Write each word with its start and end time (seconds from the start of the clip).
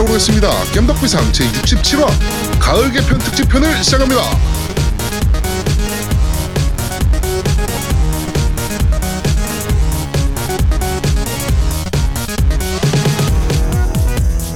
함께 0.00 0.04
날아오겠습니다. 0.04 0.48
겜덕비상 0.72 1.32
제67화 1.32 2.06
가을 2.58 2.90
개편 2.92 3.18
특집편을 3.18 3.82
시작합니다. 3.84 4.22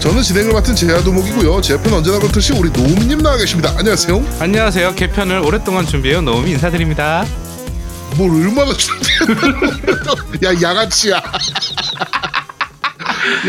저는 0.01 0.23
진행을 0.23 0.53
맡은 0.53 0.75
제야도목이고요. 0.75 1.61
제 1.63 1.75
옆에는 1.75 1.99
언제나 1.99 2.19
그렇듯이 2.19 2.53
우리 2.53 2.71
노우미님 2.71 3.19
나와 3.23 3.37
계십니다. 3.37 3.73
안녕하세요. 3.79 4.23
안녕하세요. 4.41 4.95
개편을 4.95 5.39
오랫동안 5.41 5.87
준비해온 5.87 6.25
노우미 6.25 6.53
인사드립니다. 6.53 7.25
뭘 8.17 8.31
얼마나 8.31 8.73
준비했야 8.75 10.61
양아치야. 10.63 11.17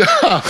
야, 0.02 0.42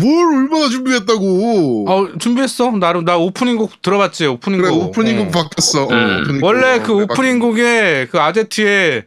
뭘 0.00 0.34
얼마나 0.34 0.68
준비했다고. 0.68 1.84
어 1.88 2.18
준비했어. 2.18 2.70
나름 2.72 3.04
나 3.04 3.16
오프닝 3.16 3.56
곡 3.56 3.82
들어봤지. 3.82 4.26
오프닝 4.26 4.60
그래 4.60 4.70
곡. 4.70 4.82
오프닝 4.88 5.18
곡 5.18 5.28
어. 5.28 5.30
바꿨어. 5.42 5.84
어, 5.84 5.88
음. 5.90 6.20
오프닝 6.22 6.40
원래 6.42 6.78
곡. 6.80 6.86
그 6.86 6.92
네, 6.92 7.02
오프닝 7.04 7.38
곡에 7.38 8.08
그 8.10 8.20
아제트의 8.20 9.04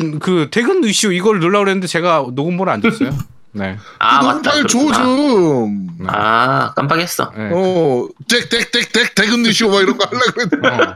음, 0.00 0.18
그 0.18 0.48
퇴근 0.50 0.82
이슈 0.84 1.12
이걸 1.12 1.40
넣으려고 1.40 1.64
그랬는데 1.64 1.86
제가 1.86 2.26
녹음본을 2.32 2.72
안 2.72 2.80
줬어요. 2.82 3.10
네. 3.52 3.76
아 3.98 4.20
그. 4.20 4.26
녹음 4.26 4.42
파일 4.42 4.66
줘 4.66 4.78
그렇구나. 4.78 5.04
좀. 5.04 5.88
아 6.06 6.72
깜빡했어. 6.74 7.32
네. 7.36 7.50
어, 7.52 8.08
땡땡땡땡 8.28 9.08
퇴근 9.14 9.42
뉴쇼 9.42 9.68
막 9.68 9.80
이런 9.82 9.98
거 9.98 10.06
하려고 10.06 10.40
했는데. 10.40 10.68
어. 10.68 10.94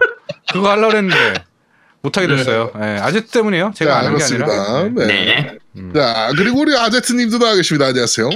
그거 0.53 0.71
하려고 0.71 0.89
그랬는데 0.89 1.45
못하게 2.03 2.29
됐어요. 2.29 2.71
네. 2.79 2.99
아제트 3.01 3.27
때문이에요. 3.33 3.73
제가 3.75 3.91
자, 3.93 3.99
안한게 3.99 4.25
아니라. 4.25 4.47
그렇습니다. 4.47 5.07
네. 5.07 5.59
네. 5.73 5.93
자, 5.95 6.31
그리고 6.37 6.61
우리 6.61 6.75
아제트님도 6.77 7.39
나와 7.39 7.57
계십니다. 7.57 7.87
안녕하세요. 7.89 8.31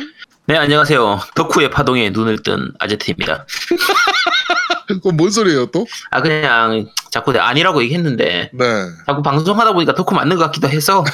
네 0.51 0.57
안녕하세요. 0.57 1.21
덕후의 1.37 1.71
파동에 1.71 2.11
눈을 2.11 2.43
뜬 2.43 2.73
아제트입니다. 2.81 3.47
그건 4.89 5.17
뭔 5.17 5.31
소리예요, 5.31 5.67
또? 5.67 5.87
아 6.11 6.21
그냥 6.23 6.89
자꾸 7.13 7.31
아니라고 7.39 7.85
얘기했는데 7.85 8.51
네. 8.53 8.87
자꾸 9.07 9.23
방송하다 9.23 9.75
보니까 9.75 9.95
덕후 9.95 10.13
맞는 10.17 10.37
것 10.37 10.47
같기도 10.47 10.69
해서 10.69 11.05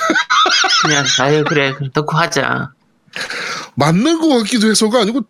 그냥 0.87 1.05
아유 1.20 1.45
그래 1.47 1.75
덕후 1.92 2.17
하자. 2.17 2.70
맞는 3.75 4.23
거 4.23 4.39
같기도 4.39 4.70
해서가 4.70 5.03
아니고, 5.03 5.20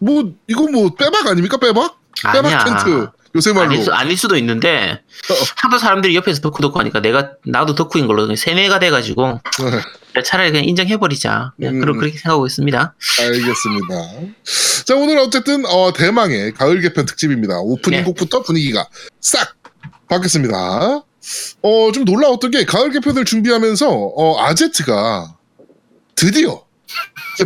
뭐, 0.00 0.32
이거 0.48 0.62
뭐, 0.64 0.92
빼박 0.92 1.24
아닙니까? 1.28 1.58
빼박? 1.58 2.00
빼박 2.24 2.46
아니야. 2.46 2.64
텐트. 2.64 3.08
요새 3.36 3.52
말로. 3.52 3.66
아닐, 3.66 3.82
수, 3.84 3.92
아닐 3.92 4.16
수도 4.16 4.36
있는데 4.36 5.00
어. 5.30 5.34
하도 5.58 5.78
사람들이 5.78 6.16
옆에서 6.16 6.40
덕후 6.40 6.60
덕후 6.60 6.80
하니까 6.80 7.00
내가 7.00 7.34
나도 7.46 7.74
덕후인 7.76 8.06
걸로 8.06 8.34
세뇌가 8.34 8.80
돼가지고 8.80 9.40
네, 9.60 9.80
차라리 10.20 10.50
그냥 10.50 10.66
인정해버리자. 10.66 11.52
그냥 11.56 11.74
음. 11.74 11.80
그런 11.80 11.98
그렇게 11.98 12.16
생각하고 12.18 12.46
있습니다. 12.46 12.94
알겠습니다. 13.20 13.94
자, 14.84 14.94
오늘 14.96 15.18
어쨌든, 15.18 15.64
어, 15.64 15.92
대망의 15.92 16.52
가을 16.52 16.80
개편 16.80 17.06
특집입니다. 17.06 17.58
오프닝 17.60 18.00
네. 18.00 18.04
곡부터 18.04 18.42
분위기가 18.42 18.86
싹 19.20 19.56
바뀌었습니다. 20.08 21.04
어, 21.62 21.92
좀 21.92 22.04
놀라웠던 22.04 22.50
게, 22.50 22.64
가을 22.64 22.90
개편을 22.90 23.24
준비하면서, 23.24 23.88
어, 23.88 24.40
아제트가 24.42 25.36
드디어 26.14 26.62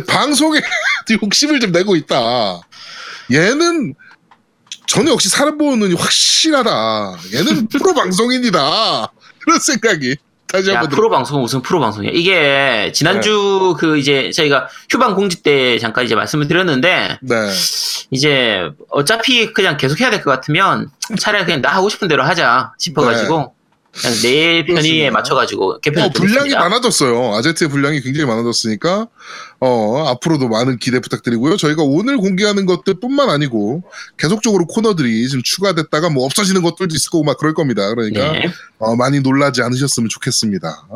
방송에 0.07 0.59
욕심을 1.23 1.59
좀 1.61 1.71
내고 1.71 1.95
있다. 1.95 2.61
얘는, 3.31 3.95
저는 4.87 5.11
역시 5.11 5.29
사람 5.29 5.57
보는 5.57 5.79
눈이 5.79 5.93
확실하다. 5.93 7.17
얘는 7.33 7.67
프로 7.67 7.93
방송인이다. 7.93 9.11
그런 9.39 9.59
생각이 9.59 10.15
다시 10.51 10.69
야 10.69 10.75
한번 10.79 10.89
프로 10.89 11.09
방송은 11.09 11.41
무슨 11.41 11.61
프로 11.61 11.79
방송이야? 11.79 12.11
이게 12.13 12.91
지난주 12.93 13.75
네. 13.75 13.79
그 13.79 13.97
이제 13.97 14.31
저희가 14.31 14.67
휴방 14.89 15.15
공지 15.15 15.43
때 15.43 15.77
잠깐 15.79 16.05
이제 16.05 16.15
말씀을 16.15 16.47
드렸는데 16.47 17.19
네. 17.21 17.35
이제 18.11 18.69
어차피 18.89 19.51
그냥 19.53 19.75
계속 19.77 19.99
해야 19.99 20.09
될 20.09 20.21
것 20.23 20.31
같으면 20.31 20.89
차라리 21.19 21.43
그냥 21.45 21.61
나 21.61 21.69
하고 21.69 21.89
싶은 21.89 22.07
대로 22.07 22.23
하자 22.23 22.73
싶어가지고 22.79 23.27
그냥 23.27 23.49
내 24.21 24.63
편의에. 24.65 25.09
맞춰가지고 25.09 25.79
개편을 25.79 26.07
어, 26.07 26.11
분량이. 26.11 26.51
많아졌어요. 26.51 27.35
아제트의 27.35 27.69
분량이 27.69 28.01
굉장히 28.01 28.27
많아졌으니까, 28.27 29.07
어, 29.59 30.05
앞으로도 30.07 30.47
많은 30.49 30.77
기대 30.77 30.99
부탁드리고요. 30.99 31.57
저희가 31.57 31.81
오늘 31.83 32.17
공개하는 32.17 32.65
것들 32.65 32.99
뿐만 32.99 33.29
아니고, 33.29 33.83
계속적으로 34.17 34.65
코너들이 34.67 35.27
좀 35.29 35.41
추가됐다가 35.43 36.09
뭐 36.09 36.25
없어지는 36.25 36.61
것들도 36.61 36.95
있을 36.95 37.09
거고 37.09 37.23
막 37.23 37.37
그럴 37.37 37.53
겁니다. 37.53 37.87
그러니까, 37.89 38.31
네. 38.33 38.51
어, 38.77 38.95
많이 38.95 39.19
놀라지 39.19 39.61
않으셨으면 39.63 40.09
좋겠습니다. 40.09 40.87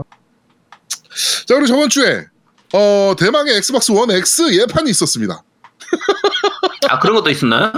자, 1.47 1.55
그리고 1.55 1.65
저번 1.67 1.89
주에, 1.89 2.25
어, 2.73 3.15
대망의 3.17 3.57
엑스박스 3.57 3.91
원 3.91 4.11
X 4.11 4.53
예판이 4.53 4.89
있었습니다. 4.91 5.43
아 6.89 6.99
그런 6.99 7.15
것도 7.15 7.29
있었나요? 7.29 7.71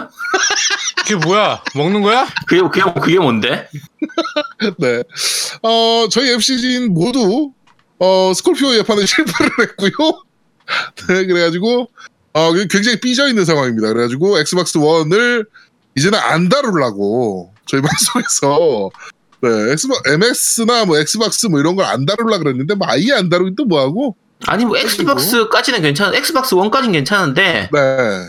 그게 0.98 1.16
뭐야? 1.16 1.62
먹는 1.76 2.02
거야? 2.02 2.28
그게 2.48 2.62
그게 2.62 2.82
그게 3.00 3.20
뭔데? 3.20 3.68
네. 4.80 5.04
어, 5.62 6.08
저희 6.10 6.32
FC진 6.32 6.94
모두, 6.94 7.52
어, 8.00 8.34
스콜피오 8.34 8.76
예판에 8.76 9.06
실패를 9.06 9.52
했고요. 9.62 9.92
네, 11.10 11.26
그래가지고, 11.26 11.90
어, 12.34 12.54
굉장히 12.70 13.00
삐져 13.00 13.28
있는 13.28 13.46
상황입니다. 13.46 13.90
그래가지고, 13.90 14.40
엑스박스 14.40 14.78
원을 14.78 15.46
이제는 15.98 16.18
안 16.18 16.48
다루려고, 16.50 17.54
저희 17.66 17.82
방송에서, 17.84 18.90
네, 19.42 19.50
엑스박, 19.74 20.02
MX나 20.08 20.86
뭐 20.86 20.98
엑스박스 20.98 21.48
뭐 21.48 21.60
이런 21.60 21.76
걸 21.76 21.86
안 21.86 22.06
다루려 22.06 22.40
그랬는데, 22.40 22.76
뭐 22.76 22.88
아예 22.90 23.12
안 23.14 23.30
다루긴 23.30 23.56
또 23.56 23.66
뭐하고, 23.66 24.16
아니 24.48 24.66
뭐 24.66 24.78
엑스박스까지는 24.78 25.82
괜찮은 25.82 26.16
엑스박스 26.16 26.56
1까지는 26.56 26.92
괜찮은데 26.92 27.70
네. 27.72 27.80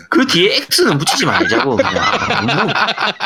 그 0.09 0.25
뒤에 0.25 0.57
X는 0.71 0.97
붙이지 0.97 1.25
말자고 1.25 1.75
그냥. 1.75 1.93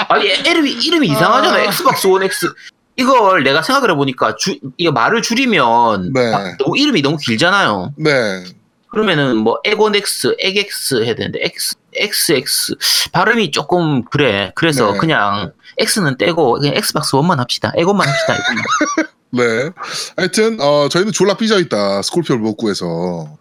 아니 0.09 0.27
이름이 0.27 0.71
이름이 0.71 1.07
이상하잖아 1.07 1.57
아. 1.57 1.61
엑스박스 1.61 2.07
1 2.07 2.23
X 2.23 2.53
이걸 2.95 3.43
내가 3.43 3.61
생각을 3.61 3.91
해보니까 3.91 4.35
주, 4.35 4.57
이거 4.77 4.91
말을 4.91 5.21
줄이면 5.21 6.11
네. 6.13 6.33
아, 6.33 6.57
너무 6.57 6.77
이름이 6.77 7.01
너무 7.01 7.17
길잖아요. 7.17 7.93
네. 7.97 8.43
그러면은 8.89 9.37
뭐 9.37 9.59
엑원 9.63 9.95
X, 9.95 10.35
엑엑스 10.39 11.03
해야 11.03 11.15
되는데 11.15 11.39
X, 11.43 11.75
XX 11.93 12.75
발음이 13.11 13.51
조금 13.51 14.03
그래. 14.05 14.51
그래서 14.55 14.93
네. 14.93 14.97
그냥 14.97 15.53
X는 15.77 16.17
떼고 16.17 16.53
그냥 16.59 16.75
엑스박스 16.75 17.11
1만 17.13 17.37
합시다. 17.37 17.71
엑원만 17.77 18.07
합시다. 18.07 18.35
네. 19.31 19.69
하여튼, 20.17 20.59
어, 20.59 20.89
저희는 20.89 21.11
졸라 21.11 21.37
삐져 21.37 21.59
있다. 21.59 22.01
스콜피오를 22.01 22.41
못 22.41 22.55
구해서. 22.55 23.37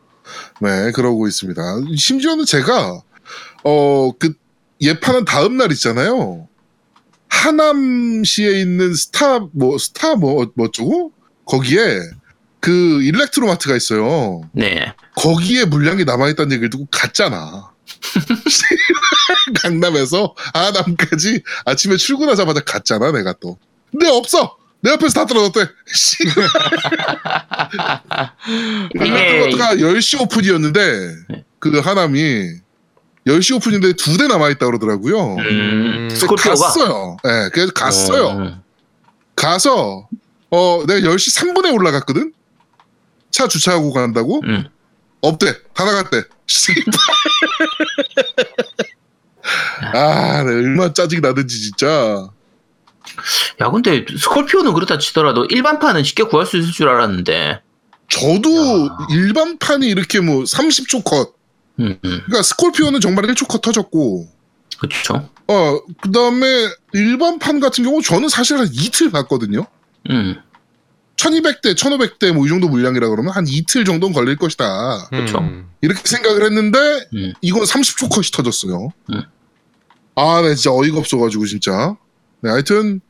네, 0.60 0.92
그러고 0.92 1.26
있습니다. 1.26 1.62
심지어는 1.96 2.44
제가, 2.44 3.00
어, 3.64 4.12
그, 4.18 4.34
예판은 4.80 5.24
다음 5.24 5.56
날 5.56 5.72
있잖아요. 5.72 6.46
하남시에 7.28 8.60
있는 8.60 8.94
스타, 8.94 9.40
뭐, 9.52 9.78
스타, 9.78 10.14
뭐, 10.14 10.46
뭐, 10.54 10.66
어쩌고? 10.66 11.12
거기에 11.46 12.00
그 12.60 13.02
일렉트로마트가 13.02 13.76
있어요. 13.76 14.42
네. 14.52 14.92
거기에 15.16 15.64
물량이 15.64 16.04
남아있다는 16.04 16.52
얘기를 16.52 16.70
듣고 16.70 16.86
갔잖아. 16.90 17.70
강남에서 19.62 20.34
하남까지 20.52 21.42
아침에 21.64 21.96
출근하자마자 21.96 22.60
갔잖아, 22.64 23.12
내가 23.12 23.32
또. 23.40 23.58
근데 23.90 24.08
없어! 24.08 24.57
내 24.80 24.92
앞에서 24.92 25.12
다 25.14 25.26
떨어졌대. 25.26 25.66
씨. 25.86 26.16
이게 28.94 29.04
일렉트로마트가 29.06 29.74
10시 29.76 30.20
오픈이었는데, 30.20 31.14
네. 31.30 31.44
그 31.58 31.78
하남이 31.80 32.50
10시 33.26 33.56
오픈인데 33.56 33.94
두 33.94 34.16
대 34.16 34.28
남아있다 34.28 34.64
그러더라고요. 34.66 35.34
음, 35.34 35.38
음, 35.40 36.08
갔어요. 36.36 37.16
네, 37.24 37.48
그래서 37.52 37.72
갔어요. 37.72 38.28
음. 38.38 38.62
가서, 39.34 40.08
어, 40.50 40.84
내가 40.86 41.00
10시 41.00 41.36
3분에 41.38 41.74
올라갔거든? 41.74 42.32
차 43.30 43.48
주차하고 43.48 43.92
간다고? 43.92 44.40
음. 44.44 44.64
없대. 45.20 45.54
다 45.74 45.84
나갔대. 45.84 46.22
씨발. 46.46 46.84
아, 49.94 50.42
네, 50.44 50.50
얼마나 50.52 50.92
짜증이 50.92 51.20
나든지, 51.20 51.60
진짜. 51.60 52.28
야, 53.60 53.70
근데 53.70 54.04
스콜피오는 54.18 54.72
그렇다 54.74 54.98
치더라도 54.98 55.44
일반판은 55.46 56.04
쉽게 56.04 56.24
구할 56.24 56.46
수 56.46 56.56
있을 56.56 56.72
줄 56.72 56.88
알았는데. 56.88 57.60
저도 58.08 58.86
야. 58.86 59.06
일반판이 59.10 59.86
이렇게 59.86 60.20
뭐 60.20 60.42
30초 60.44 61.04
컷. 61.04 61.34
음, 61.80 61.90
음. 61.90 61.98
그러니까 62.02 62.42
스콜피오는 62.42 63.00
정말 63.00 63.26
1초 63.26 63.46
컷 63.48 63.60
터졌고, 63.60 64.26
그렇죠. 64.80 65.28
어, 65.48 65.80
그 66.00 66.10
다음에 66.12 66.46
일반판 66.92 67.60
같은 67.60 67.84
경우 67.84 68.00
저는 68.02 68.28
사실 68.28 68.56
한 68.58 68.68
이틀 68.72 69.10
봤거든요. 69.10 69.66
음. 70.10 70.40
1200대, 71.16 71.74
1500대 71.76 72.32
뭐 72.32 72.46
이 72.46 72.48
정도 72.48 72.68
물량이라 72.68 73.08
그러면 73.08 73.32
한 73.32 73.44
이틀 73.48 73.84
정도는 73.84 74.14
걸릴 74.14 74.36
것이다. 74.36 75.08
그쵸. 75.10 75.38
음. 75.38 75.68
이렇게 75.80 76.00
생각을 76.04 76.44
했는데, 76.44 76.78
음. 77.14 77.32
이건 77.42 77.64
30초 77.64 78.08
컷이 78.10 78.26
터졌어요. 78.32 78.88
음. 79.12 79.22
아, 80.14 80.40
네, 80.42 80.54
진짜 80.54 80.72
어이가 80.72 80.98
없어 80.98 81.18
가지고, 81.18 81.44
진짜. 81.46 81.96
네, 82.40 82.50
하여튼, 82.50 83.00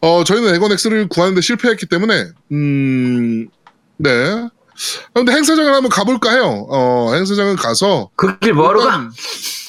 어, 0.00 0.22
저희는 0.24 0.54
에건엑스를 0.54 1.08
구하는데 1.08 1.40
실패했기 1.40 1.86
때문에, 1.86 2.26
음, 2.52 3.48
네. 3.96 4.10
아, 4.10 4.50
근데 5.14 5.32
행사장을 5.32 5.72
한번 5.72 5.88
가볼까 5.90 6.30
해요. 6.32 6.66
어, 6.68 7.12
행사장을 7.14 7.56
가서, 7.56 8.10
그길 8.16 8.52
뭐하러 8.52 8.80
가? 8.80 9.10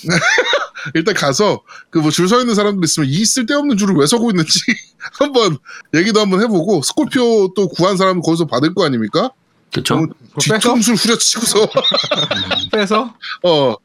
일단 0.93 1.15
가서 1.15 1.63
그 1.89 1.99
뭐 1.99 2.11
줄 2.11 2.27
서 2.27 2.39
있는 2.39 2.53
사람들 2.55 2.83
있으면 2.85 3.09
이 3.09 3.25
쓸데없는 3.25 3.77
줄을 3.77 3.95
왜 3.95 4.05
서고 4.05 4.29
있는지 4.29 4.59
한번 5.19 5.57
얘기도 5.93 6.19
한번 6.21 6.41
해보고 6.41 6.81
스콜피오 6.83 7.53
또 7.55 7.67
구한 7.67 7.97
사람은 7.97 8.21
거기서 8.21 8.45
받을 8.45 8.73
거 8.73 8.85
아닙니까? 8.85 9.31
그쵸? 9.73 9.95
어, 9.95 10.05
뒤통수를 10.39 10.97
후려치고서 10.97 11.67
빼서 12.71 13.13
어, 13.43 13.75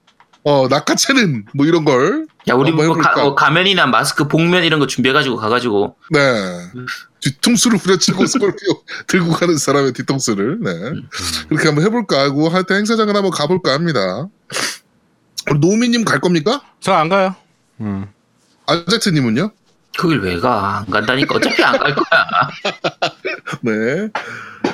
어, 0.44 0.66
낚아채는 0.68 1.46
뭐 1.54 1.66
이런 1.66 1.84
걸. 1.84 2.26
야, 2.48 2.54
우리 2.54 2.70
한번 2.70 2.86
뭐 2.86 2.96
가, 2.96 3.10
해볼까? 3.10 3.26
어, 3.26 3.34
가면이나 3.34 3.86
마스크, 3.86 4.26
복면 4.26 4.64
이런 4.64 4.80
거 4.80 4.86
준비해가지고 4.86 5.36
가가지고. 5.36 5.96
네. 6.10 6.20
뒤통수를 7.20 7.78
후려치고 7.78 8.24
스콜피오 8.26 8.82
들고 9.06 9.32
가는 9.32 9.56
사람의 9.56 9.92
뒤통수를. 9.92 10.58
네. 10.60 10.70
그렇게 11.48 11.66
한번 11.68 11.84
해볼까 11.84 12.20
하고 12.20 12.48
하여튼 12.48 12.76
행사장을 12.76 13.14
한번 13.14 13.30
가볼까 13.30 13.72
합니다. 13.72 14.26
우리 15.50 15.58
노미님 15.60 16.04
갈 16.04 16.20
겁니까? 16.20 16.62
저 16.80 16.92
안 16.92 17.08
가요. 17.08 17.34
음. 17.80 18.06
아제트님은요? 18.66 19.50
거길 19.98 20.20
왜 20.20 20.38
가? 20.40 20.78
안 20.78 20.90
간다니까. 20.90 21.36
어차피 21.36 21.62
안 21.62 21.78
갈 21.78 21.94
거야. 21.94 22.26
네. 23.62 24.08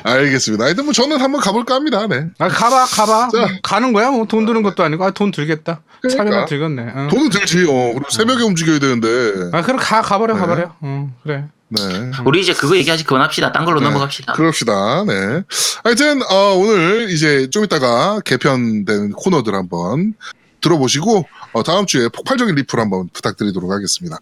알겠습니다. 0.04 0.64
하여튼 0.64 0.84
뭐 0.84 0.92
저는 0.92 1.20
한번 1.20 1.40
가볼까 1.40 1.74
합니다. 1.74 2.06
네. 2.06 2.26
아 2.38 2.48
가봐 2.48 2.86
가봐. 2.86 3.28
자. 3.32 3.48
가는 3.62 3.92
거야 3.92 4.10
뭐 4.10 4.26
돈 4.26 4.46
드는 4.46 4.62
것도 4.62 4.82
아니고 4.84 5.04
아 5.04 5.10
돈 5.10 5.30
들겠다. 5.30 5.80
그러니까. 6.00 6.24
차비만 6.24 6.46
들겠네. 6.46 6.82
어. 6.94 7.08
돈은 7.10 7.30
들지, 7.30 7.64
어. 7.64 7.92
그리고 7.94 8.04
새벽에 8.10 8.42
움직여야 8.44 8.78
되는데. 8.78 9.50
아 9.52 9.62
그럼 9.62 9.78
가 9.80 10.02
가버려 10.02 10.34
네. 10.34 10.40
가버려. 10.40 10.74
어 10.80 11.14
그래. 11.22 11.44
네. 11.70 11.80
우리 12.24 12.40
이제 12.40 12.54
그거 12.54 12.76
얘기하지 12.76 13.04
그만합시다. 13.04 13.52
딴 13.52 13.64
걸로 13.66 13.80
네. 13.80 13.86
넘어갑시다. 13.86 14.32
그럽시다. 14.32 15.04
네. 15.06 15.42
하여튼, 15.84 16.22
어, 16.22 16.54
오늘 16.56 17.10
이제 17.10 17.50
좀 17.50 17.62
이따가 17.62 18.20
개편된 18.24 19.10
코너들 19.12 19.54
한번 19.54 20.14
들어보시고, 20.62 21.26
어, 21.52 21.62
다음 21.62 21.84
주에 21.84 22.08
폭발적인 22.08 22.54
리플 22.54 22.80
한번 22.80 23.10
부탁드리도록 23.12 23.70
하겠습니다. 23.70 24.16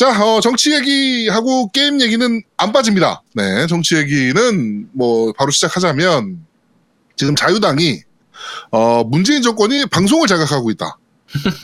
자, 0.00 0.18
어, 0.24 0.40
정치 0.40 0.72
얘기하고 0.72 1.68
게임 1.72 2.00
얘기는 2.00 2.42
안 2.56 2.72
빠집니다. 2.72 3.22
네. 3.34 3.66
정치 3.66 3.96
얘기는 3.96 4.88
뭐, 4.92 5.30
바로 5.34 5.50
시작하자면, 5.50 6.42
지금 7.16 7.36
자유당이, 7.36 8.00
어, 8.70 9.04
문재인 9.04 9.42
정권이 9.42 9.84
방송을 9.90 10.26
자각하고 10.26 10.70
있다. 10.70 10.96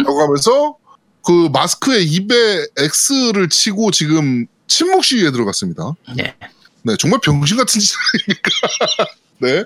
라고 0.01 0.21
하면서, 0.21 0.77
그 1.25 1.49
마스크에 1.51 2.03
입에 2.03 2.67
X를 2.77 3.49
치고 3.49 3.91
지금 3.91 4.45
침묵 4.69 5.03
시위에 5.03 5.31
들어갔습니다. 5.31 5.95
네. 6.15 6.35
네, 6.83 6.95
정말 6.99 7.21
병신 7.23 7.57
같은 7.57 7.81
짓 7.81 7.95
아닙니까? 8.13 8.51
네. 9.41 9.65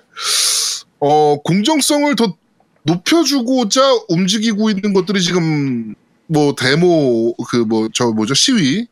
어, 1.00 1.43
공정성을 1.43 2.14
더 2.14 2.37
높여주고자 2.84 3.82
움직이고 4.08 4.70
있는 4.70 4.93
것들이 4.93 5.20
지금 5.20 5.96
뭐 6.30 6.54
데모 6.54 7.34
그 7.48 7.64
뭐 7.66 7.88
저 7.92 8.06
뭐죠 8.12 8.34
시위 8.34 8.86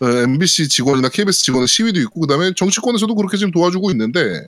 어, 0.00 0.06
MBC 0.08 0.68
직원이나 0.68 1.08
KBS 1.08 1.42
직원의 1.44 1.68
시위도 1.68 2.00
있고 2.00 2.20
그다음에 2.20 2.52
정치권에서도 2.56 3.14
그렇게 3.14 3.36
지금 3.36 3.50
도와주고 3.52 3.90
있는데 3.90 4.46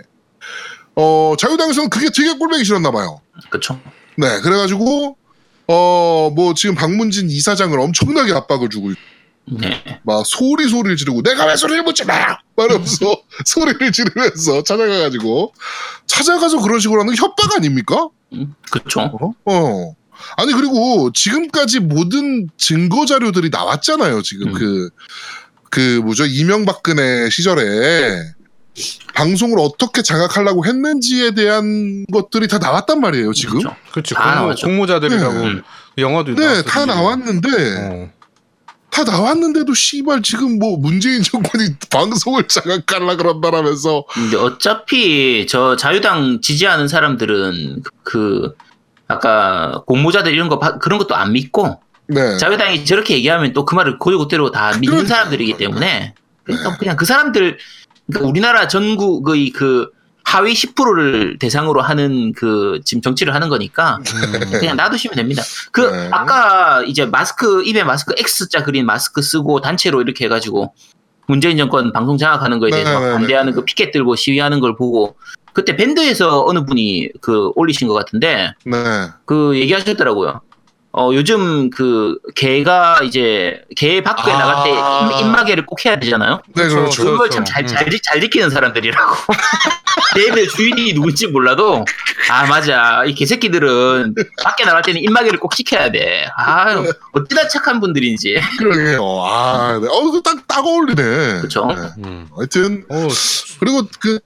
어 0.96 1.34
자유당에서는 1.38 1.90
그게 1.90 2.08
되게 2.14 2.32
꼴보기 2.36 2.64
싫었나 2.64 2.90
봐요. 2.90 3.20
그쵸? 3.50 3.78
네, 4.16 4.40
그래가지고 4.40 5.16
어 5.66 6.30
뭐 6.34 6.54
지금 6.54 6.74
박문진 6.76 7.28
이사장을 7.30 7.78
엄청나게 7.78 8.32
압박을 8.32 8.68
주고 8.70 8.90
있고 8.92 9.00
네. 9.60 10.00
막 10.04 10.24
소리 10.24 10.68
소리를 10.68 10.96
지르고 10.96 11.22
내가 11.22 11.44
왜 11.46 11.56
소리를 11.56 11.82
묻지 11.82 12.04
마! 12.04 12.38
말하면서 12.56 13.22
소리를 13.46 13.90
지르면서 13.92 14.62
찾아가가지고 14.62 15.52
찾아가서 16.06 16.60
그런 16.62 16.78
식으로 16.80 17.00
하는 17.00 17.12
게 17.14 17.20
협박 17.20 17.56
아닙니까? 17.56 18.08
음, 18.32 18.54
그쵸? 18.70 19.00
어? 19.00 19.32
어. 19.44 19.94
아니 20.36 20.52
그리고 20.52 21.10
지금까지 21.12 21.80
모든 21.80 22.48
증거 22.56 23.06
자료들이 23.06 23.50
나왔잖아요. 23.50 24.22
지금 24.22 24.48
음. 24.54 24.88
그그 25.70 26.00
뭐죠 26.04 26.24
이명박근혜 26.26 27.30
시절에 27.30 28.32
방송을 29.14 29.58
어떻게 29.58 30.02
장악하려고 30.02 30.64
했는지에 30.64 31.32
대한 31.32 32.06
것들이 32.12 32.48
다 32.48 32.58
나왔단 32.58 33.00
말이에요. 33.00 33.32
지금. 33.32 33.60
공모, 33.60 33.74
나왔죠. 34.20 34.66
공모자들이라고 34.66 35.34
음. 35.40 35.62
영화도 35.98 36.34
네. 36.36 36.62
다 36.62 36.86
나왔는데 36.86 37.48
어. 37.78 38.10
다 38.90 39.04
나왔는데도 39.04 39.72
씨발 39.74 40.22
지금 40.22 40.58
뭐 40.58 40.76
문재인 40.76 41.22
정권이 41.22 41.76
방송을 41.90 42.48
장악하려 42.48 43.16
그런다라면서 43.16 44.04
근데 44.12 44.36
어차피 44.36 45.46
저 45.48 45.76
자유당 45.76 46.40
지지하는 46.40 46.88
사람들은 46.88 47.82
그- 47.82 47.90
그 48.02 48.54
아까 49.10 49.82
공모자들 49.86 50.32
이런 50.32 50.48
거 50.48 50.58
바- 50.58 50.78
그런 50.78 50.98
것도 50.98 51.14
안 51.14 51.32
믿고 51.32 51.80
네. 52.08 52.36
자유당이 52.38 52.84
저렇게 52.84 53.14
얘기하면 53.14 53.52
또 53.52 53.64
그 53.64 53.74
말을 53.74 53.98
고지고대로 53.98 54.50
다 54.50 54.70
믿는 54.72 54.88
그러니까요. 54.88 55.08
사람들이기 55.08 55.56
때문에 55.56 56.14
그러니까 56.44 56.70
네. 56.70 56.76
그냥 56.78 56.96
그 56.96 57.04
사람들 57.04 57.58
그러니까 58.08 58.28
우리나라 58.28 58.68
전국의 58.68 59.50
그 59.50 59.88
하위 60.24 60.52
10%를 60.52 61.38
대상으로 61.38 61.80
하는 61.82 62.32
그 62.36 62.80
지금 62.84 63.00
정치를 63.02 63.34
하는 63.34 63.48
거니까 63.48 63.98
음. 63.98 64.50
그냥 64.60 64.76
놔두시면 64.76 65.16
됩니다. 65.16 65.42
그 65.72 65.80
네. 65.82 66.08
아까 66.12 66.82
이제 66.84 67.04
마스크 67.06 67.62
입에 67.64 67.82
마스크 67.84 68.14
X자 68.16 68.62
그린 68.64 68.86
마스크 68.86 69.22
쓰고 69.22 69.60
단체로 69.60 70.00
이렇게 70.02 70.26
해가지고 70.26 70.72
문재인 71.26 71.56
정권 71.56 71.92
방송 71.92 72.16
장악하는 72.18 72.58
거에 72.58 72.70
대해서 72.70 72.92
막 72.92 73.00
네네네. 73.00 73.18
반대하는 73.18 73.52
그 73.54 73.64
피켓 73.64 73.92
들고 73.92 74.16
시위하는 74.16 74.58
걸 74.60 74.76
보고 74.76 75.16
그때 75.52 75.76
밴드에서 75.76 76.44
어느 76.46 76.64
분이 76.64 77.10
그 77.20 77.50
올리신 77.54 77.88
것 77.88 77.94
같은데 77.94 78.52
네. 78.64 79.08
그 79.24 79.58
얘기하셨더라고요. 79.58 80.40
어 80.92 81.10
요즘 81.12 81.70
그 81.70 82.18
개가 82.34 83.00
이제 83.04 83.62
개 83.76 84.02
밖에 84.02 84.32
아. 84.32 84.38
나갈 84.38 84.64
때 84.64 84.70
입, 84.72 85.20
입마개를 85.20 85.64
꼭 85.64 85.84
해야 85.84 86.00
되잖아요. 86.00 86.42
네, 86.48 86.64
그렇죠. 86.64 86.76
그렇죠. 86.76 87.02
그걸 87.04 87.18
그렇죠. 87.18 87.34
참잘잘 87.36 87.86
음. 87.86 87.98
잘 88.02 88.20
지키는 88.20 88.50
사람들이라고. 88.50 89.14
개들 90.14 90.48
주인이 90.48 90.94
누군지 90.94 91.28
몰라도 91.28 91.84
아 92.28 92.46
맞아 92.46 93.04
이 93.04 93.14
개새끼들은 93.14 94.14
밖에 94.42 94.64
나갈 94.64 94.82
때는 94.82 95.00
입마개를 95.02 95.38
꼭 95.38 95.54
지켜야 95.54 95.92
돼. 95.92 96.26
아 96.36 96.82
어찌나 97.12 97.46
착한 97.46 97.78
분들인지. 97.80 98.40
그러게요. 98.58 99.02
아, 99.22 99.78
네. 99.80 99.88
어, 99.88 100.10
그 100.10 100.22
딱, 100.22 100.46
딱 100.48 100.66
어울리네. 100.66 101.40
그쵸. 101.40 101.66
네. 101.66 101.74
음. 102.04 102.28
하여튼, 102.36 102.84
어, 102.88 103.08
그리고 103.58 103.82
그, 104.00 104.18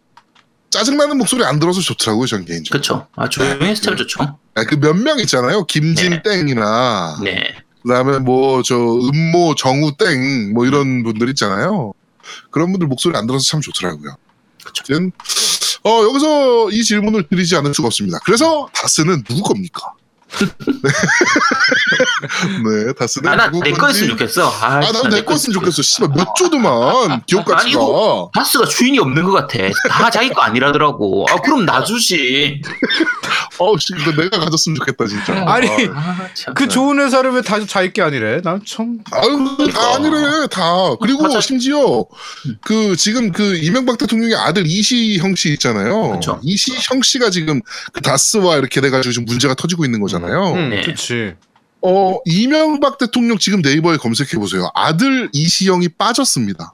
짜증나는 0.74 1.18
목소리 1.18 1.44
안 1.44 1.60
들어서 1.60 1.80
좋더라고요, 1.80 2.26
전 2.26 2.44
개인적으로. 2.44 2.80
그쵸. 2.80 3.06
아 3.14 3.28
조용해서 3.28 3.80
참 3.80 3.96
좋죠. 3.96 4.38
그몇 4.54 4.96
명 4.96 5.20
있잖아요. 5.20 5.64
김진 5.66 6.20
땡이나, 6.24 7.20
네. 7.22 7.54
그 7.80 7.88
다음에 7.88 8.18
뭐, 8.18 8.60
저, 8.64 8.74
음모 8.74 9.54
정우 9.54 9.96
땡, 9.96 10.52
뭐 10.52 10.66
이런 10.66 11.04
분들 11.04 11.28
있잖아요. 11.30 11.92
그런 12.50 12.72
분들 12.72 12.88
목소리 12.88 13.16
안 13.16 13.28
들어서 13.28 13.44
참 13.44 13.60
좋더라고요. 13.60 14.16
그쵸. 14.64 14.82
어, 15.84 16.02
여기서 16.08 16.70
이 16.72 16.82
질문을 16.82 17.28
드리지 17.28 17.54
않을 17.56 17.72
수가 17.72 17.86
없습니다. 17.86 18.18
그래서 18.24 18.68
다스는 18.72 19.22
누구 19.22 19.42
겁니까? 19.42 19.92
네, 22.64 22.92
다스는 22.98 23.30
아나 23.30 23.46
누구 23.50 23.62
내 23.64 23.70
건지. 23.70 23.80
거였으면 23.80 24.10
좋겠어. 24.10 24.48
아, 24.50 24.76
아, 24.76 24.80
진짜 24.82 25.02
난내내 25.02 25.24
거였으면 25.24 25.54
좋겠어. 25.54 25.82
씨발, 25.82 26.08
몇 26.14 26.34
조드만. 26.36 27.22
기억 27.26 27.50
아니. 27.52 27.70
이거- 27.72 28.30
바스가 28.34 28.66
주인이 28.66 28.98
없는 28.98 29.24
것 29.24 29.32
같아. 29.32 29.58
다 29.88 30.10
자기 30.10 30.30
거 30.30 30.40
아니라더라고. 30.42 31.26
아 31.30 31.36
그럼 31.36 31.64
놔주지. 31.66 32.62
어우, 33.58 33.78
씨, 33.78 33.94
이거 34.00 34.10
내가 34.20 34.40
가졌으면 34.40 34.74
좋겠다, 34.76 35.06
진짜. 35.06 35.44
아니, 35.46 35.68
아, 35.94 36.26
참. 36.34 36.54
그 36.54 36.66
좋은 36.66 36.98
회사를 36.98 37.30
왜 37.32 37.40
다 37.44 37.64
자기 37.66 37.92
게 37.92 38.02
아니래? 38.02 38.40
난 38.42 38.60
참. 38.66 38.98
아유, 39.12 39.56
다 39.72 39.94
아니래, 39.94 40.46
다. 40.50 40.62
그리고 41.00 41.22
맞아. 41.24 41.40
심지어, 41.40 42.04
그, 42.64 42.96
지금 42.96 43.30
그, 43.30 43.54
이명박 43.56 43.98
대통령의 43.98 44.34
아들 44.34 44.66
이시형 44.66 45.36
씨 45.36 45.52
있잖아요. 45.52 46.12
그쵸. 46.12 46.40
이시형 46.42 47.02
씨가 47.02 47.30
지금 47.30 47.60
그 47.92 48.00
다스와 48.00 48.56
이렇게 48.56 48.80
돼가지고 48.80 49.12
지금 49.12 49.24
문제가 49.26 49.54
터지고 49.54 49.84
있는 49.84 50.00
거잖아 50.00 50.23
요. 50.32 50.52
음, 50.54 50.70
네. 50.70 50.82
그렇지. 50.82 51.34
어, 51.82 52.16
이명박 52.24 52.98
대통령 52.98 53.38
지금 53.38 53.60
네이버에 53.60 53.96
검색해 53.98 54.38
보세요. 54.38 54.70
아들 54.74 55.28
이시형이 55.32 55.88
빠졌습니다. 55.98 56.72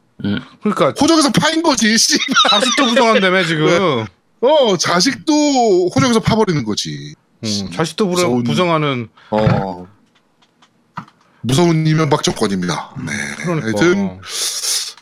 그러니까 0.62 0.92
호적에서 1.00 1.30
파인 1.32 1.62
거지, 1.62 1.96
씨. 1.98 2.18
자식도 2.50 2.86
부정한다며 2.86 3.44
지금. 3.44 4.04
어, 4.42 4.76
자식도 4.76 5.88
호적에서 5.94 6.20
파버리는 6.20 6.62
거지. 6.64 7.14
음, 7.42 7.70
자식도 7.72 8.08
부정, 8.08 8.30
무서운- 8.30 8.44
부정하는. 8.44 9.08
어. 9.30 9.86
무서운 11.42 11.86
이명박 11.86 12.22
정권입니다. 12.22 12.94
네. 13.04 13.12
그러니까. 13.38 13.66
하여튼, 13.66 14.20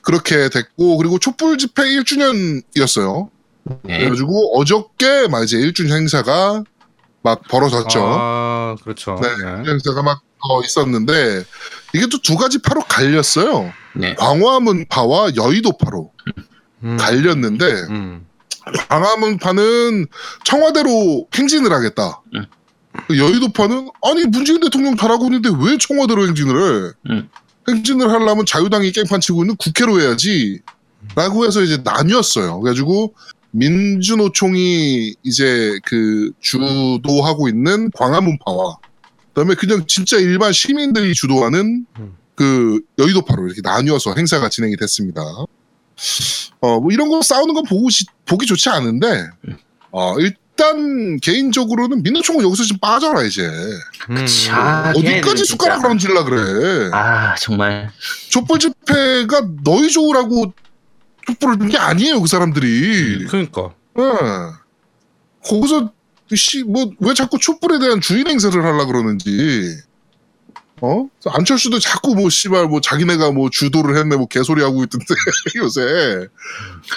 그렇게 0.02 0.48
됐고, 0.48 0.96
그리고 0.98 1.18
촛불 1.18 1.58
집회 1.58 1.82
1주년이었어요. 1.82 3.28
네. 3.82 3.98
그래가지고 3.98 4.58
어저께 4.58 5.26
막 5.28 5.42
이제 5.42 5.58
1주년 5.58 5.96
행사가 5.96 6.62
막 7.22 7.42
벌어졌죠. 7.48 8.00
아, 8.04 8.76
그렇죠. 8.82 9.18
네. 9.20 9.28
네. 9.44 9.70
행사가 9.70 10.02
막 10.02 10.22
어, 10.40 10.62
있었는데, 10.62 11.44
이게 11.94 12.06
또 12.06 12.18
두 12.18 12.36
가지 12.36 12.60
파로 12.62 12.80
갈렸어요. 12.82 13.72
네. 13.96 14.14
광화문파와 14.14 15.32
여의도파로 15.36 16.12
음. 16.84 16.96
갈렸는데, 16.96 17.64
음. 17.90 18.26
광화문파는 18.88 20.06
청와대로 20.44 21.26
행진을 21.34 21.72
하겠다. 21.72 22.22
여의도파는 23.16 23.90
아니 24.02 24.24
문재인 24.26 24.60
대통령 24.60 24.96
잘하고 24.96 25.24
있는데 25.26 25.50
왜 25.60 25.78
청와대로 25.78 26.26
행진을 26.26 26.56
해? 26.56 26.92
음. 27.10 27.28
행진을 27.68 28.10
하려면 28.10 28.44
자유당이 28.46 28.92
깽판 28.92 29.20
치고 29.20 29.42
있는 29.42 29.56
국회로 29.56 30.00
해야지. 30.00 30.60
라고 31.14 31.46
해서 31.46 31.62
이제 31.62 31.78
나뉘었어요. 31.84 32.60
그래가지고 32.60 33.14
민주노총이 33.58 35.14
이제 35.22 35.78
그 35.84 36.32
주도하고 36.40 37.48
있는 37.48 37.90
광화문파와 37.92 38.76
그다음에 39.34 39.54
그냥 39.54 39.84
진짜 39.86 40.16
일반 40.18 40.52
시민들이 40.52 41.14
주도하는 41.14 41.86
음. 41.98 42.16
그 42.34 42.80
여의도파로 42.98 43.46
이렇게 43.46 43.60
나뉘어서 43.62 44.14
행사가 44.16 44.48
진행이 44.48 44.76
됐습니다. 44.76 45.22
어, 46.60 46.80
뭐 46.80 46.92
이런 46.92 47.08
거 47.08 47.20
싸우는 47.22 47.54
건 47.54 47.64
보고, 47.64 47.90
시- 47.90 48.04
보기 48.26 48.46
좋지 48.46 48.68
않은데, 48.68 49.26
어, 49.90 50.14
일단 50.18 51.16
개인적으로는 51.18 52.02
민노총은 52.04 52.44
여기서 52.44 52.64
좀 52.64 52.78
빠져라, 52.78 53.22
이제. 53.24 53.42
음. 54.10 54.26
아, 54.52 54.92
어디까지. 54.96 55.44
숟가락을 55.44 55.90
얹으려 55.90 56.24
그래. 56.24 56.90
아 56.92 57.34
정말 57.36 57.90
촛불 58.30 58.58
집회가 58.60 59.48
너희 59.64 59.88
좋으라고 59.90 60.52
촛불을 61.28 61.58
든게 61.58 61.76
아니에요, 61.76 62.20
그 62.20 62.26
사람들이. 62.26 63.26
그러니까. 63.26 63.74
예. 63.98 64.02
거기서, 65.48 65.92
씨, 66.34 66.62
뭐, 66.64 66.90
왜 67.00 67.14
자꾸 67.14 67.38
촛불에 67.38 67.78
대한 67.78 68.00
주인 68.00 68.26
행세를 68.26 68.64
하려 68.64 68.86
그러는지. 68.86 69.76
어? 70.80 71.08
안철수도 71.26 71.80
자꾸 71.80 72.14
뭐, 72.14 72.30
씨발, 72.30 72.66
뭐, 72.68 72.80
자기네가 72.80 73.32
뭐, 73.32 73.50
주도를 73.50 73.96
했네, 73.96 74.16
뭐, 74.16 74.26
개소리 74.28 74.62
하고 74.62 74.84
있던데, 74.84 75.06
요새. 75.56 76.28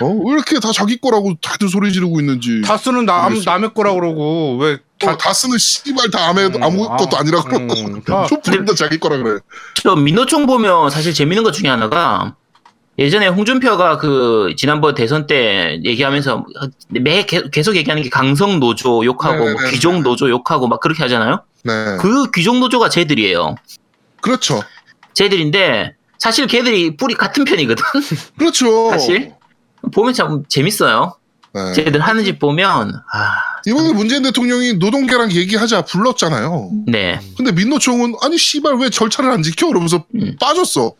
어? 0.01 0.05
왜 0.07 0.33
이렇게 0.33 0.59
다 0.59 0.71
자기 0.71 0.97
거라고 0.97 1.33
다들 1.41 1.67
소리 1.67 1.91
지르고 1.91 2.19
있는지. 2.19 2.61
다스는 2.63 3.05
남 3.05 3.23
모르겠어. 3.33 3.49
남의 3.51 3.73
거라 3.73 3.93
그러고 3.93 4.57
왜 4.57 4.77
다, 4.99 5.17
다 5.17 5.33
쓰는 5.33 5.57
씨발 5.57 6.11
다 6.11 6.27
아무, 6.29 6.41
음, 6.41 6.63
아무것도 6.63 7.17
아, 7.17 7.19
아니라 7.21 7.41
그러고. 7.41 7.73
음, 7.73 8.03
다- 8.03 8.27
촛불은 8.27 8.65
다 8.65 8.75
자기 8.75 8.99
거라 8.99 9.17
그래. 9.17 9.39
저 9.81 9.95
민노총 9.95 10.45
보면 10.45 10.91
사실 10.91 11.11
재밌는 11.11 11.43
것 11.43 11.51
중에 11.51 11.67
하나가 11.69 12.35
예전에 12.99 13.27
홍준표가 13.27 13.97
그 13.97 14.53
지난번 14.57 14.93
대선 14.93 15.25
때 15.25 15.79
얘기하면서 15.83 16.45
매 16.89 17.23
개- 17.25 17.49
계속 17.49 17.75
얘기하는 17.75 18.03
게 18.03 18.09
강성 18.09 18.59
노조 18.59 19.03
욕하고 19.05 19.37
뭐 19.37 19.45
네네네. 19.47 19.71
귀족 19.71 20.01
노조 20.01 20.29
욕하고 20.29 20.67
막 20.67 20.79
그렇게 20.81 21.01
하잖아요. 21.03 21.41
네. 21.63 21.97
그 21.99 22.29
귀족 22.31 22.57
노조가 22.59 22.89
쟤들이에요. 22.89 23.55
그렇죠. 24.21 24.61
쟤들인데 25.13 25.95
사실 26.19 26.45
걔들이 26.47 26.95
뿌리 26.97 27.15
같은 27.15 27.45
편이거든. 27.45 27.83
그렇죠. 28.37 28.89
사실 28.91 29.33
보면 29.93 30.13
참 30.13 30.43
재밌어요. 30.47 31.15
네. 31.53 31.73
쟤들 31.73 32.01
하는 32.01 32.23
짓 32.23 32.37
보면 32.39 32.93
아, 33.11 33.33
이번에 33.65 33.93
문재인 33.93 34.23
대통령이 34.23 34.73
노동계랑 34.75 35.31
얘기하자 35.31 35.83
불렀잖아요. 35.85 36.71
네. 36.87 37.19
근데 37.37 37.51
민노총은 37.51 38.15
아니 38.21 38.37
씨발 38.37 38.75
왜 38.77 38.89
절차를 38.89 39.29
안 39.31 39.43
지켜? 39.43 39.69
이러면서 39.69 40.05
음. 40.15 40.35
빠졌어. 40.39 40.93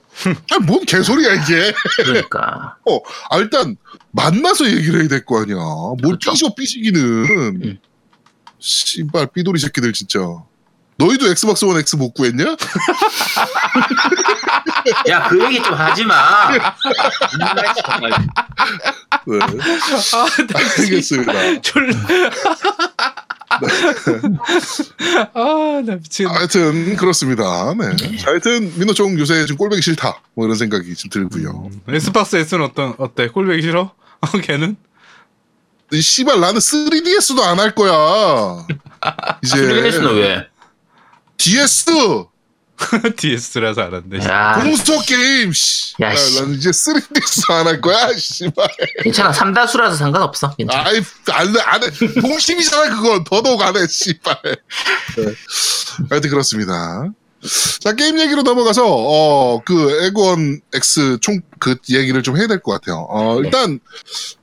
아니 0.51 0.65
뭔 0.65 0.83
개소리야 0.85 1.33
이게. 1.35 1.73
그러니까 1.97 2.75
아, 3.29 3.37
일단 3.37 3.75
만나서 4.11 4.65
얘기를 4.69 4.99
해야 5.01 5.07
될 5.07 5.25
거 5.25 5.41
아니야. 5.41 5.55
뭘 5.55 5.97
그렇죠. 6.01 6.31
삐져 6.31 6.53
삐지기는. 6.55 7.01
음. 7.01 7.77
씨발 8.59 9.27
삐돌이 9.33 9.59
새끼들 9.59 9.93
진짜. 9.93 10.19
너희도 11.05 11.29
엑스박스 11.31 11.65
원 11.65 11.77
X 11.79 11.95
못 11.95 12.13
구했냐? 12.13 12.55
야 15.09 15.27
그 15.27 15.43
얘기 15.45 15.61
좀 15.61 15.73
하지 15.73 16.03
마. 16.05 16.51
네. 16.51 16.59
아, 16.59 16.67
나 19.45 20.59
알겠습니다. 20.79 21.61
졸. 21.61 21.91
아, 25.33 25.81
나 25.85 25.95
미친. 25.95 26.27
하여튼 26.27 26.95
그렇습니다. 26.95 27.73
네. 27.77 28.17
자, 28.17 28.31
하여튼 28.31 28.71
민노총 28.77 29.17
요새 29.19 29.45
좀 29.45 29.57
꼴보기 29.57 29.81
싫다. 29.81 30.21
뭐 30.35 30.45
이런 30.45 30.55
생각이 30.57 30.95
좀 30.95 31.09
들고요. 31.09 31.69
엑스박스 31.89 32.37
S는 32.37 32.63
어떤 32.65 32.93
어때? 32.97 33.27
꼴보기 33.27 33.61
싫어? 33.61 33.93
어, 34.21 34.27
걔는? 34.41 34.75
이 35.93 35.99
씨발 36.01 36.39
나는 36.39 36.59
3DS도 36.59 37.41
안 37.43 37.59
할 37.59 37.75
거야. 37.75 38.65
이제 39.43 39.57
그래서는 39.61 40.15
왜? 40.15 40.47
DS 41.41 41.85
DS라서 43.15 43.81
알았네. 43.81 44.25
야 44.27 44.59
공서 44.61 45.01
게임. 45.01 45.51
씨. 45.53 45.93
야, 46.01 46.15
씨. 46.15 46.39
나는 46.39 46.55
이제 46.55 46.69
3DS 46.71 47.49
안할 47.51 47.81
거야. 47.81 48.11
씨발. 48.17 48.67
괜찮아 49.03 49.31
삼다수라서 49.31 49.95
상관없어. 49.95 50.55
괜찮아. 50.55 50.87
아이 50.89 51.01
안돼 51.31 51.61
안해. 51.61 51.87
동심이잖아 52.21 52.95
그건. 52.95 53.23
더더욱 53.23 53.61
안 53.61 53.75
해. 53.77 53.87
씨발. 53.87 54.35
네. 54.43 55.25
하여튼 56.09 56.29
그렇습니다. 56.29 57.05
자 57.79 57.93
게임 57.93 58.19
얘기로 58.19 58.43
넘어가서 58.43 58.83
어 58.85 59.59
그 59.65 60.05
에고원 60.05 60.61
X 60.73 61.17
총 61.21 61.41
그 61.59 61.75
얘기를 61.91 62.21
좀 62.23 62.37
해야 62.37 62.47
될 62.47 62.59
것 62.61 62.71
같아요. 62.73 63.05
어 63.09 63.39
네. 63.39 63.45
일단 63.47 63.79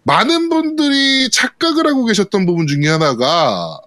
많은 0.04 0.48
분들이 0.48 1.28
착각을 1.30 1.86
하고 1.88 2.04
계셨던 2.04 2.46
부분 2.46 2.66
중에 2.68 2.88
하나가 2.88 3.80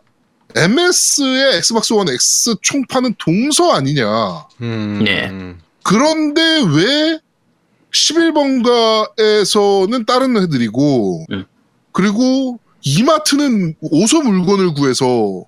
MS의 0.55 1.58
엑스박스 1.58 1.93
원 1.93 2.08
X 2.10 2.55
총판은 2.62 3.15
동서 3.17 3.72
아니냐. 3.74 4.46
음. 4.62 5.01
네. 5.03 5.31
그런데 5.84 6.41
왜 6.74 7.20
11번가에서는 7.91 10.05
다른 10.05 10.38
애들이고 10.38 11.25
음. 11.31 11.46
그리고 11.91 12.60
이마트는 12.84 13.75
오서 13.81 14.22
물건을 14.22 14.74
구해서 14.74 15.43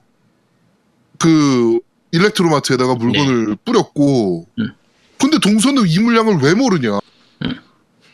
그 1.20 1.80
일렉트로마트에다가 2.12 2.96
물건을 2.96 3.56
뿌렸고 3.64 4.46
음. 4.60 4.70
근데 5.18 5.40
동서는 5.40 5.88
이 5.88 6.00
물량을 6.00 6.40
왜 6.42 6.54
모르냐 6.54 7.00
음. 7.46 7.56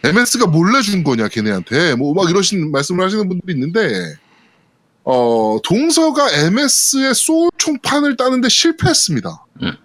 MS가 0.04 0.46
몰래 0.48 0.82
준 0.82 1.04
거냐 1.04 1.28
걔네한테 1.28 1.96
뭐 1.96 2.14
막 2.14 2.30
이러신 2.30 2.72
말씀을 2.72 3.04
하시는 3.04 3.28
분들이 3.28 3.54
있는데 3.54 4.16
어 5.12 5.58
동서가 5.64 6.32
MS의 6.32 7.16
소울 7.16 7.50
총판을 7.58 8.16
따는데 8.16 8.48
실패했습니다 8.48 9.46
음. 9.64 9.78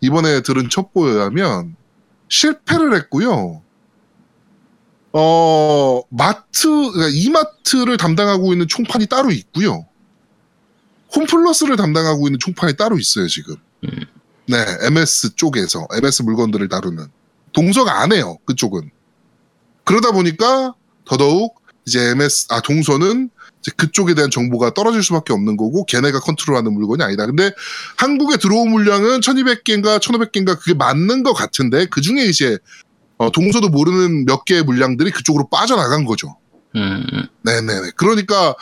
이번에 0.00 0.42
들은 0.42 0.68
첩보에 0.68 1.12
의하면 1.12 1.76
실패를 2.28 2.94
했고요. 2.96 3.62
어, 5.12 6.02
마트, 6.08 6.68
그러니까 6.68 7.08
이마트를 7.12 7.98
담당하고 7.98 8.52
있는 8.52 8.66
총판이 8.66 9.06
따로 9.06 9.30
있고요. 9.30 9.86
홈플러스를 11.14 11.76
담당하고 11.76 12.26
있는 12.26 12.38
총판이 12.40 12.76
따로 12.76 12.98
있어요, 12.98 13.28
지금. 13.28 13.56
음. 13.84 14.06
네, 14.48 14.64
MS 14.86 15.34
쪽에서, 15.36 15.86
MS 15.92 16.22
물건들을 16.22 16.68
다루는. 16.68 17.06
동서가 17.52 18.00
안 18.00 18.12
해요, 18.12 18.38
그쪽은. 18.46 18.90
그러다 19.84 20.12
보니까 20.12 20.74
더더욱 21.04 21.60
이제 21.86 22.00
MS, 22.10 22.46
아, 22.50 22.60
동서는 22.60 23.28
그쪽에 23.76 24.14
대한 24.14 24.30
정보가 24.30 24.74
떨어질 24.74 25.02
수밖에 25.02 25.32
없는 25.32 25.56
거고, 25.56 25.84
걔네가 25.86 26.20
컨트롤하는 26.20 26.72
물건이 26.72 27.02
아니다. 27.02 27.26
근데 27.26 27.52
한국에 27.96 28.36
들어온 28.36 28.70
물량은 28.70 29.20
1200개인가 29.20 29.98
1500개인가 30.00 30.58
그게 30.58 30.74
맞는 30.74 31.22
것 31.22 31.32
같은데, 31.32 31.86
그 31.86 32.00
중에 32.00 32.24
이제 32.24 32.58
어, 33.18 33.30
동서도 33.30 33.68
모르는 33.68 34.24
몇 34.24 34.44
개의 34.44 34.64
물량들이 34.64 35.12
그쪽으로 35.12 35.48
빠져나간 35.48 36.04
거죠. 36.04 36.36
음, 36.74 37.04
음. 37.12 37.26
네네네. 37.42 37.92
그러니까 37.96 38.54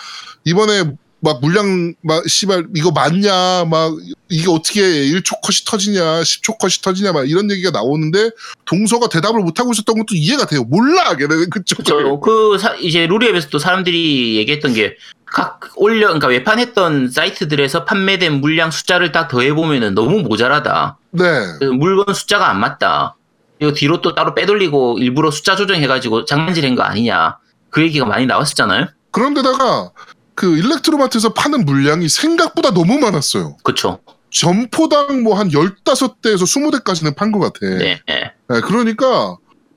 이번에 0.45 0.85
막 1.23 1.41
물량 1.41 1.95
막 2.03 2.27
씨발 2.29 2.69
이거 2.75 2.91
맞냐 2.93 3.65
막 3.71 3.93
이게 4.31 4.49
어떻게 4.51 4.81
1초 4.81 5.41
컷이 5.43 5.59
터지냐 5.67 6.21
10초 6.23 6.59
컷이 6.59 6.73
터지냐 6.83 7.13
막 7.13 7.29
이런 7.29 7.51
얘기가 7.51 7.71
나오는데 7.71 8.31
동서가 8.65 9.09
대답을 9.09 9.41
못 9.41 9.61
하고 9.61 9.73
있었던 9.73 9.95
것도 9.97 10.15
이해가 10.15 10.47
돼요. 10.47 10.65
몰라 10.65 11.15
걔네는 11.17 11.51
그쪽을. 11.51 11.85
그쵸. 11.85 12.21
그 12.21 12.57
사- 12.59 12.75
이제 12.77 13.07
루리앱에서도 13.07 13.59
사람들이 13.59 14.37
얘기했던 14.39 14.75
게 14.75 14.97
각 15.33 15.61
올려 15.77 16.09
그러니까 16.09 16.27
외판했던 16.27 17.09
사이트들에서 17.13 17.85
판매된 17.85 18.41
물량 18.41 18.73
숫자를 18.73 19.13
딱 19.13 19.29
더해 19.29 19.55
보면은 19.55 19.95
너무 19.95 20.23
모자라다. 20.23 20.99
네. 21.13 21.23
그 21.61 21.67
물건 21.67 22.13
숫자가 22.13 22.51
안 22.51 22.59
맞다. 22.59 23.15
이거 23.61 23.73
뒤로 23.73 24.01
또 24.01 24.13
따로 24.17 24.35
빼돌리고 24.35 24.99
일부러 24.99 25.31
숫자 25.31 25.55
조정해가지고 25.55 26.25
장난질한 26.25 26.75
거 26.75 26.83
아니냐. 26.83 27.37
그 27.71 27.81
얘기가 27.81 28.07
많이 28.07 28.27
나왔었잖아요. 28.27 28.89
그런데다가 29.13 29.93
그 30.41 30.57
일렉트로마트에서 30.57 31.35
파는 31.35 31.67
물량이 31.67 32.09
생각보다 32.09 32.71
너무 32.73 32.99
많았어요. 32.99 33.59
그쵸. 33.63 33.99
점포당 34.31 35.23
뭐 35.23 35.35
한 35.35 35.51
15대에서 35.51 36.45
20대까지는 36.45 37.15
판 37.15 37.31
것 37.31 37.41
같아. 37.41 37.59
네. 37.63 38.01
네. 38.07 38.33
네, 38.49 38.61
그러니까 38.63 39.37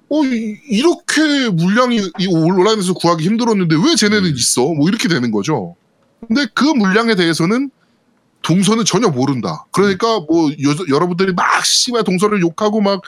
어 0.09 0.23
이- 0.23 0.57
이렇게 0.69 1.49
물량이 1.49 1.97
이 2.19 2.27
온라인에서 2.27 2.93
구하기 2.93 3.25
힘들었는데 3.25 3.75
왜 3.75 3.95
쟤네는 3.97 4.29
음. 4.29 4.33
있어? 4.37 4.61
뭐 4.61 4.87
이렇게 4.87 5.09
되는 5.09 5.31
거죠. 5.31 5.75
근데 6.25 6.45
그 6.53 6.63
물량에 6.63 7.15
대해서는 7.15 7.69
동서는 8.41 8.85
전혀 8.85 9.09
모른다. 9.09 9.65
그러니까 9.71 10.19
뭐 10.21 10.49
여, 10.51 10.97
러분들이막 10.97 11.65
씨발 11.65 12.03
동서를 12.05 12.39
욕하고 12.41 12.79
막 12.79 13.01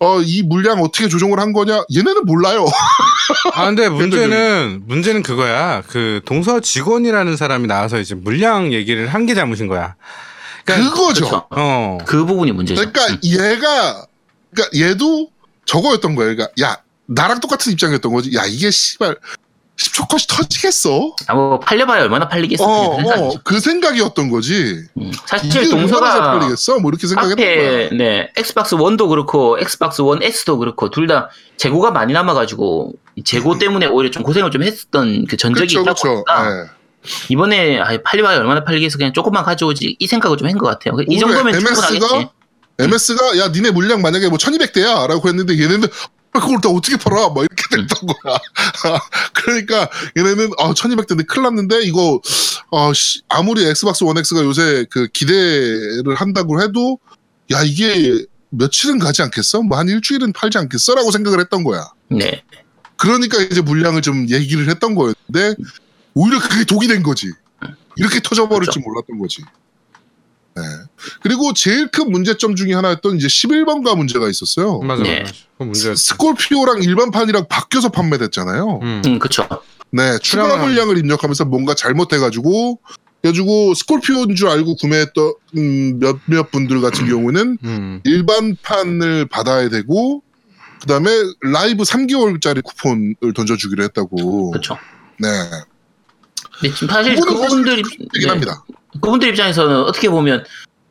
어 0.00 0.20
이 0.22 0.42
물량 0.42 0.82
어떻게 0.82 1.08
조정을 1.08 1.38
한 1.40 1.54
거냐? 1.54 1.84
얘네는 1.96 2.26
몰라요. 2.26 2.66
아 3.54 3.66
근데 3.66 3.88
문제는 3.90 4.82
문제는 4.86 5.22
그거야. 5.22 5.82
그 5.88 6.20
동서 6.24 6.60
직원이라는 6.60 7.36
사람이 7.36 7.66
나와서 7.66 7.98
이제 7.98 8.14
물량 8.14 8.72
얘기를 8.72 9.08
한 9.08 9.24
게 9.26 9.34
잘못인 9.34 9.68
거야. 9.68 9.94
그러니까 10.64 10.90
그거죠. 10.90 11.20
그렇죠. 11.26 11.46
어. 11.50 11.98
그 12.06 12.24
부분이 12.26 12.52
문제죠. 12.52 12.80
그러니까 12.80 13.06
음. 13.14 13.18
얘가 13.24 14.06
그러니까 14.54 14.78
얘도 14.78 15.28
저거였던 15.66 16.14
거예요. 16.14 16.36
그러니까 16.36 16.52
야 16.62 16.76
나랑 17.06 17.40
똑같은 17.40 17.72
입장이었던 17.72 18.12
거지. 18.12 18.34
야 18.36 18.44
이게 18.46 18.70
씨발 18.70 19.16
10초 19.76 20.08
컷이 20.08 20.22
터지겠어? 20.28 21.14
아, 21.26 21.34
뭐 21.34 21.58
팔려봐야 21.58 22.02
얼마나 22.02 22.28
팔리겠어. 22.28 22.64
어, 22.64 22.96
그. 22.96 23.10
어, 23.10 23.34
그 23.42 23.58
생각이었던 23.60 24.30
거지. 24.30 24.84
음. 24.98 25.10
사실 25.26 25.68
동서가 25.68 26.38
팔리겠어? 26.38 26.78
뭐 26.78 26.90
이렇게 26.90 27.06
생각했던 27.08 27.36
거야. 27.44 27.88
네 27.90 28.30
엑스박스 28.36 28.76
1도 28.76 29.08
그렇고 29.08 29.58
엑스박스 29.58 30.02
1 30.02 30.22
S도 30.22 30.58
그렇고 30.58 30.90
둘 30.90 31.08
다 31.08 31.28
재고가 31.56 31.90
많이 31.90 32.12
남아가지고 32.12 32.92
이 33.16 33.24
재고 33.24 33.58
때문에 33.58 33.86
오히려 33.86 34.10
좀 34.10 34.22
고생을 34.22 34.50
좀 34.50 34.62
했던 34.62 35.26
그 35.26 35.36
전적이 35.36 35.76
음. 35.76 35.82
그렇죠, 35.84 36.08
있다 36.08 36.14
그렇죠. 36.18 36.24
보니까 36.24 36.50
예. 36.50 36.70
이번에 37.28 37.78
아, 37.80 37.98
팔려봐야 38.04 38.38
얼마나 38.38 38.64
팔리겠어 38.64 38.96
그냥 38.96 39.12
조금만 39.12 39.44
가져오지 39.44 39.96
이 39.98 40.06
생각을 40.06 40.36
좀 40.38 40.48
한 40.48 40.56
것 40.56 40.66
같아요. 40.68 40.96
이 41.08 41.18
정도면 41.18 41.54
MS가 41.54 41.86
충분하겠지. 41.88 42.28
MS가 42.78 43.38
야 43.38 43.48
니네 43.48 43.70
물량 43.72 44.02
만약에 44.02 44.28
뭐 44.28 44.38
1200대야 44.38 45.06
라고 45.08 45.28
했는데 45.28 45.54
얘네는 45.60 45.84
아, 45.84 45.88
그걸 46.40 46.60
다 46.60 46.68
어떻게 46.68 46.96
팔아? 46.96 47.28
막 47.30 47.38
이렇게 47.38 47.64
음. 47.76 47.86
됐던 47.86 48.06
거야. 48.08 48.38
그러니까 49.34 49.88
얘네는 50.16 50.50
아 50.58 50.72
1200대인데 50.72 51.26
큰일 51.26 51.44
났는데 51.44 51.82
이거 51.82 52.20
아, 52.72 52.92
씨, 52.94 53.20
아무리 53.28 53.64
엑스박스 53.66 54.04
원 54.04 54.18
X가 54.18 54.42
요새 54.44 54.84
그 54.90 55.06
기대를 55.08 56.14
한다고 56.16 56.60
해도 56.62 56.98
야 57.52 57.62
이게 57.62 58.24
며칠은 58.50 58.98
가지 58.98 59.22
않겠어? 59.22 59.62
뭐 59.62 59.78
한 59.78 59.88
일주일은 59.88 60.32
팔지 60.32 60.58
않겠어? 60.58 60.94
라고 60.94 61.10
생각을 61.10 61.40
했던 61.40 61.64
거야. 61.64 61.88
네. 62.08 62.42
그러니까 62.96 63.40
이제 63.42 63.60
물량을 63.60 64.02
좀 64.02 64.28
얘기를 64.30 64.68
했던 64.68 64.94
거였는데 64.94 65.56
오히려 66.14 66.38
그게 66.40 66.64
독이 66.64 66.86
된 66.86 67.02
거지. 67.02 67.30
이렇게 67.96 68.20
터져버릴 68.20 68.68
줄 68.70 68.82
몰랐던 68.82 69.18
거지. 69.18 69.42
네. 70.56 70.62
그리고 71.22 71.52
제일 71.52 71.88
큰 71.88 72.10
문제점 72.10 72.54
중에 72.54 72.74
하나였던 72.74 73.16
이제 73.16 73.26
11번가 73.26 73.96
문제가 73.96 74.28
있었어요. 74.28 74.80
맞아, 74.80 75.02
네. 75.02 75.24
맞아. 75.58 75.72
그. 75.72 75.96
스콜피오랑 75.96 76.82
일반판이랑 76.82 77.46
바뀌어서 77.48 77.88
판매됐잖아요. 77.90 78.80
음. 78.82 79.02
음, 79.04 79.18
그쵸. 79.18 79.46
네, 79.90 80.18
추가 80.18 80.56
물량을 80.56 80.98
입력하면서 80.98 81.44
뭔가 81.44 81.74
잘못해가지고 81.74 82.80
그래가지고 83.22 83.74
스콜피오인 83.74 84.34
줄 84.34 84.48
알고 84.48 84.76
구매했던 84.76 85.34
음, 85.56 85.98
몇몇 85.98 86.50
분들 86.50 86.80
같은 86.80 87.06
경우는 87.06 87.58
음. 87.64 88.00
일반판을 88.04 89.28
받아야 89.28 89.68
되고 89.68 90.22
그 90.80 90.86
다음에 90.86 91.10
라이브 91.40 91.84
3개월짜리 91.84 92.62
쿠폰을 92.62 93.32
던져주기로 93.34 93.82
했다고. 93.84 94.50
그쵸. 94.50 94.76
네, 95.18 95.28
근데 96.60 96.74
지금 96.74 96.88
사실 96.88 97.14
그거는 97.14 97.40
그분들 97.40 97.76
되긴 97.76 98.08
네, 98.20 98.28
합니다. 98.28 98.64
그분들 99.00 99.28
입장에서는 99.28 99.82
어떻게 99.82 100.08
보면 100.08 100.44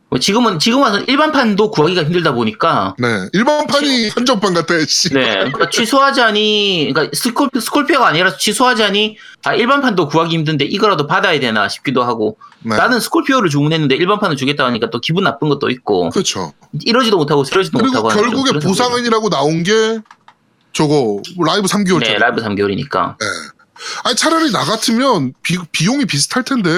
뭐 0.09 0.19
지금은 0.19 0.59
지금 0.59 0.81
와서 0.81 0.99
일반판도 0.99 1.71
구하기가 1.71 2.03
힘들다 2.03 2.33
보니까 2.33 2.93
네, 2.99 3.27
일반판이 3.33 4.09
한정판 4.09 4.53
같아. 4.53 4.75
씨. 4.85 5.09
네, 5.09 5.33
그러니까 5.33 5.71
취소하자니, 5.71 6.91
그러니까 6.93 7.17
스콜피, 7.17 7.59
스콜피오가 7.59 8.09
아니라 8.09 8.37
취소하자니, 8.37 9.17
아, 9.43 9.55
일반판도 9.55 10.09
구하기 10.09 10.35
힘든데 10.35 10.65
이거라도 10.65 11.07
받아야 11.07 11.39
되나 11.39 11.67
싶기도 11.67 12.03
하고, 12.03 12.37
네. 12.61 12.77
나는 12.77 12.99
스콜피오를 12.99 13.49
주문했는데 13.49 13.95
일반판을 13.95 14.35
주겠다 14.35 14.65
하니까 14.65 14.91
또 14.91 15.01
기분 15.01 15.23
나쁜 15.23 15.49
것도 15.49 15.71
있고, 15.71 16.09
그렇죠. 16.11 16.53
이러지도 16.83 17.17
못하고 17.17 17.43
저러지도 17.43 17.79
못하고. 17.79 18.09
결국에. 18.09 18.59
보상은이라고 18.59 19.29
나온 19.29 19.63
게 19.63 19.99
저거 20.73 21.21
라이브 21.43 21.67
3개월짜리. 21.67 22.03
네, 22.03 22.17
라이브 22.19 22.39
3개월이니까. 22.39 23.15
아니 24.03 24.15
차라리 24.15 24.51
나 24.51 24.63
같으면 24.63 25.33
비, 25.41 25.57
비용이 25.71 26.05
비슷할 26.05 26.43
텐데 26.43 26.69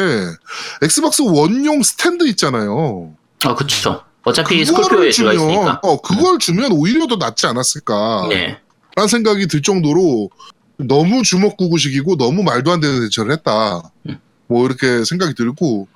엑스박스 0.81 1.21
원용 1.21 1.83
스탠드 1.83 2.27
있잖아요. 2.27 3.13
아, 3.43 3.55
그쵸. 3.55 4.03
어차피 4.23 4.65
스콜피오에 4.65 5.11
들어가 5.11 5.33
있으니까. 5.33 5.79
어 5.83 6.01
그걸 6.01 6.39
주면 6.39 6.71
오히려 6.71 7.07
더 7.07 7.15
낫지 7.17 7.45
않았을까? 7.47 8.27
네. 8.29 8.59
라는 8.95 9.07
생각이 9.07 9.47
들 9.47 9.61
정도로 9.61 10.29
너무 10.77 11.21
주먹구구식이고 11.23 12.17
너무 12.17 12.43
말도 12.43 12.71
안 12.71 12.79
되는 12.79 13.01
대처를 13.01 13.31
했다. 13.33 13.81
음. 14.07 14.19
뭐 14.47 14.65
이렇게 14.65 15.03
생각이 15.05 15.35
들고 15.35 15.87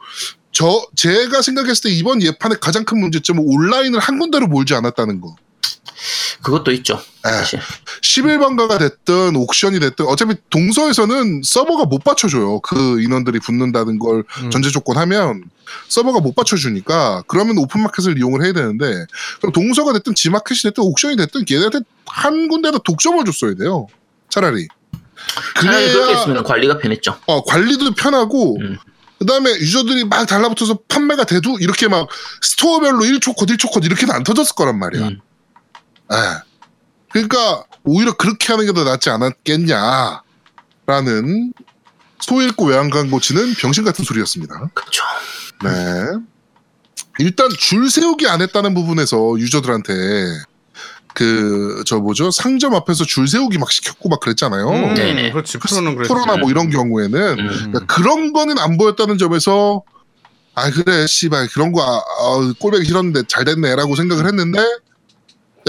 저 0.51 0.81
제가 0.95 1.41
생각했을 1.41 1.89
때 1.89 1.95
이번 1.95 2.21
예판의 2.21 2.59
가장 2.59 2.83
큰 2.85 2.99
문제점은 2.99 3.43
온라인을 3.45 3.99
한 3.99 4.19
군데로 4.19 4.47
몰지 4.47 4.73
않았다는 4.75 5.21
거. 5.21 5.35
그것도 6.41 6.71
있죠. 6.73 7.01
예. 7.25 7.29
사실. 7.29 7.59
11번가가 8.01 8.79
됐든 8.79 9.35
옥션이 9.35 9.79
됐든 9.79 10.05
어차피 10.05 10.35
동서에서는 10.49 11.41
서버가 11.43 11.85
못 11.85 12.03
받쳐줘요. 12.03 12.61
그 12.61 13.01
인원들이 13.01 13.39
붙는다는 13.39 13.99
걸 13.99 14.23
음. 14.41 14.49
전제 14.51 14.69
조건 14.69 14.97
하면 14.97 15.43
서버가 15.89 16.21
못 16.21 16.35
받쳐주니까 16.35 17.23
그러면 17.27 17.57
오픈마켓을 17.57 18.17
이용을 18.17 18.43
해야 18.43 18.53
되는데 18.53 19.05
그럼 19.39 19.51
동서가 19.51 19.93
됐든 19.93 20.15
지마켓이 20.15 20.61
됐든 20.63 20.83
옥션이 20.83 21.17
됐든 21.17 21.45
걔네한테 21.45 21.79
한 22.07 22.47
군데다 22.47 22.79
독점을 22.79 23.23
줬어야 23.25 23.55
돼요. 23.55 23.87
차라리. 24.29 24.67
차라리 25.61 25.91
그렇게 25.91 26.13
했으면 26.13 26.43
관리가 26.43 26.77
편했죠. 26.77 27.19
어, 27.25 27.43
관리도 27.43 27.93
편하고 27.95 28.57
음. 28.59 28.77
그다음에 29.19 29.51
유저들이 29.51 30.05
막 30.05 30.25
달라붙어서 30.25 30.79
판매가 30.87 31.25
돼도 31.25 31.57
이렇게 31.59 31.87
막 31.87 32.07
스토어별로 32.41 32.99
1초 32.99 33.35
컷 33.35 33.47
1초 33.49 33.71
컷 33.71 33.83
이렇게는 33.83 34.13
안 34.15 34.23
터졌을 34.23 34.55
거란 34.55 34.79
말이야. 34.79 35.07
음. 35.07 35.19
예. 36.11 36.17
그러니까 37.11 37.63
오히려 37.83 38.13
그렇게 38.13 38.53
하는 38.53 38.65
게 38.65 38.73
더 38.73 38.83
낫지 38.83 39.09
않았겠냐라는 39.09 40.21
소 42.19 42.41
읽고 42.41 42.65
외양간 42.65 43.09
고치는 43.09 43.53
병신 43.55 43.83
같은 43.85 44.03
소리였습니다. 44.05 44.69
그쵸. 44.73 45.03
네. 45.63 45.69
일단 47.19 47.49
줄 47.57 47.89
세우기 47.89 48.27
안 48.27 48.41
했다는 48.41 48.73
부분에서 48.73 49.35
유저들한테 49.39 49.93
그 51.13 51.83
저 51.85 51.97
뭐죠 51.97 52.29
상점 52.29 52.75
앞에서 52.75 53.03
줄 53.05 53.27
세우기 53.27 53.57
막 53.57 53.71
시켰고 53.71 54.09
막 54.09 54.19
그랬잖아요. 54.19 54.69
음, 54.69 54.93
네네. 54.93 55.31
그렇지. 55.31 55.57
프로는 55.57 55.95
그랬지. 55.95 56.09
코로나 56.13 56.37
뭐 56.37 56.49
이런 56.51 56.69
경우에는 56.69 57.39
음. 57.39 57.39
음. 57.39 57.71
그러니까 57.71 57.85
그런 57.93 58.33
거는 58.33 58.59
안 58.59 58.77
보였다는 58.77 59.17
점에서 59.17 59.81
아 60.55 60.69
그래 60.71 61.07
씨발 61.07 61.47
그런 61.49 61.71
거 61.71 61.81
아, 61.81 61.97
아, 61.97 62.53
꼴보기 62.59 62.85
싫었는데 62.85 63.23
잘 63.27 63.45
됐네라고 63.45 63.95
생각을 63.95 64.25
했는데 64.27 64.59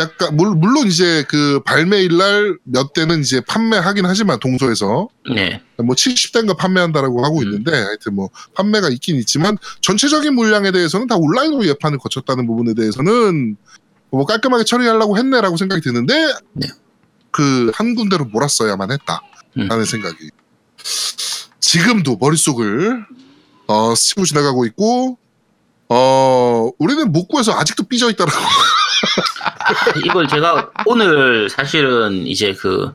약간 0.00 0.36
물, 0.36 0.54
물론 0.54 0.86
이제 0.86 1.24
그 1.28 1.60
발매일 1.64 2.16
날 2.16 2.58
몇 2.64 2.92
대는 2.92 3.20
이제 3.20 3.40
판매하긴 3.40 4.06
하지만 4.06 4.38
동서에서 4.40 5.08
네. 5.34 5.62
뭐 5.76 5.94
70대인가 5.94 6.56
판매한다라고 6.56 7.24
하고 7.24 7.38
음. 7.38 7.44
있는데 7.44 7.72
하여튼 7.72 8.14
뭐 8.14 8.30
판매가 8.54 8.88
있긴 8.90 9.16
있지만 9.16 9.58
전체적인 9.80 10.34
물량에 10.34 10.72
대해서는 10.72 11.06
다 11.06 11.16
온라인으로 11.16 11.66
예판을 11.66 11.98
거쳤다는 11.98 12.46
부분에 12.46 12.74
대해서는 12.74 13.56
뭐 14.10 14.24
깔끔하게 14.24 14.64
처리하려고 14.64 15.18
했네라고 15.18 15.56
생각이 15.56 15.82
드는데 15.82 16.14
네. 16.52 16.68
그한 17.30 17.94
군데로 17.94 18.24
몰았어야만 18.26 18.90
했다라는 18.90 19.80
음. 19.80 19.84
생각이 19.84 20.30
지금도 21.60 22.16
머릿속을 22.20 23.04
어 23.68 23.94
스치고 23.94 24.24
지나가고 24.24 24.66
있고 24.66 25.18
어 25.88 26.70
우리는 26.78 27.12
못 27.12 27.28
구해서 27.28 27.52
아직도 27.52 27.84
삐져 27.84 28.10
있다라고 28.10 28.38
이걸 30.04 30.28
제가 30.28 30.70
오늘 30.86 31.48
사실은 31.50 32.26
이제 32.26 32.52
그 32.54 32.92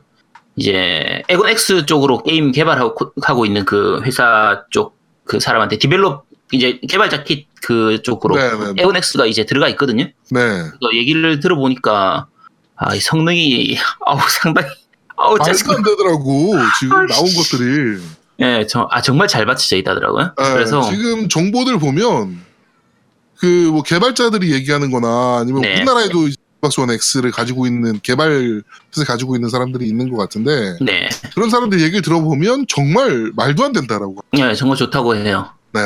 이제 0.56 1.22
엑원 1.28 1.48
X 1.50 1.86
쪽으로 1.86 2.22
게임 2.22 2.52
개발하고 2.52 3.12
하고 3.22 3.46
있는 3.46 3.64
그 3.64 4.00
회사 4.04 4.64
쪽 4.70 4.96
그 5.26 5.40
사람한테 5.40 5.78
develop 5.78 6.24
이제 6.52 6.78
개발자 6.88 7.24
킷 7.24 7.48
그 7.62 8.00
쪽으로 8.02 8.36
네네 8.36 8.74
엑원 8.80 8.96
X가 8.96 9.26
이제 9.26 9.44
들어가 9.44 9.68
있거든요. 9.70 10.04
네 10.04 10.12
그래서 10.30 10.94
얘기를 10.94 11.40
들어보니까 11.40 12.28
아, 12.76 12.94
이 12.94 13.00
성능이 13.00 13.76
아우 14.06 14.20
상당히 14.28 14.68
아우 15.16 15.36
짜증. 15.40 15.72
안 15.72 15.82
되더라고 15.82 16.54
지금 16.78 16.96
아이씨. 16.96 17.12
나온 17.14 17.34
것들이 17.34 18.00
예, 18.38 18.66
저, 18.68 18.86
아 18.92 19.02
정말 19.02 19.26
잘 19.26 19.46
받쳐져 19.46 19.76
있다더라고요. 19.78 20.34
예, 20.38 20.52
그래서 20.52 20.82
지금 20.88 21.28
정보들 21.28 21.78
보면 21.80 22.40
그 23.40 23.46
뭐 23.72 23.82
개발자들이 23.82 24.52
얘기하는거나 24.52 25.38
아니면 25.40 25.62
네. 25.62 25.74
우리나라에도 25.76 26.28
박스 26.60 26.80
원 26.80 26.90
X를 26.90 27.30
가지고 27.30 27.66
있는 27.66 28.00
개발을 28.00 28.62
가지고 29.06 29.36
있는 29.36 29.48
사람들이 29.48 29.86
있는 29.86 30.10
것 30.10 30.16
같은데 30.16 30.76
네, 30.80 31.08
그런 31.34 31.50
사람들 31.50 31.80
얘기를 31.80 32.02
들어보면 32.02 32.66
정말 32.68 33.30
말도 33.34 33.64
안 33.64 33.72
된다라고. 33.72 34.16
예, 34.38 34.54
정말 34.54 34.76
좋다고 34.76 35.16
해요. 35.16 35.50
네. 35.72 35.80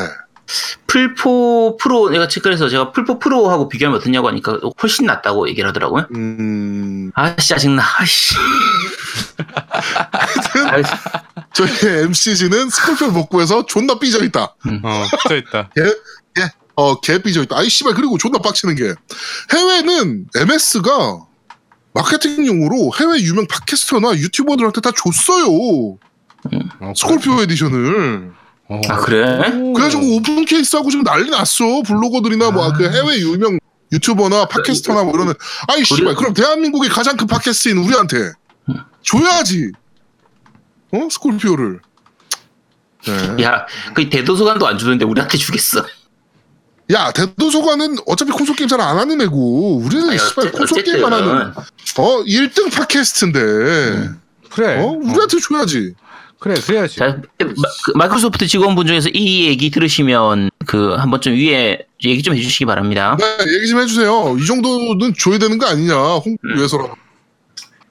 플포 0.86 1.76
프로 1.80 2.10
내가 2.10 2.26
체크해서 2.26 2.68
제가 2.68 2.90
플포 2.90 3.18
프로하고 3.20 3.68
비교하면 3.68 4.00
어떠냐고 4.00 4.28
하니까 4.28 4.58
훨씬 4.82 5.06
낫다고 5.06 5.48
얘기를 5.48 5.68
하더라고요. 5.68 6.06
음, 6.14 7.12
아씨 7.14 7.48
짜증나. 7.48 7.82
아씨. 7.98 8.34
저희 11.52 11.70
MCG는 12.04 12.70
스콜피오 12.70 13.12
못 13.12 13.27
구해서 13.27 13.66
존나 13.66 13.98
삐져 13.98 14.24
있다. 14.24 14.42
어, 14.82 15.06
붙어 15.22 15.36
있다. 15.36 15.58
어, 15.60 15.68
개 16.34 16.42
삐져 17.22 17.42
있다. 17.42 17.58
아이 17.58 17.68
씨발 17.68 17.94
그리고 17.94 18.18
존나 18.18 18.38
빡치는 18.38 18.74
게 18.74 18.94
해외는 19.52 20.26
MS가 20.34 21.26
마케팅용으로 21.92 22.92
해외 22.98 23.20
유명 23.20 23.46
팟캐스터나 23.46 24.14
유튜버들한테 24.14 24.80
다 24.80 24.90
줬어요. 24.92 25.98
어, 26.80 26.92
스콜피오 26.96 27.42
에디션을. 27.42 28.32
어. 28.68 28.80
아 28.88 28.96
그래? 28.98 29.50
그래가지고 29.74 30.16
오픈 30.16 30.44
케이스하고 30.44 30.90
지금 30.90 31.04
난리 31.04 31.28
났어. 31.30 31.82
블로거들이나 31.82 32.52
뭐그 32.52 32.88
해외 32.90 33.18
유명 33.18 33.58
유튜버나 33.92 34.46
팟캐스터나 34.46 35.02
뭐 35.02 35.12
이러는 35.14 35.34
아이 35.68 35.84
씨발 35.84 36.14
그럼 36.14 36.32
대한민국의 36.32 36.88
가장 36.90 37.16
큰 37.16 37.26
팟캐스트인 37.26 37.78
우리한테 37.78 38.32
줘야지. 39.02 39.72
어 40.92 41.08
스콜피오를. 41.10 41.80
네. 43.06 43.42
야, 43.44 43.66
그 43.94 44.08
대도서관도 44.10 44.66
안 44.66 44.76
주는데 44.78 45.04
우리한테 45.04 45.38
주겠어. 45.38 45.84
야 46.92 47.12
대도서관은 47.12 47.98
어차피 48.06 48.32
콘솔 48.32 48.56
게임 48.56 48.68
잘 48.68 48.80
안 48.80 48.98
하는 48.98 49.20
애고 49.20 49.78
우리는 49.78 50.08
아니, 50.10 50.18
씨발 50.18 50.46
어째- 50.46 50.50
콘솔 50.58 50.82
게임만 50.82 51.12
하는 51.12 51.52
어 51.98 52.24
1등 52.24 52.72
팟캐스트인데 52.72 53.38
그래. 54.50 54.80
어 54.80 54.86
우리한테 54.86 55.38
줘야지. 55.40 55.94
그래, 56.40 56.54
그래야지. 56.58 56.96
자, 56.96 57.18
마, 57.38 57.68
그 57.84 57.92
마이크로소프트 57.94 58.46
직원분 58.46 58.86
중에서 58.86 59.10
이 59.12 59.46
얘기 59.46 59.70
들으시면 59.70 60.50
그 60.66 60.94
한번 60.94 61.20
좀 61.20 61.34
위에 61.34 61.86
얘기 62.02 62.22
좀 62.22 62.34
해주시기 62.34 62.64
바랍니다. 62.64 63.14
네 63.20 63.26
얘기 63.56 63.68
좀 63.68 63.78
해주세요. 63.80 64.36
이 64.40 64.46
정도는 64.46 65.12
줘야 65.18 65.36
되는 65.38 65.58
거 65.58 65.66
아니냐 65.66 65.94
홍보 65.94 66.38
위해서라도. 66.56 66.94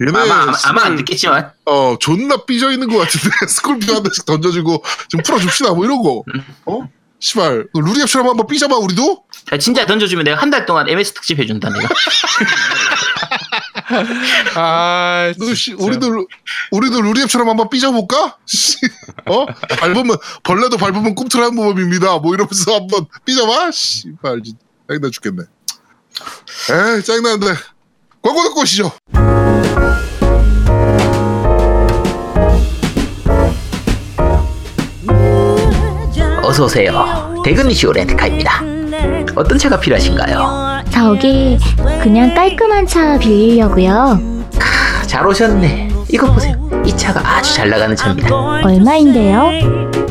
얘네 0.02 0.12
음. 0.12 0.16
아마 0.16 0.42
아마, 0.44 0.54
아마 0.66 0.84
안 0.86 0.96
듣겠지만 0.96 1.52
어 1.66 1.96
존나 2.00 2.38
삐져 2.46 2.72
있는 2.72 2.88
것 2.90 2.98
같은데 2.98 3.30
스콜피오 3.48 3.96
한 3.96 4.04
대씩 4.04 4.26
던져주고 4.26 4.84
좀 5.10 5.22
풀어줍시다 5.24 5.74
뭐 5.74 5.86
이러고 5.86 6.26
어 6.66 6.90
씨발 7.20 7.68
루리 7.74 8.02
앱처럼 8.02 8.28
한번 8.30 8.48
삐져봐 8.48 8.76
우리도 8.78 9.24
자, 9.50 9.58
진짜 9.58 9.86
던져주면 9.86 10.24
내가 10.26 10.42
한 10.42 10.50
달 10.50 10.66
동안 10.66 10.88
MS 10.90 11.14
특집 11.14 11.38
해준다 11.40 11.70
내가. 11.70 11.88
아, 14.56 15.34
너 15.38 15.54
씨. 15.54 15.74
우리도 15.74 16.28
우리도 16.72 17.02
루리앱처럼 17.02 17.50
한번 17.50 17.70
삐져볼까? 17.70 18.38
씨, 18.46 18.78
어 19.28 19.46
밟으면 19.46 20.18
벌레도 20.44 20.78
밟으면 20.78 21.16
꿈틀하는 21.16 21.56
법입니다. 21.56 22.18
뭐 22.20 22.34
이러면서 22.34 22.76
한번 22.76 23.06
삐져봐. 23.26 23.72
씨발 23.72 24.42
짜증나 24.88 25.10
죽겠네. 25.12 25.44
에이 26.72 27.04
짜증나는데 27.04 27.54
광고 28.22 28.44
듣고 28.44 28.62
오시죠. 28.62 28.92
어서 36.60 36.66
오세요. 36.66 37.42
대근 37.46 37.72
이슈 37.72 37.90
렌트카입니다. 37.94 38.62
어떤 39.34 39.58
차가 39.58 39.80
필요하신가요? 39.80 40.84
저기 40.90 41.58
그냥 42.04 42.34
깔끔한 42.36 42.86
차 42.86 43.18
빌리려고요. 43.18 44.20
잘 45.08 45.26
오셨네. 45.26 45.88
이거 46.10 46.30
보세요. 46.34 46.56
이 46.86 46.92
차가 46.98 47.22
아주 47.38 47.54
잘 47.56 47.70
나가는 47.70 47.96
차입니다. 47.96 48.36
얼마인데요? 48.66 49.44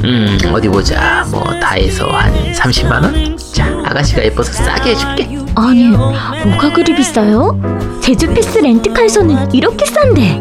음 0.04 0.38
어디 0.50 0.68
보자. 0.68 1.26
뭐 1.30 1.44
다 1.60 1.72
해서 1.74 2.06
한 2.06 2.32
30만 2.54 2.92
원? 3.02 3.36
자 3.52 3.66
아가씨가 3.84 4.24
예뻐서 4.24 4.50
싸게 4.50 4.92
해줄게. 4.92 5.28
아니 5.54 5.88
뭐가 5.88 6.72
그리 6.72 6.94
비싸요? 6.94 7.60
제주 8.00 8.26
패스 8.32 8.56
렌트카에서는 8.58 9.52
이렇게 9.52 9.84
싼데. 9.84 10.40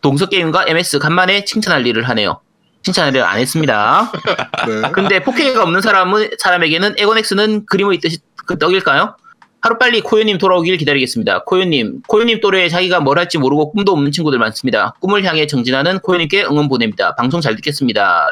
동서게임과 0.00 0.64
MS 0.66 0.98
간만에 0.98 1.44
칭찬할 1.44 1.86
일을 1.86 2.08
하네요. 2.08 2.40
칭찬할 2.82 3.14
일을 3.14 3.24
안 3.24 3.38
했습니다. 3.38 4.10
네. 4.66 4.90
근데 4.92 5.22
4K가 5.22 5.62
없는 5.62 5.80
사람은 5.80 6.30
사람에게는 6.38 6.94
엑원엑스는 6.98 7.66
그림의 7.66 8.00
뜻이 8.00 8.18
그 8.46 8.58
떡일까요? 8.58 9.16
하루빨리 9.62 10.00
코요님 10.00 10.38
돌아오길 10.38 10.76
기다리겠습니다. 10.78 11.44
코요님, 11.44 12.02
코요님 12.08 12.40
또래에 12.40 12.68
자기가 12.68 13.00
뭘 13.00 13.18
할지 13.18 13.38
모르고 13.38 13.72
꿈도 13.72 13.92
없는 13.92 14.10
친구들 14.10 14.38
많습니다. 14.38 14.94
꿈을 15.00 15.24
향해 15.24 15.46
정진하는 15.46 15.98
코요님께 15.98 16.44
응원 16.44 16.68
보냅니다. 16.68 17.14
방송 17.14 17.40
잘 17.40 17.56
듣겠습니다. 17.56 18.28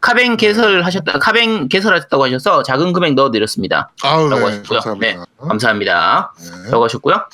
카뱅 0.00 0.36
개설하셨다, 0.36 1.18
카뱅 1.18 1.68
개설하셨다고 1.68 2.24
하셔서 2.24 2.62
작은 2.62 2.92
금액 2.92 3.14
넣어드렸습니다. 3.14 3.90
아우 4.02 4.28
라고 4.28 4.48
네 4.48 4.56
하셨고요. 4.56 4.80
감사합니다. 4.80 5.24
감사합니다. 5.40 6.32
네. 6.64 6.70
라고 6.70 6.84
하셨고요. 6.84 7.24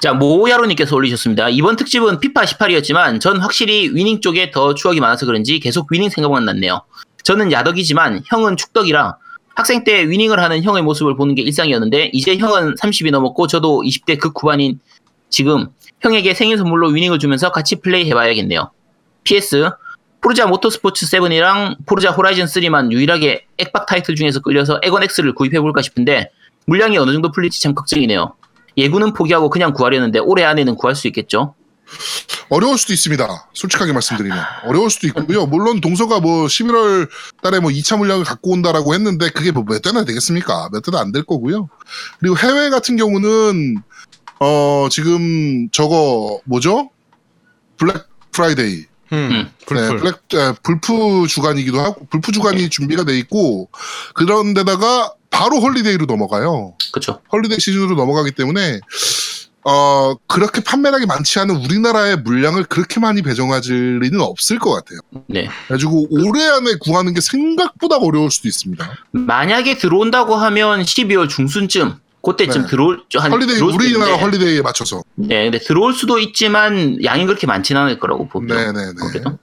자, 0.00 0.12
모야로님께서 0.12 0.94
올리셨습니다. 0.94 1.48
이번 1.48 1.76
특집은 1.76 2.20
피파 2.20 2.42
18이었지만 2.42 3.20
전 3.20 3.40
확실히 3.40 3.90
위닝 3.94 4.20
쪽에 4.20 4.50
더 4.50 4.74
추억이 4.74 5.00
많아서 5.00 5.24
그런지 5.24 5.58
계속 5.58 5.90
위닝 5.90 6.10
생각만 6.10 6.44
났네요. 6.44 6.82
저는 7.22 7.50
야덕이지만 7.50 8.24
형은 8.26 8.58
축덕이라 8.58 9.16
학생 9.54 9.84
때 9.84 10.08
위닝을 10.08 10.40
하는 10.40 10.62
형의 10.62 10.82
모습을 10.82 11.16
보는 11.16 11.34
게 11.34 11.42
일상이었는데 11.42 12.10
이제 12.12 12.36
형은 12.36 12.74
30이 12.74 13.10
넘었고 13.10 13.46
저도 13.46 13.82
20대 13.82 14.18
극후반인 14.18 14.80
지금 15.28 15.68
형에게 16.00 16.34
생일 16.34 16.58
선물로 16.58 16.88
위닝을 16.88 17.18
주면서 17.18 17.50
같이 17.52 17.76
플레이 17.76 18.08
해봐야겠네요. 18.10 18.70
PS 19.22 19.70
포르자 20.20 20.46
모터스포츠 20.46 21.06
7이랑 21.06 21.76
포르자 21.86 22.10
호라이즌 22.10 22.46
3만 22.46 22.90
유일하게 22.90 23.46
액박 23.58 23.86
타이틀 23.86 24.14
중에서 24.14 24.40
끌려서 24.40 24.80
에건 24.82 25.02
X를 25.02 25.34
구입해볼까 25.34 25.82
싶은데 25.82 26.30
물량이 26.66 26.96
어느 26.98 27.12
정도 27.12 27.30
풀릴지 27.30 27.62
참 27.62 27.74
걱정이네요. 27.74 28.34
예구는 28.76 29.12
포기하고 29.12 29.50
그냥 29.50 29.72
구하려는데 29.72 30.18
올해 30.18 30.44
안에는 30.44 30.76
구할 30.76 30.96
수 30.96 31.06
있겠죠? 31.08 31.54
어려울 32.50 32.78
수도 32.78 32.92
있습니다. 32.92 33.48
솔직하게 33.54 33.92
말씀드리면 33.92 34.38
어려울 34.64 34.90
수도 34.90 35.06
있고요. 35.08 35.46
물론 35.46 35.80
동서가 35.80 36.20
뭐 36.20 36.46
11월 36.46 37.08
달에 37.42 37.58
뭐 37.60 37.70
2차 37.70 37.96
물량을 37.98 38.24
갖고 38.24 38.50
온다라고 38.50 38.94
했는데 38.94 39.30
그게 39.30 39.50
뭐 39.50 39.64
몇 39.64 39.80
대나 39.82 40.04
되겠습니까? 40.04 40.68
몇 40.72 40.82
대도 40.82 40.98
안될 40.98 41.24
거고요. 41.24 41.68
그리고 42.20 42.36
해외 42.38 42.70
같은 42.70 42.96
경우는 42.96 43.82
어 44.40 44.88
지금 44.90 45.68
저거 45.70 46.40
뭐죠? 46.44 46.90
블랙 47.78 48.04
프라이데이. 48.32 48.84
음, 49.12 49.16
음. 49.30 49.50
네, 49.74 49.88
블랙 49.96 50.14
에, 50.34 50.52
블프 50.62 51.26
주간이기도 51.28 51.80
하고 51.80 52.06
블프 52.10 52.32
주간이 52.32 52.68
준비가 52.68 53.04
돼 53.04 53.16
있고 53.18 53.68
그런 54.14 54.54
데다가 54.54 55.12
바로 55.30 55.60
holiday로 55.60 56.06
넘어가요. 56.06 56.74
그쵸? 56.92 57.20
holiday 57.32 57.58
시즌으로 57.58 57.94
넘어가기 57.96 58.32
때문에 58.32 58.80
어 59.66 60.14
그렇게 60.26 60.62
판매량이 60.62 61.06
많지 61.06 61.38
않은 61.40 61.56
우리나라의 61.56 62.16
물량을 62.18 62.64
그렇게 62.64 63.00
많이 63.00 63.22
배정할 63.22 63.62
리는 63.64 64.20
없을 64.20 64.58
것 64.58 64.70
같아요. 64.72 65.00
네. 65.26 65.48
그래가지고 65.68 66.06
올해 66.10 66.44
안에 66.46 66.74
구하는 66.80 67.14
게 67.14 67.20
생각보다 67.22 67.96
어려울 67.96 68.30
수도 68.30 68.46
있습니다. 68.48 68.86
만약에 69.12 69.78
들어온다고 69.78 70.34
하면 70.36 70.82
12월 70.82 71.28
중순쯤 71.30 71.94
그때쯤 72.22 72.62
네. 72.62 72.68
들어올 72.68 73.02
한 73.16 73.32
holiday 73.32 73.60
우리나라 73.60 73.84
있는데, 74.12 74.22
holiday에 74.22 74.62
맞춰서. 74.62 75.02
네, 75.14 75.44
근데 75.44 75.58
들어올 75.58 75.92
수도 75.94 76.18
있지만 76.18 77.02
양이 77.04 77.24
그렇게 77.26 77.46
많지는 77.46 77.80
않을 77.82 77.98
거라고 77.98 78.28
보죠. 78.28 78.54
네네네. 78.54 78.92
그래도. 79.10 79.38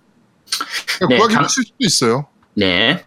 그러니까 0.97 1.07
네, 1.09 1.15
구하기 1.17 1.33
당- 1.33 1.43
힘들 1.43 1.49
수도 1.49 1.71
있어요. 1.79 2.27
네. 2.55 3.05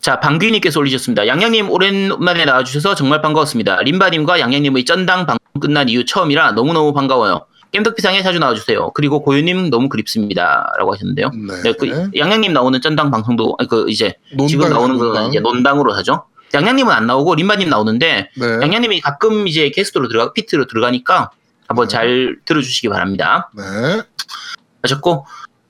자, 0.00 0.20
방귀님께서 0.20 0.80
올리셨습니다. 0.80 1.26
양양님 1.26 1.70
오랜만에 1.70 2.44
나와주셔서 2.44 2.94
정말 2.94 3.22
반가웠습니다. 3.22 3.82
림바님과 3.82 4.40
양양님의 4.40 4.84
쩐당 4.84 5.26
방송 5.26 5.38
끝난 5.60 5.88
이후 5.88 6.04
처음이라 6.04 6.52
너무너무 6.52 6.92
반가워요. 6.92 7.46
겜덕비상에 7.72 8.22
자주 8.22 8.38
나와주세요. 8.38 8.92
그리고 8.92 9.20
고유님 9.22 9.68
너무 9.70 9.88
그립습니다 9.88 10.72
라고 10.78 10.92
하셨는데요. 10.92 11.30
네. 11.30 11.62
네, 11.62 11.72
그 11.72 12.10
양양님 12.16 12.52
나오는 12.52 12.80
쩐당 12.80 13.10
방송도 13.10 13.56
아니, 13.58 13.68
그 13.68 13.86
이제 13.88 14.14
지금 14.46 14.64
논당, 14.64 14.70
나오는 14.70 14.98
거는 14.98 15.12
논당. 15.12 15.30
이제 15.30 15.40
논당으로 15.40 15.92
하죠. 15.94 16.24
양양님은 16.54 16.92
안 16.92 17.08
나오고 17.08 17.34
림바님 17.34 17.68
나오는데 17.68 18.30
네. 18.36 18.46
양양님이 18.62 19.00
가끔 19.00 19.48
이제 19.48 19.70
게스트로 19.70 20.06
들어가 20.08 20.32
피트로 20.32 20.66
들어가니까 20.66 21.30
한번 21.66 21.88
네. 21.88 21.92
잘 21.92 22.36
들어주시기 22.44 22.88
바랍니다. 22.90 23.50
네. 23.56 23.64
하셨고 24.82 25.26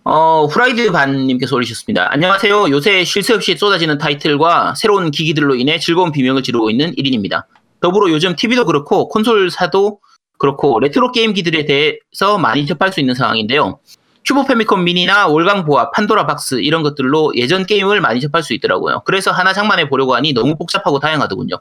어 0.06 0.44
후라이드 0.44 0.92
반님께서 0.92 1.56
올리셨습니다. 1.56 2.12
안녕하세요. 2.12 2.68
요새 2.70 3.04
쉴 3.04 3.22
새 3.22 3.32
없이 3.32 3.56
쏟아지는 3.56 3.96
타이틀과 3.96 4.74
새로운 4.76 5.10
기기들로 5.10 5.54
인해 5.54 5.78
즐거운 5.78 6.12
비명을 6.12 6.42
지르고 6.42 6.68
있는 6.70 6.92
1인입니다. 6.94 7.44
더불어 7.80 8.10
요즘 8.10 8.36
TV도 8.36 8.66
그렇고 8.66 9.08
콘솔사도 9.08 10.00
그렇고 10.38 10.78
레트로 10.80 11.10
게임기들에 11.12 11.64
대해서 11.64 12.36
많이 12.38 12.66
접할 12.66 12.92
수 12.92 13.00
있는 13.00 13.14
상황인데요. 13.14 13.78
큐브 14.26 14.44
패미컴 14.44 14.84
미니나 14.84 15.26
월광 15.28 15.64
보합, 15.64 15.90
판도라 15.90 16.26
박스 16.26 16.56
이런 16.60 16.82
것들로 16.82 17.32
예전 17.36 17.64
게임을 17.64 18.02
많이 18.02 18.20
접할 18.20 18.42
수 18.42 18.52
있더라고요. 18.52 19.02
그래서 19.06 19.30
하나 19.32 19.54
장만해 19.54 19.88
보려고 19.88 20.14
하니 20.14 20.34
너무 20.34 20.56
복잡하고 20.56 20.98
다양하더군요. 20.98 21.56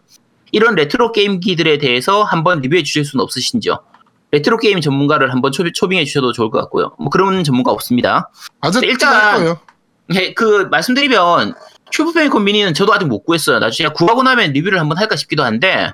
이런 0.51 0.75
레트로 0.75 1.13
게임기들에 1.13 1.77
대해서 1.77 2.23
한번 2.23 2.59
리뷰해 2.59 2.83
주실 2.83 3.05
수는 3.05 3.23
없으신지요? 3.23 3.79
레트로 4.33 4.57
게임 4.57 4.81
전문가를 4.81 5.31
한번 5.31 5.51
초, 5.51 5.63
초빙 5.71 5.99
해 5.99 6.05
주셔도 6.05 6.31
좋을 6.31 6.49
것 6.49 6.59
같고요. 6.61 6.95
뭐 6.97 7.09
그런 7.09 7.43
전문가 7.43 7.71
없습니다. 7.71 8.31
아직 8.61 8.81
일단- 8.83 9.13
할 9.13 9.35
거예요. 9.37 9.59
예, 10.15 10.33
그 10.33 10.67
말씀드리면 10.71 11.53
큐브 11.91 12.13
패미컴 12.13 12.43
미니는 12.43 12.73
저도 12.73 12.93
아직 12.95 13.05
못 13.05 13.23
구했어요. 13.25 13.59
나중에 13.59 13.89
구하고 13.89 14.23
나면 14.23 14.51
리뷰를 14.53 14.79
한번 14.79 14.97
할까 14.97 15.15
싶기도 15.15 15.43
한데 15.43 15.91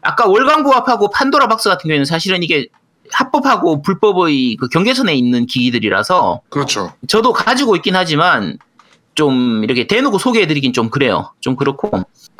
아까 0.00 0.26
월광 0.28 0.62
보합하고 0.62 1.10
판도라 1.10 1.48
박스 1.48 1.68
같은 1.68 1.82
경우에는 1.88 2.04
사실은 2.04 2.44
이게 2.44 2.68
합법하고 3.10 3.82
불법의 3.82 4.56
그 4.60 4.68
경계선에 4.68 5.12
있는 5.14 5.46
기기들이라서 5.46 6.42
그렇죠. 6.50 6.92
저도 7.08 7.32
가지고 7.32 7.74
있긴 7.76 7.96
하지만 7.96 8.58
좀 9.16 9.64
이렇게 9.64 9.88
대놓고 9.88 10.18
소개해드리긴 10.18 10.72
좀 10.72 10.88
그래요. 10.88 11.32
좀 11.40 11.56
그렇고 11.56 11.90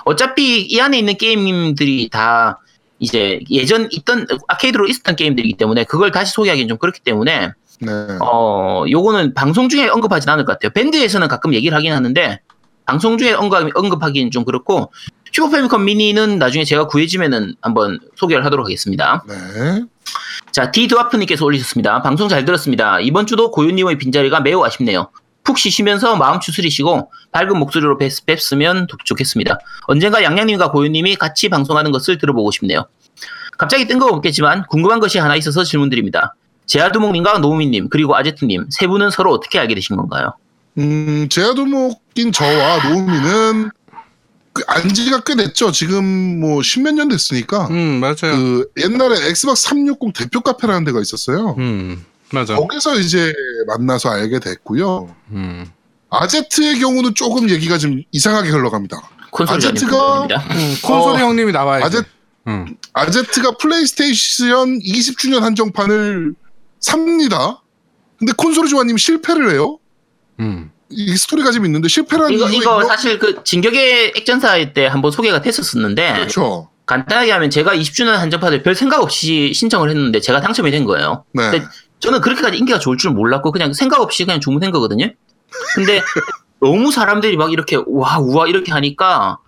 어차피 0.05 0.63
이 0.63 0.81
안에 0.81 0.99
있는 0.99 1.17
게임들이 1.19 2.09
다 2.11 2.61
이제 3.03 3.41
예전 3.51 3.89
있던 3.91 4.27
아케이드로 4.47 4.87
있었던 4.87 5.17
게임들이기 5.17 5.55
때문에 5.55 5.83
그걸 5.85 6.13
다시 6.13 6.33
소개하기는 6.33 6.69
좀 6.69 6.79
그렇기 6.79 7.01
때문에 7.01 7.51
네. 7.81 7.93
어 8.21 8.85
요거는 8.89 9.35
방송 9.35 9.69
중에 9.69 9.89
언급하진 9.89 10.31
않을 10.31 10.45
것 10.45 10.53
같아요. 10.53 10.71
밴드에서는 10.71 11.27
가끔 11.27 11.53
얘기를 11.53 11.77
하긴 11.77 11.93
하는데 11.93 12.39
방송 12.87 13.19
중에 13.19 13.33
언급, 13.33 13.77
언급하기는 13.77 14.31
좀 14.31 14.45
그렇고 14.45 14.93
슈퍼 15.33 15.51
패미컴 15.51 15.85
미니는 15.85 16.39
나중에 16.39 16.63
제가 16.63 16.87
구해지면은 16.87 17.57
한번 17.61 17.99
소개를 18.15 18.45
하도록 18.45 18.65
하겠습니다. 18.65 19.25
네. 19.27 19.83
자, 20.53 20.71
디드와프님께서 20.71 21.45
올리셨습니다. 21.45 22.03
방송 22.03 22.29
잘 22.29 22.45
들었습니다. 22.45 23.01
이번 23.01 23.27
주도 23.27 23.51
고윤님의 23.51 23.99
빈자리가 23.99 24.41
매우 24.41 24.63
아쉽네요. 24.63 25.11
푹 25.45 25.59
쉬시면서 25.59 26.17
마음 26.17 26.41
추스리시고 26.41 27.11
밝은 27.33 27.59
목소리로 27.59 27.99
뵙, 27.99 28.11
뵙으면 28.27 28.87
좋- 28.89 28.99
좋겠습니다. 29.05 29.59
언젠가 29.87 30.23
양양님과 30.23 30.71
고윤님이 30.71 31.17
같이 31.17 31.49
방송하는 31.49 31.91
것을 31.91 32.19
들어보고 32.19 32.51
싶네요. 32.53 32.87
갑자기 33.59 33.87
뜬금없겠지만 33.87 34.67
궁금한 34.69 35.01
것이 35.01 35.19
하나 35.19 35.37
있어서 35.37 35.65
질문드립니다. 35.65 36.35
제아두목님과 36.67 37.39
노우미님 37.39 37.89
그리고 37.91 38.17
아제트님 38.17 38.67
세 38.71 38.87
분은 38.87 39.11
서로 39.11 39.33
어떻게 39.33 39.59
알게 39.59 39.75
되신 39.75 39.97
건가요? 39.97 40.33
음, 40.79 41.29
제아두목인 41.29 42.33
저와 42.33 42.89
노우미는 42.89 43.71
그 44.55 44.63
안지가 44.67 45.21
꽤 45.25 45.35
됐죠. 45.35 45.73
지금 45.73 46.41
뭐 46.41 46.63
십몇 46.63 46.95
년 46.95 47.09
됐으니까. 47.09 47.69
음 47.71 48.01
맞아요. 48.01 48.37
그 48.37 48.71
옛날에 48.79 49.29
엑스박스 49.29 49.63
360 49.69 50.13
대표 50.15 50.41
카페라는 50.41 50.85
데가 50.85 51.01
있었어요. 51.01 51.55
음 51.59 52.05
맞아. 52.33 52.55
거기서 52.57 52.99
이제 52.99 53.33
만나서 53.67 54.11
알게 54.11 54.39
됐고요. 54.41 55.15
음. 55.33 55.67
아제트의 56.11 56.79
경우는 56.81 57.15
조금 57.15 57.49
얘기가 57.51 57.79
좀 57.79 58.03
이상하게 58.13 58.51
흘러갑니다. 58.51 59.01
콘솔 59.31 59.59
아제트가- 59.59 60.31
음, 60.31 60.77
콘솔이 60.83 61.23
어, 61.23 61.27
형님이 61.27 61.53
나와야지. 61.53 61.85
아제, 61.99 62.03
음. 62.49 62.77
아제트가 62.93 63.53
플레이스테이션 63.53 64.79
20주년 64.81 65.41
한정판을 65.41 66.35
삽니다. 66.81 67.63
근데 68.19 68.33
콘솔이 68.37 68.69
좋아님 68.69 68.97
실패를 68.99 69.51
해요. 69.53 69.79
음. 70.41 70.71
이 70.91 71.17
스토리가 71.17 71.51
좀 71.53 71.65
있는데 71.65 71.89
실패를 71.89 72.27
한 72.27 72.33
이거 72.33 72.51
이거 72.51 72.81
있고- 72.81 72.87
사실 72.87 73.19
그 73.19 73.43
진격의 73.45 74.13
액전사 74.17 74.73
때 74.75 74.87
한번 74.87 75.11
소개가 75.11 75.41
됐었었는데 75.41 76.13
그렇죠. 76.13 76.69
간단하게 76.85 77.31
하면 77.33 77.49
제가 77.49 77.75
20주년 77.75 78.09
한정판을 78.17 78.63
별 78.63 78.75
생각 78.75 79.01
없이 79.03 79.53
신청을 79.55 79.89
했는데 79.89 80.21
제가 80.21 80.43
당첨이 80.43 80.71
된 80.71 80.85
거예요. 80.85 81.25
네. 81.33 81.63
저는 82.03 82.21
그렇게까지 82.21 82.59
인기가 82.59 82.79
좋을 82.79 82.97
줄 82.97 83.13
몰랐고 83.13 83.53
그냥 83.53 83.73
생각 83.73 84.01
없이 84.01 84.25
그냥 84.25 84.41
주문한 84.41 84.73
거거든요. 84.73 85.07
근데 85.75 86.01
너무 86.61 86.91
사람들이 86.91 87.37
막 87.37 87.53
이렇게 87.53 87.77
와 87.87 88.19
우와 88.19 88.49
이렇게 88.49 88.73
하니까 88.73 89.39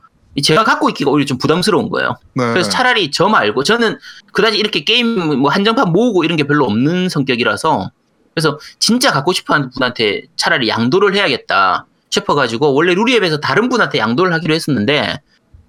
제가 0.43 0.65
갖고 0.65 0.89
있기가 0.89 1.11
오히려 1.11 1.27
좀 1.27 1.37
부담스러운 1.37 1.91
거예요. 1.91 2.17
네. 2.35 2.53
그래서 2.53 2.71
차라리 2.71 3.11
저 3.11 3.29
말고 3.29 3.65
저는 3.65 3.99
그다지 4.33 4.57
이렇게 4.57 4.85
게임 4.85 5.41
뭐 5.41 5.51
한정판 5.51 5.93
모으고 5.93 6.25
이런 6.25 6.37
게 6.37 6.45
별로 6.45 6.65
없는 6.65 7.09
성격이라서 7.09 7.91
그래서 8.35 8.59
진짜 8.79 9.11
갖고 9.13 9.33
싶어하는 9.33 9.71
분한테 9.71 10.23
차라리 10.37 10.69
양도를 10.69 11.15
해야겠다 11.15 11.87
싶어가지고 12.11 12.73
원래 12.73 12.95
루리앱에서 12.95 13.41
다른 13.41 13.69
분한테 13.69 13.99
양도를 13.99 14.33
하기로 14.33 14.55
했었는데 14.55 15.21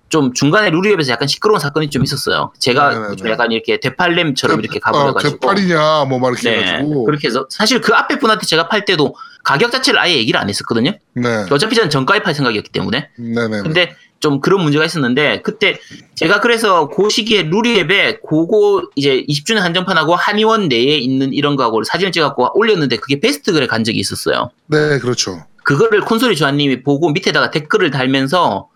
좀 0.10 0.34
중간에 0.34 0.70
루리앱에서 0.70 1.12
약간 1.12 1.28
시끄러운 1.28 1.60
사건이 1.60 1.90
좀 1.90 2.04
있었어요. 2.04 2.52
제가 2.60 2.90
네네네. 2.94 3.16
좀 3.16 3.28
약간 3.30 3.52
이렇게 3.52 3.80
대팔렘처럼 3.80 4.60
이렇게 4.60 4.78
어, 4.78 4.82
가버려가지고 4.82 5.40
개팔이냐 5.40 6.06
뭐 6.06 6.20
막 6.20 6.30
이렇게 6.32 6.50
네 6.50 6.64
해가지고 6.64 7.04
그렇게 7.06 7.28
해서 7.28 7.48
사실 7.50 7.82
그 7.82 7.94
앞에 7.94 8.20
분한테 8.20 8.46
제가 8.46 8.68
팔 8.70 8.86
때도 8.86 9.16
가격 9.44 9.72
자체를 9.72 10.00
아예 10.00 10.16
얘기를 10.16 10.40
안 10.40 10.48
했었거든요. 10.50 10.92
네. 11.14 11.46
어차피 11.52 11.76
저는 11.76 11.90
정가에 11.90 12.22
팔 12.22 12.34
생각이었기 12.36 12.72
때문에 12.72 13.10
네네. 13.18 13.62
근데 13.62 13.96
좀 14.20 14.40
그런 14.42 14.62
문제가 14.64 14.86
있었는데 14.86 15.42
그때 15.42 15.80
제가 16.16 16.40
그래서 16.40 16.88
그 16.88 17.10
시기에 17.10 17.44
루리앱에 17.44 18.20
그거 18.28 18.84
이제 18.96 19.24
20주년 19.28 19.58
한정판하고 19.60 20.16
한의원 20.16 20.68
내에 20.70 20.98
있는 20.98 21.34
이런 21.34 21.56
거하고 21.56 21.84
사진을 21.84 22.12
찍어갖고 22.12 22.58
올렸는데 22.58 22.98
그게 22.98 23.20
베스트 23.20 23.52
글에 23.52 23.68
간 23.68 23.84
적이 23.84 24.00
있었어요. 24.00 24.50
네, 24.68 24.98
그렇죠. 25.00 25.44
그거를 25.64 26.02
콘솔이 26.02 26.36
조아님이 26.38 26.82
보고 26.84 27.10
밑에다가 27.10 27.52
댓글을 27.52 27.92
달면서 27.92 28.70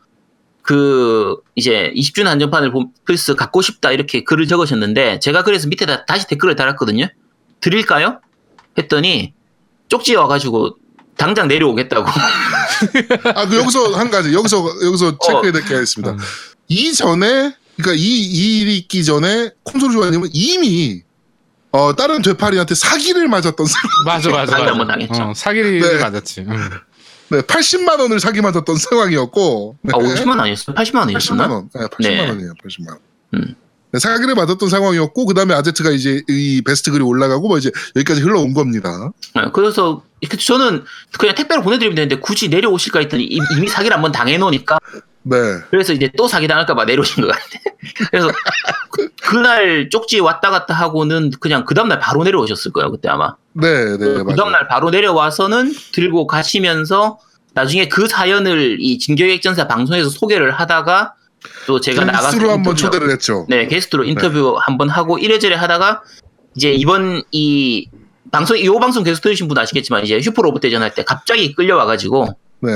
그 0.61 1.35
이제 1.55 1.91
20주년 1.95 2.25
한정판을 2.25 2.71
보- 2.71 2.91
플스 3.05 3.35
갖고 3.35 3.61
싶다 3.61 3.91
이렇게 3.91 4.23
글을 4.23 4.47
적으셨는데 4.47 5.19
제가 5.19 5.43
그래서 5.43 5.67
밑에다 5.67 6.05
다시 6.05 6.27
댓글을 6.27 6.55
달았거든요. 6.55 7.07
드릴까요? 7.61 8.19
했더니 8.77 9.33
쪽지 9.87 10.15
와가지고 10.15 10.75
당장 11.17 11.47
내려오겠다고. 11.47 12.07
아, 13.35 13.45
그 13.47 13.57
여기서 13.57 13.93
한 13.97 14.09
가지 14.09 14.33
여기서 14.33 14.63
여기서 14.85 15.17
체크해야 15.19 15.51
될 15.51 15.63
게 15.65 15.75
있습니다. 15.81 16.11
음. 16.13 16.17
이전에 16.67 17.55
그러니까 17.75 17.93
이, 17.95 18.01
이 18.03 18.61
일이 18.61 18.77
있기 18.77 19.03
전에 19.03 19.51
콘솔 19.63 19.91
조아님은 19.91 20.29
이미 20.33 21.01
어, 21.71 21.95
다른 21.95 22.21
되팔이한테 22.21 22.75
사기를 22.75 23.27
맞았던 23.27 23.65
사람. 23.65 23.89
맞아 24.05 24.29
맞아. 24.29 24.51
사기 24.51 24.61
맞아. 24.63 24.71
한번 24.71 24.87
당했죠. 24.87 25.23
어, 25.23 25.33
사기를 25.35 25.79
네. 25.79 25.97
맞았지. 25.99 26.41
음. 26.41 26.69
네, 27.31 27.41
80만 27.41 27.99
원을 27.99 28.19
사기 28.19 28.41
맞았던 28.41 28.75
상황이었고. 28.77 29.77
네, 29.81 29.91
아 29.93 29.97
50만 29.97 30.29
원 30.29 30.39
아니었어요? 30.41 30.75
80만 30.75 30.93
80만 30.93 30.99
원이었었나? 31.01 31.47
원. 31.47 31.69
네, 31.73 31.85
80만 31.85 32.01
네. 32.01 32.29
원이에요. 32.29 32.53
80만 32.63 32.89
원. 32.89 32.99
음. 33.35 33.55
네, 33.91 33.97
사기를 33.99 34.35
맞았던 34.35 34.69
상황이었고 34.69 35.25
그다음에 35.25 35.53
아제트가 35.55 35.89
이제 35.91 36.21
이 36.29 36.61
베스트 36.65 36.91
글이 36.91 37.03
올라가고 37.03 37.47
뭐 37.47 37.57
이제 37.57 37.71
여기까지 37.95 38.21
흘러온 38.21 38.53
겁니다. 38.53 39.09
네, 39.35 39.43
그래서 39.51 40.03
저는 40.45 40.83
그냥 41.17 41.33
택배로 41.35 41.63
보내드리면 41.63 41.95
되는데 41.95 42.17
굳이 42.19 42.49
내려오실까 42.49 42.99
했더니 42.99 43.23
이- 43.23 43.39
이미 43.57 43.67
사기를 43.67 43.95
한번 43.95 44.11
당해놓으니까 44.11 44.77
네. 45.23 45.37
그래서 45.71 45.93
이제 45.93 46.09
또 46.17 46.27
사기 46.27 46.47
당할까봐 46.47 46.85
내려오신 46.85 47.23
것 47.23 47.29
같아. 47.31 47.41
그래서 48.11 48.29
그, 48.91 49.09
그날 49.21 49.89
쪽지 49.89 50.19
왔다 50.19 50.49
갔다 50.51 50.73
하고는 50.75 51.31
그냥 51.39 51.65
그 51.65 51.73
다음날 51.73 51.99
바로 51.99 52.23
내려오셨을 52.23 52.71
거예요 52.71 52.91
그때 52.91 53.09
아마. 53.09 53.35
네, 53.53 53.97
네, 53.97 53.97
그 53.97 54.05
맞아요. 54.23 54.35
다음날 54.35 54.67
바로 54.67 54.89
내려와서는 54.91 55.73
들고 55.93 56.27
가시면서 56.27 57.17
나중에 57.53 57.87
그 57.87 58.07
사연을 58.07 58.77
이 58.79 58.99
진격액전사 58.99 59.67
방송에서 59.67 60.09
소개를 60.09 60.51
하다가 60.51 61.13
또 61.67 61.79
제가 61.79 62.05
나가서 62.05 62.31
게스트로 62.31 62.51
한번 62.51 62.75
초대를 62.75 63.09
했죠. 63.11 63.45
네, 63.49 63.67
게스트로 63.67 64.03
인터뷰 64.03 64.57
한번 64.59 64.89
하고 64.89 65.17
이래저래 65.17 65.55
하다가 65.55 66.01
이제 66.55 66.71
이번 66.71 67.23
이 67.31 67.89
방송 68.31 68.57
이 68.57 68.67
방송 68.79 69.03
계속 69.03 69.21
들으신 69.21 69.47
분 69.47 69.57
아시겠지만 69.57 70.03
이제 70.03 70.19
슈퍼로봇 70.21 70.61
대전 70.61 70.81
할 70.81 70.93
때 70.93 71.03
갑자기 71.03 71.53
끌려와 71.55 71.85
가지고 71.85 72.27
네. 72.61 72.71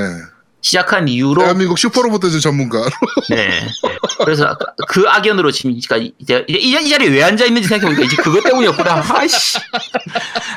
시작한 0.64 1.06
이후로 1.08 1.42
대한민국 1.42 1.78
슈퍼로봇 1.78 2.22
대전 2.22 2.40
전문가. 2.40 2.88
네 3.28 3.60
그래서 4.24 4.56
그 4.88 5.04
악연으로 5.06 5.50
지금까지 5.50 6.14
이제 6.18 6.42
이제 6.48 6.58
이, 6.58 6.74
이 6.80 6.88
자리에 6.88 7.08
왜 7.10 7.22
앉아 7.22 7.44
있는지 7.44 7.68
생각해보니까 7.68 8.02
이제 8.02 8.16
그것 8.16 8.42
때문이었구나. 8.42 9.04
아이씨. 9.14 9.58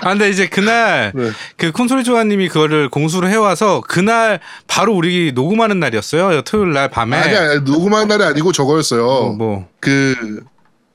아 0.02 0.10
근데 0.10 0.30
이제 0.30 0.48
그날 0.48 1.12
네. 1.14 1.32
그 1.58 1.74
콘솔이 1.74 2.06
조아님이 2.06 2.48
그거를 2.48 2.88
공수를 2.88 3.30
해와서 3.30 3.82
그날 3.86 4.40
바로 4.66 4.96
우리 4.96 5.34
녹음하는 5.34 5.82
날이었어요. 5.82 6.42
토요일 6.44 6.72
날 6.72 6.90
밤에. 6.90 7.18
아니, 7.18 7.36
아니, 7.36 7.60
녹음한 7.60 8.08
날이 8.08 8.24
아니고 8.24 8.54
저거였어요. 8.54 9.06
어, 9.06 9.34
뭐. 9.34 9.68
그, 9.82 10.42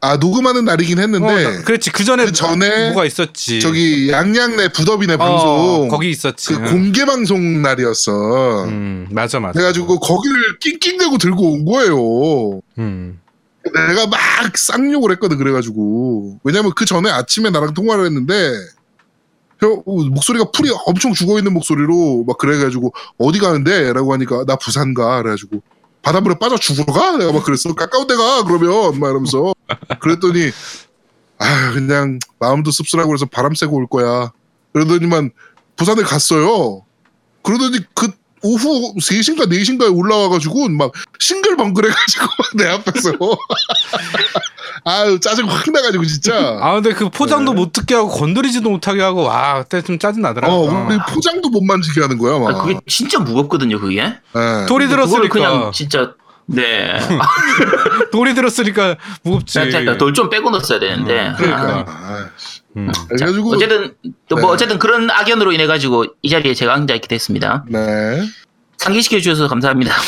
아 0.04 0.16
녹음하는 0.16 0.64
날이긴 0.64 0.98
했는데 0.98 1.26
어, 1.46 1.50
나- 1.52 1.62
그렇지 1.62 1.92
그 1.92 2.02
전에 2.02 2.24
그 2.24 2.32
전에 2.32 2.88
뭐가 2.88 3.04
있었지. 3.06 3.60
저기 3.60 4.10
양양내 4.10 4.72
부더비네 4.72 5.14
어, 5.14 5.16
방송 5.16 5.88
거기 5.88 6.10
있었지. 6.10 6.54
그 6.54 6.60
공개 6.70 7.04
방송 7.04 7.62
날이었어. 7.62 8.64
음 8.64 9.06
맞아 9.12 9.38
맞아. 9.38 9.52
그래가지고 9.52 10.00
거기를 10.00 10.58
낑낑대고 10.58 11.18
들고 11.18 11.52
온 11.52 11.64
거예요. 11.64 12.60
음. 12.78 13.20
내가 13.64 14.08
막 14.08 14.18
쌍욕을 14.56 15.12
했거든 15.12 15.38
그래가지고 15.38 16.40
왜냐면 16.42 16.72
그 16.74 16.84
전에 16.84 17.08
아침에 17.08 17.50
나랑 17.50 17.72
통화를 17.74 18.04
했는데 18.06 18.34
형 19.60 19.84
어, 19.86 20.02
목소리가 20.02 20.50
풀이 20.50 20.68
엄청 20.84 21.12
죽어있는 21.12 21.52
목소리로 21.52 22.24
막 22.26 22.38
그래가지고 22.38 22.92
어디 23.18 23.38
가는데? 23.38 23.92
라고 23.92 24.12
하니까 24.14 24.44
나 24.48 24.56
부산 24.56 24.94
가 24.94 25.22
그래가지고 25.22 25.62
바닷물에 26.02 26.36
빠져 26.38 26.56
죽으러 26.58 26.92
가? 26.92 27.16
내가 27.16 27.32
막 27.32 27.44
그랬어. 27.44 27.72
가까운 27.74 28.06
데가 28.06 28.44
그러면. 28.44 28.98
막 28.98 29.08
이러면서. 29.08 29.54
그랬더니 30.00 30.50
아 31.38 31.72
그냥 31.72 32.18
마음도 32.38 32.70
씁쓸하고 32.70 33.08
그래서 33.08 33.26
바람 33.26 33.54
쐬고 33.54 33.76
올 33.76 33.86
거야. 33.86 34.32
그러더니만 34.72 35.30
부산에 35.76 36.02
갔어요. 36.02 36.84
그러더니 37.42 37.80
그 37.94 38.10
오후 38.42 38.94
3시인가 38.96 39.46
4시인가에 39.50 39.96
올라와가지고 39.96 40.68
막 40.70 40.92
싱글벙글해가지고 41.18 42.26
내 42.58 42.68
앞에서 42.68 43.12
아유 44.84 45.20
짜증 45.20 45.48
확 45.48 45.64
나가지고 45.70 46.04
진짜 46.04 46.58
아 46.60 46.74
근데 46.74 46.92
그 46.92 47.08
포장도 47.08 47.52
네. 47.52 47.60
못 47.60 47.72
듣게 47.72 47.94
하고 47.94 48.08
건드리지도 48.08 48.68
못하게 48.68 49.02
하고 49.02 49.22
와 49.24 49.62
그때 49.62 49.80
좀 49.82 49.98
짜증 49.98 50.22
나더라. 50.22 50.48
어 50.48 50.60
우리 50.86 50.98
포장도 51.08 51.50
못 51.50 51.62
만지게 51.62 52.00
하는 52.00 52.18
거야 52.18 52.38
막 52.38 52.48
아, 52.50 52.62
그게 52.62 52.78
진짜 52.88 53.18
무겁거든요, 53.20 53.78
그게. 53.78 53.98
예. 54.00 54.66
돌이 54.68 54.88
들었으니까 54.88 55.28
그냥 55.28 55.70
진짜 55.72 56.14
네. 56.46 56.98
돌이 58.10 58.34
들었으니까 58.34 58.96
무겁지. 59.22 59.60
돌 59.98 60.12
좀 60.12 60.28
빼고 60.28 60.50
넣었어야 60.50 60.80
되는데. 60.80 61.28
음, 61.28 61.34
그러니까. 61.36 61.84
아, 61.88 62.28
음. 62.76 62.90
그래가지고 63.08 63.50
어쨌든 63.54 63.94
또뭐 64.28 64.42
네. 64.42 64.46
어쨌든 64.48 64.78
그런 64.78 65.10
악연으로 65.10 65.52
인해 65.52 65.66
가지고 65.66 66.06
이 66.22 66.28
자리에 66.30 66.54
제가 66.54 66.74
앉아 66.74 66.94
있게 66.94 67.06
됐습니다. 67.08 67.64
네 67.68 68.22
상기시켜 68.78 69.18
주셔서 69.20 69.46
감사합니다. 69.48 69.92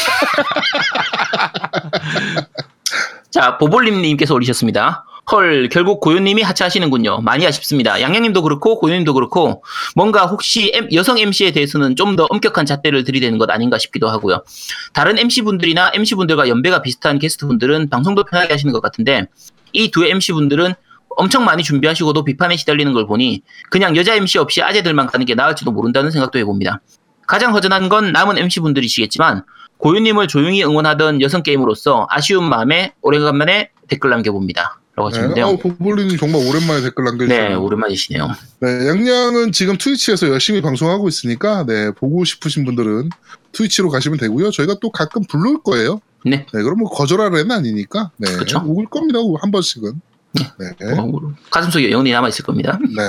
자, 3.31 3.59
보볼님님께서 3.59 4.35
올리셨습니다. 4.35 5.05
헐, 5.33 5.69
결국 5.71 6.01
고요님이 6.01 6.43
하차하시는군요. 6.43 7.21
많이 7.23 7.47
아쉽습니다. 7.47 8.01
양양님도 8.01 8.43
그렇고 8.43 8.79
고요님도 8.79 9.15
그렇고 9.15 9.65
뭔가 9.97 10.27
혹시 10.27 10.71
M- 10.75 10.89
여성 10.93 11.19
MC에 11.19 11.51
대해서는 11.53 11.97
좀 11.97 12.15
더 12.17 12.27
엄격한 12.31 12.67
잣대를 12.67 13.03
들이대는 13.05 13.39
것 13.39 13.51
아닌가 13.51 13.79
싶기도 13.79 14.09
하고요. 14.09 14.45
다른 14.93 15.19
MC분들이나 15.19 15.91
MC분들과 15.95 16.49
연배가 16.49 16.83
비슷한 16.83 17.19
게스트 17.19 17.47
분들은 17.47 17.89
방송도 17.89 18.25
편하게 18.25 18.53
하시는 18.53 18.73
것 18.73 18.81
같은데 18.83 19.27
이 19.73 19.91
두 19.91 20.05
MC분들은 20.05 20.75
엄청 21.17 21.45
많이 21.45 21.63
준비하시고도 21.63 22.25
비판에 22.25 22.57
시달리는 22.57 22.93
걸 22.93 23.07
보니 23.07 23.43
그냥 23.71 23.97
여자 23.97 24.15
MC 24.15 24.39
없이 24.39 24.63
아재들만 24.63 25.07
가는 25.07 25.25
게 25.27 25.35
나을지도 25.35 25.73
모른다는 25.73 26.11
생각도 26.11 26.39
해봅니다. 26.39 26.81
가장 27.27 27.55
허전한 27.55 27.89
건 27.89 28.13
남은 28.13 28.39
MC분들이시겠지만 28.39 29.45
고유님을 29.79 30.29
조용히 30.29 30.63
응원하던 30.65 31.21
여성 31.21 31.43
게임으로서 31.43 32.07
아쉬운 32.11 32.49
마음에 32.49 32.93
오래간만에 33.03 33.71
댓글 33.89 34.11
남겨봅니다. 34.11 34.81
라고 34.97 35.11
네. 35.11 35.17
하시는데요. 35.17 35.47
어, 35.47 35.57
보볼리님 35.57 36.17
정말 36.19 36.47
오랜만에 36.47 36.83
댓글 36.83 37.05
남겨주셨네요 37.05 37.49
네, 37.49 37.55
오랜만이시네요. 37.55 38.29
네, 38.61 38.89
양양은 38.89 39.51
지금 39.51 39.77
트위치에서 39.77 40.29
열심히 40.29 40.63
방송하고 40.63 41.09
있으니까 41.09 41.67
네 41.67 41.91
보고 41.91 42.25
싶으신 42.25 42.65
분들은 42.65 43.11
트위치로 43.51 43.91
가시면 43.91 44.19
되고요 44.19 44.53
저희가 44.53 44.77
또 44.81 44.91
가끔 44.91 45.23
불러올 45.29 45.63
거예요 45.65 46.01
네. 46.25 46.47
네 46.53 46.63
그럼 46.63 46.79
뭐 46.79 46.91
거절할 46.91 47.35
애는 47.35 47.51
아니니까 47.51 48.13
네 48.19 48.31
그쵸. 48.37 48.63
올 48.67 48.87
겁니다 48.87 49.19
한 49.41 49.51
번씩은 49.51 50.01
네. 50.35 50.97
어, 50.99 51.11
가슴속에 51.51 51.91
영혼이 51.91 52.11
남아있을 52.11 52.45
겁니다. 52.45 52.79
네. 52.83 53.03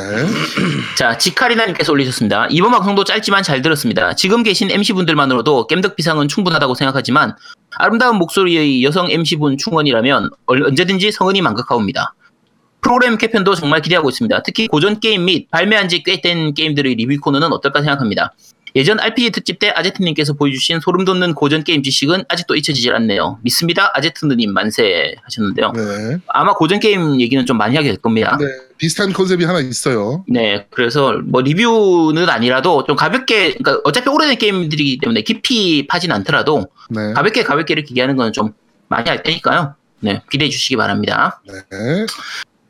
자, 0.96 1.18
지카리나님께서 1.18 1.92
올리셨습니다. 1.92 2.48
이번 2.52 2.72
방송도 2.72 3.04
짧지만 3.04 3.42
잘 3.44 3.62
들었습니다. 3.62 4.14
지금 4.16 4.44
계신 4.44 4.70
MC분들만으로도 4.70 5.68
겜덕 5.68 5.96
비상은 5.96 6.28
충분하다고 6.28 6.76
생각하지만 6.76 7.36
아름다운 7.78 8.18
목소리의 8.18 8.84
여성 8.84 9.10
MC분 9.10 9.58
충원이라면 9.58 10.30
얼- 10.46 10.64
언제든지 10.68 11.12
성은이 11.12 11.42
망극하옵니다. 11.42 12.14
프로그램 12.82 13.18
개편도 13.18 13.56
정말 13.56 13.82
기대하고 13.82 14.10
있습니다. 14.10 14.44
특히 14.44 14.68
고전 14.68 15.00
게임 15.00 15.26
및 15.26 15.50
발매한 15.50 15.90
지 15.90 16.04
꽤 16.04 16.22
된 16.22 16.54
게임들의 16.54 16.94
리뷰 16.96 17.20
코너는 17.20 17.52
어떨까 17.52 17.82
생각합니다. 17.82 18.34
예전 18.76 19.00
RPG 19.00 19.32
특집 19.32 19.60
때 19.60 19.70
아제트님께서 19.70 20.34
보여주신 20.34 20.82
소름 20.82 21.06
돋는 21.06 21.34
고전 21.34 21.64
게임 21.64 21.82
지식은 21.82 22.26
아직도 22.28 22.56
잊혀지질 22.56 22.94
않네요. 22.96 23.40
믿습니다. 23.42 23.90
아제트님 23.94 24.52
만세 24.52 25.16
하셨는데요. 25.24 25.72
네. 25.72 26.18
아마 26.28 26.54
고전 26.54 26.80
게임 26.82 27.22
얘기는 27.22 27.46
좀 27.46 27.58
많이 27.58 27.76
하게 27.78 27.90
될 27.90 27.98
겁니다. 27.98 28.38
네, 28.40 28.46
비슷한 28.78 29.14
컨셉이 29.14 29.46
하나 29.46 29.60
있어요. 29.62 30.26
네, 30.28 30.68
그래서 30.72 31.14
뭐 31.24 31.42
리뷰는 31.42 32.30
아니라도 32.30 32.84
좀 32.86 32.98
가볍게, 32.98 33.54
그러니까 33.54 33.80
어차피 33.86 34.10
오래된 34.10 34.38
게임들이기 34.38 34.98
때문에 35.02 35.22
깊이 35.22 35.88
파진 35.88 36.12
않더라도 36.12 36.68
네. 36.90 37.14
가볍게 37.14 37.44
가볍게 37.44 37.74
이렇게 37.74 37.92
얘기하는 37.92 38.16
건 38.18 38.34
좀 38.34 38.52
많이 38.88 39.10
할 39.10 39.24
테니까요. 39.24 39.76
네, 40.02 40.22
기대해 40.30 40.50
주시기 40.50 40.76
바랍니다. 40.76 41.42
네. 41.48 42.06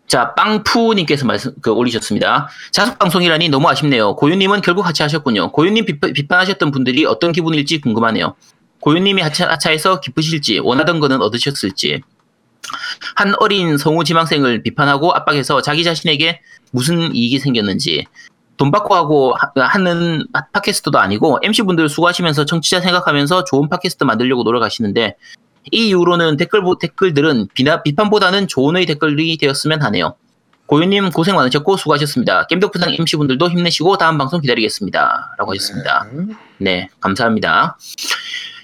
자, 0.07 0.33
빵푸님께서 0.35 1.25
말씀, 1.25 1.53
그, 1.61 1.71
올리셨습니다. 1.71 2.47
자숙 2.71 2.99
방송이라니 2.99 3.49
너무 3.49 3.67
아쉽네요. 3.69 4.15
고윤님은 4.15 4.61
결국 4.61 4.85
하차하셨군요. 4.85 5.51
고윤님 5.51 5.85
비판, 5.85 6.13
비판 6.13 6.39
하셨던 6.39 6.71
분들이 6.71 7.05
어떤 7.05 7.31
기분일지 7.31 7.81
궁금하네요. 7.81 8.35
고윤님이 8.81 9.21
하차, 9.23 9.49
하차해서 9.49 9.99
기쁘실지, 10.01 10.59
원하던 10.59 10.99
거는 10.99 11.21
얻으셨을지. 11.21 12.01
한 13.15 13.33
어린 13.39 13.77
성우 13.77 14.03
지망생을 14.03 14.63
비판하고 14.63 15.13
압박해서 15.13 15.61
자기 15.61 15.83
자신에게 15.83 16.41
무슨 16.71 17.13
이익이 17.15 17.39
생겼는지. 17.39 18.05
돈 18.57 18.71
받고 18.71 18.95
하고 18.95 19.33
하- 19.33 19.67
하는 19.67 20.25
팟캐스트도 20.53 20.97
아니고 20.97 21.39
MC분들 21.43 21.89
수고하시면서 21.89 22.45
청취자 22.45 22.79
생각하면서 22.79 23.43
좋은 23.43 23.69
팟캐스트 23.69 24.03
만들려고 24.05 24.43
노력하시는데 24.43 25.15
이 25.71 25.87
이후로는 25.89 26.37
댓글, 26.37 26.61
댓글들은 26.79 27.47
비나, 27.53 27.81
비판보다는 27.83 28.47
조언의 28.47 28.85
댓글이 28.85 29.37
되었으면 29.37 29.81
하네요. 29.83 30.15
고유님 30.67 31.11
고생 31.11 31.35
많으셨고 31.35 31.77
수고하셨습니다. 31.77 32.47
겜덕부상 32.47 32.93
MC분들도 32.97 33.49
힘내시고 33.49 33.97
다음 33.97 34.17
방송 34.17 34.41
기다리겠습니다. 34.41 35.35
라고 35.37 35.51
하셨습니다. 35.51 36.07
네, 36.57 36.89
감사합니다. 36.99 37.77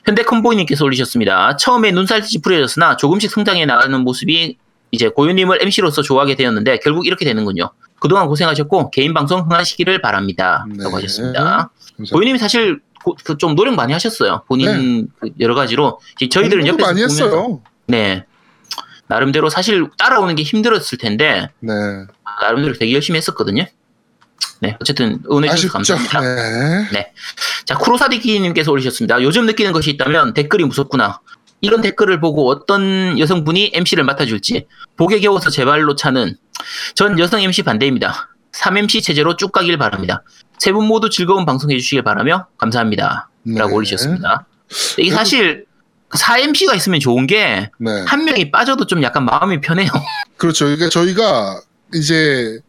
현대 0.06 0.24
컴보이님께서 0.24 0.84
올리셨습니다. 0.84 1.58
처음에 1.58 1.92
눈살 1.92 2.24
찌푸려졌으나 2.24 2.98
조금씩 2.98 3.30
성장해 3.30 3.66
나가는 3.68 4.00
모습이 4.02 4.58
이제 4.90 5.10
고유님을 5.10 5.60
MC로서 5.62 6.02
좋아하게 6.02 6.36
되었는데 6.36 6.80
결국 6.80 7.06
이렇게 7.06 7.24
되는군요. 7.24 7.70
그동안 8.00 8.26
고생하셨고 8.28 8.90
개인 8.90 9.14
방송 9.14 9.42
흥하시기를 9.42 10.02
바랍니다. 10.02 10.66
네. 10.68 10.84
라고 10.84 10.98
하셨습니다. 10.98 11.70
고유님이 12.12 12.40
사실 12.40 12.78
고- 12.78 12.82
그 13.26 13.38
좀 13.38 13.56
노력 13.56 13.76
많이 13.76 13.94
하셨어요. 13.94 14.44
본인 14.48 15.08
그 15.20 15.30
여러 15.40 15.56
가지로 15.56 16.00
저희들은 16.30 16.68
옆에서 16.68 16.88
많이 16.88 17.02
보면서 17.02 17.26
했어요. 17.26 17.62
네. 17.88 18.26
나름대로 19.08 19.50
사실 19.50 19.90
따라오는 19.98 20.36
게 20.36 20.44
힘들었을 20.44 20.98
텐데 21.00 21.50
네. 21.60 21.72
나름대로 22.42 22.74
되게 22.78 22.94
열심히 22.94 23.18
했었거든요. 23.18 23.66
네, 24.62 24.78
어쨌든 24.80 25.20
응원해 25.30 25.50
주셔서. 25.56 25.74
감사합니다. 25.74 26.22
네. 26.92 27.12
자, 27.66 27.76
쿠로사디키님께서 27.76 28.72
올리셨습니다. 28.72 29.22
요즘 29.24 29.46
느끼는 29.48 29.72
것이 29.74 29.90
있다면 29.92 30.34
댓글이 30.34 30.64
무섭구나. 30.66 31.20
이런 31.62 31.82
댓글을 31.82 32.20
보고 32.20 32.50
어떤 32.50 33.20
여성분이 33.20 33.72
MC를 33.74 34.04
맡아줄지 34.04 34.68
보게 34.98 35.20
겨워서 35.20 35.50
제 35.50 35.66
발로 35.66 35.96
차는 35.96 36.38
전 36.96 37.20
여성 37.20 37.42
MC 37.42 37.64
반대입니다. 37.64 38.30
3MC 38.52 39.04
체제로 39.04 39.36
쭉 39.36 39.52
가길 39.52 39.78
바랍니다. 39.78 40.24
세 40.62 40.72
분 40.74 40.86
모두 40.86 41.10
즐거운 41.10 41.44
방송 41.44 41.72
해주시길 41.72 42.04
바라며 42.04 42.46
감사합니다. 42.60 43.30
라고 43.48 43.70
네. 43.70 43.76
올리셨습니다. 43.78 44.46
이게 45.00 45.10
사실 45.12 45.66
4MC가 46.12 46.76
있으면 46.76 47.00
좋은 47.00 47.26
게한 47.26 47.70
네. 47.80 48.06
명이 48.26 48.52
빠져도 48.52 48.86
좀 48.86 49.02
약간 49.02 49.26
마음이 49.26 49.60
편해요. 49.62 49.90
그렇죠. 50.38 50.66
그러니까 50.66 50.90
저희가 50.90 51.62
이제 51.96 52.60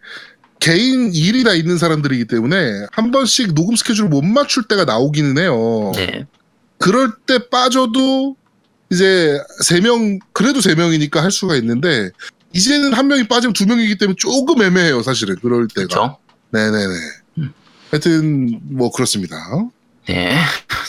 개인 0.59 1.13
일이 1.13 1.45
다 1.45 1.53
있는 1.53 1.77
사람들이기 1.77 2.25
때문에 2.29 2.87
한 2.93 3.11
번씩 3.11 3.53
녹음 3.53 3.77
스케줄을 3.77 4.09
못 4.09 4.23
맞출 4.25 4.63
때가 4.63 4.87
나오기는 4.87 5.37
해요. 5.37 5.93
네. 5.95 6.27
그럴 6.79 7.13
때 7.27 7.47
빠져도 7.51 8.37
이제 8.91 9.39
세 9.65 9.81
명 9.81 10.19
그래도 10.33 10.63
세 10.63 10.75
명이니까 10.75 11.23
할 11.23 11.31
수가 11.31 11.57
있는데 11.57 12.09
이제는 12.55 12.95
한 12.95 13.09
명이 13.09 13.29
빠지면 13.29 13.53
두 13.53 13.67
명이기 13.67 13.99
때문에 13.99 14.17
조금 14.19 14.63
애매해요, 14.63 15.03
사실은 15.03 15.37
그럴 15.43 15.69
때가. 15.69 15.87
그렇죠. 15.89 16.19
네네네. 16.53 16.95
음. 17.93 17.97
하여튼 17.97 18.61
뭐 18.63 18.91
그렇습니다. 18.91 19.37
네. 20.09 20.37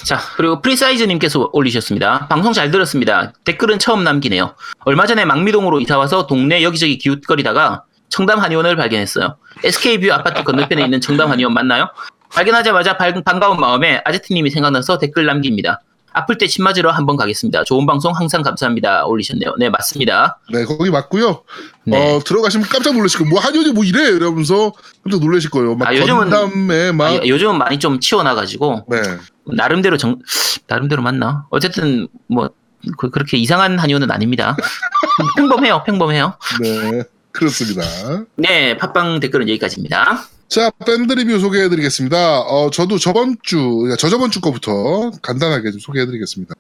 자, 0.06 0.20
그리고 0.38 0.62
프리사이즈님께서 0.62 1.50
올리셨습니다. 1.54 2.28
방송 2.28 2.52
잘 2.54 2.72
들었습니다. 2.72 3.34
댓글은 3.44 3.78
처음 3.80 4.04
남기네요. 4.04 4.56
얼마 4.86 5.06
전에 5.06 5.24
망미동으로 5.26 5.82
이사와서 5.82 6.26
동네 6.28 6.64
여기저기 6.64 6.98
기웃거리다가 6.98 7.84
청담 8.10 8.40
한의원을 8.40 8.76
발견했어요. 8.76 9.38
SK뷰 9.64 10.12
아파트 10.14 10.44
건너편에 10.44 10.84
있는 10.84 11.00
청담 11.02 11.30
한의원 11.30 11.54
맞나요? 11.54 11.90
발견하자마자 12.32 12.98
발- 12.98 13.22
반가운 13.24 13.60
마음에 13.60 14.02
아제트님이 14.06 14.50
생각나서 14.50 14.98
댓글 14.98 15.26
남깁니다. 15.26 15.82
아플 16.14 16.38
때 16.38 16.48
침 16.48 16.64
맞으러 16.64 16.92
한번 16.92 17.18
가겠습니다. 17.18 17.64
좋은 17.64 17.86
방송 17.86 18.14
항상 18.16 18.42
감사합니다. 18.44 19.06
올리셨네요. 19.06 19.56
네, 19.58 19.70
맞습니다. 19.70 20.40
네, 20.52 20.64
거기 20.66 20.90
맞고요. 20.92 21.44
네. 21.86 22.16
어, 22.16 22.20
들어가시면 22.24 22.68
깜짝 22.70 22.94
놀라실 22.96 23.20
거예요. 23.20 23.30
뭐 23.32 23.40
한현이 23.40 23.72
뭐 23.74 23.84
이래 23.84 24.10
이러면서 24.10 24.72
깜짝 25.04 25.20
놀라실 25.20 25.50
거예요. 25.50 25.76
막 25.76 25.88
아, 25.90 25.94
요즘은- 25.94 26.30
건담에 26.30 26.92
막 26.92 27.06
아니, 27.08 27.30
요즘은 27.30 27.58
많이 27.58 27.80
좀 27.80 28.00
치워놔가지고 28.00 28.86
네. 28.90 29.02
나름대로 29.48 29.98
정 29.98 30.20
나름대로 30.68 31.02
맞나? 31.02 31.46
어쨌든 31.50 32.08
뭐 32.28 32.50
그, 32.98 33.10
렇게 33.14 33.38
이상한 33.38 33.80
한의원은 33.80 34.12
아닙니다. 34.12 34.56
평범해요, 35.38 35.84
평범해요. 35.86 36.38
네. 36.62 37.04
그렇습니다. 37.32 37.82
네, 38.36 38.78
팟빵 38.78 39.20
댓글은 39.20 39.50
여기까지입니다. 39.50 40.24
자, 40.50 40.70
밴드 40.86 41.14
리뷰 41.14 41.40
소개해드리겠습니다. 41.40 42.42
어, 42.42 42.70
저도 42.70 43.00
저번 43.00 43.38
주, 43.42 43.58
그러니까 43.58 43.96
저저번 43.96 44.30
주 44.30 44.40
거부터 44.40 45.10
간단하게 45.22 45.72
좀 45.72 45.80
소개해드리겠습니다. 45.80 46.54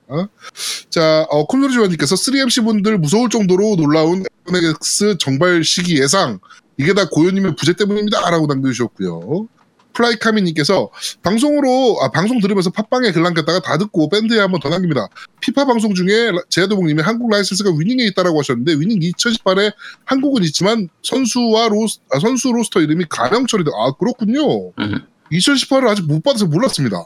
자, 0.90 1.28
어, 1.30 1.46
콤소리지원님께서 1.46 2.16
3MC 2.16 2.66
분들 2.66 2.98
무서울 2.98 3.30
정도로 3.30 3.76
놀라운 3.76 4.24
X 4.48 5.18
정발 5.20 5.64
시기 5.64 6.00
예상. 6.02 6.40
이게 6.78 6.94
다 6.94 7.08
고요님의 7.08 7.56
부재 7.56 7.74
때문입니다. 7.74 8.28
라고 8.32 8.48
남겨주셨고요. 8.48 9.48
플라이카미님께서 9.94 10.89
방송으로, 11.22 12.00
아, 12.02 12.12
방송 12.12 12.39
들으면서 12.39 12.70
팟빵에 12.70 13.12
글 13.12 13.24
남겼다가 13.24 13.60
다 13.62 13.78
듣고 13.78 14.10
밴드에 14.10 14.39
한번 14.39 14.60
더 14.60 14.70
남깁니다. 14.70 15.08
피파 15.39 15.66
방송 15.66 15.94
중에 15.94 16.32
제아두목님이 16.50 17.02
한국 17.02 17.30
라이센스가 17.32 17.72
위닝에 17.78 18.04
있다라고 18.08 18.39
하셨는데, 18.39 18.74
위닝 18.74 19.00
2018에 19.00 19.74
한국은 20.06 20.44
있지만 20.44 20.89
선수와 21.04 21.70
로스, 21.70 22.00
아, 22.12 22.20
선수 22.20 22.52
로스터 22.52 22.82
이름이 22.82 23.06
가명처리 23.10 23.64
돼. 23.64 23.72
아, 23.78 23.91
그렇군요. 23.94 24.72
음. 24.80 25.06
2018을 25.32 25.88
아직 25.88 26.06
못 26.06 26.22
받아서 26.24 26.46
몰랐습니다. 26.46 27.04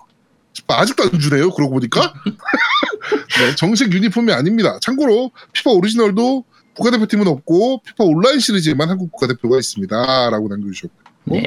아직도 0.68 1.04
안 1.04 1.20
주네요. 1.20 1.52
그러고 1.52 1.74
보니까. 1.74 2.14
네, 3.40 3.56
정식 3.56 3.94
유니폼이 3.94 4.34
아닙니다. 4.34 4.80
참고로 4.82 5.32
피파 5.54 5.72
오리지널도 5.72 6.44
국가대표팀은 6.76 7.28
없고 7.28 7.82
피파 7.84 8.04
온라인 8.04 8.40
시리즈에만 8.40 8.90
한국 8.90 9.12
국가대표가 9.12 9.58
있습니다. 9.58 10.30
라고 10.30 10.48
남겨주셨고. 10.48 10.94
네, 11.26 11.44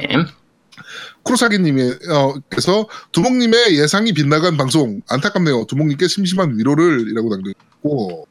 쿠로사기님께서 1.23 2.87
두목님의 3.11 3.77
예상이 3.77 4.13
빗나간 4.13 4.57
방송 4.57 5.01
안타깝네요. 5.09 5.65
두목님께 5.65 6.07
심심한 6.07 6.57
위로를 6.57 7.07
이라고 7.11 7.29
남겨주셨고 7.29 8.27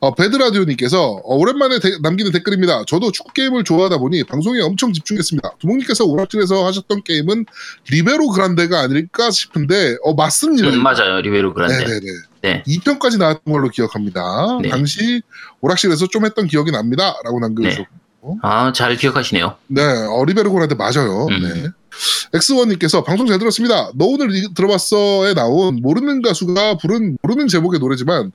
어, 0.00 0.14
배드라디오님께서 0.14 1.04
어, 1.24 1.34
오랜만에 1.34 1.80
대- 1.80 1.98
남기는 2.00 2.30
댓글입니다. 2.30 2.84
저도 2.86 3.10
축구 3.10 3.32
게임을 3.32 3.64
좋아하다 3.64 3.98
보니 3.98 4.22
방송에 4.24 4.60
엄청 4.60 4.92
집중했습니다. 4.92 5.56
두목님께서 5.58 6.04
오락실에서 6.04 6.64
하셨던 6.66 7.02
게임은 7.02 7.44
리베로 7.90 8.28
그란데가 8.28 8.78
아닐까 8.78 9.32
싶은데 9.32 9.96
어 10.04 10.14
맞습니다. 10.14 10.68
음, 10.68 10.82
맞아요. 10.84 11.20
리베로 11.22 11.52
그란데. 11.54 11.76
네네네. 11.84 12.06
네. 12.42 12.62
2편까지 12.68 13.18
나왔던 13.18 13.52
걸로 13.52 13.68
기억합니다. 13.68 14.58
네. 14.62 14.68
당시 14.68 15.22
오락실에서 15.60 16.06
좀 16.06 16.24
했던 16.24 16.46
기억이 16.46 16.70
납니다. 16.70 17.16
라고 17.24 17.40
남겨주셨고 17.40 17.97
아, 18.42 18.72
잘 18.72 18.96
기억하시네요. 18.96 19.56
네, 19.68 19.82
어 19.82 20.24
리베르 20.24 20.50
고란데 20.50 20.74
맞아요. 20.74 21.26
음. 21.30 21.42
네. 21.42 21.68
엑스원님께서 22.34 23.02
방송 23.04 23.26
잘 23.26 23.38
들었습니다. 23.38 23.90
너 23.94 24.06
오늘 24.06 24.34
이- 24.34 24.52
들어봤어에 24.54 25.34
나온 25.34 25.76
모르는 25.80 26.22
가수가 26.22 26.76
부른 26.78 27.16
모르는 27.22 27.48
제목의 27.48 27.80
노래지만 27.80 28.32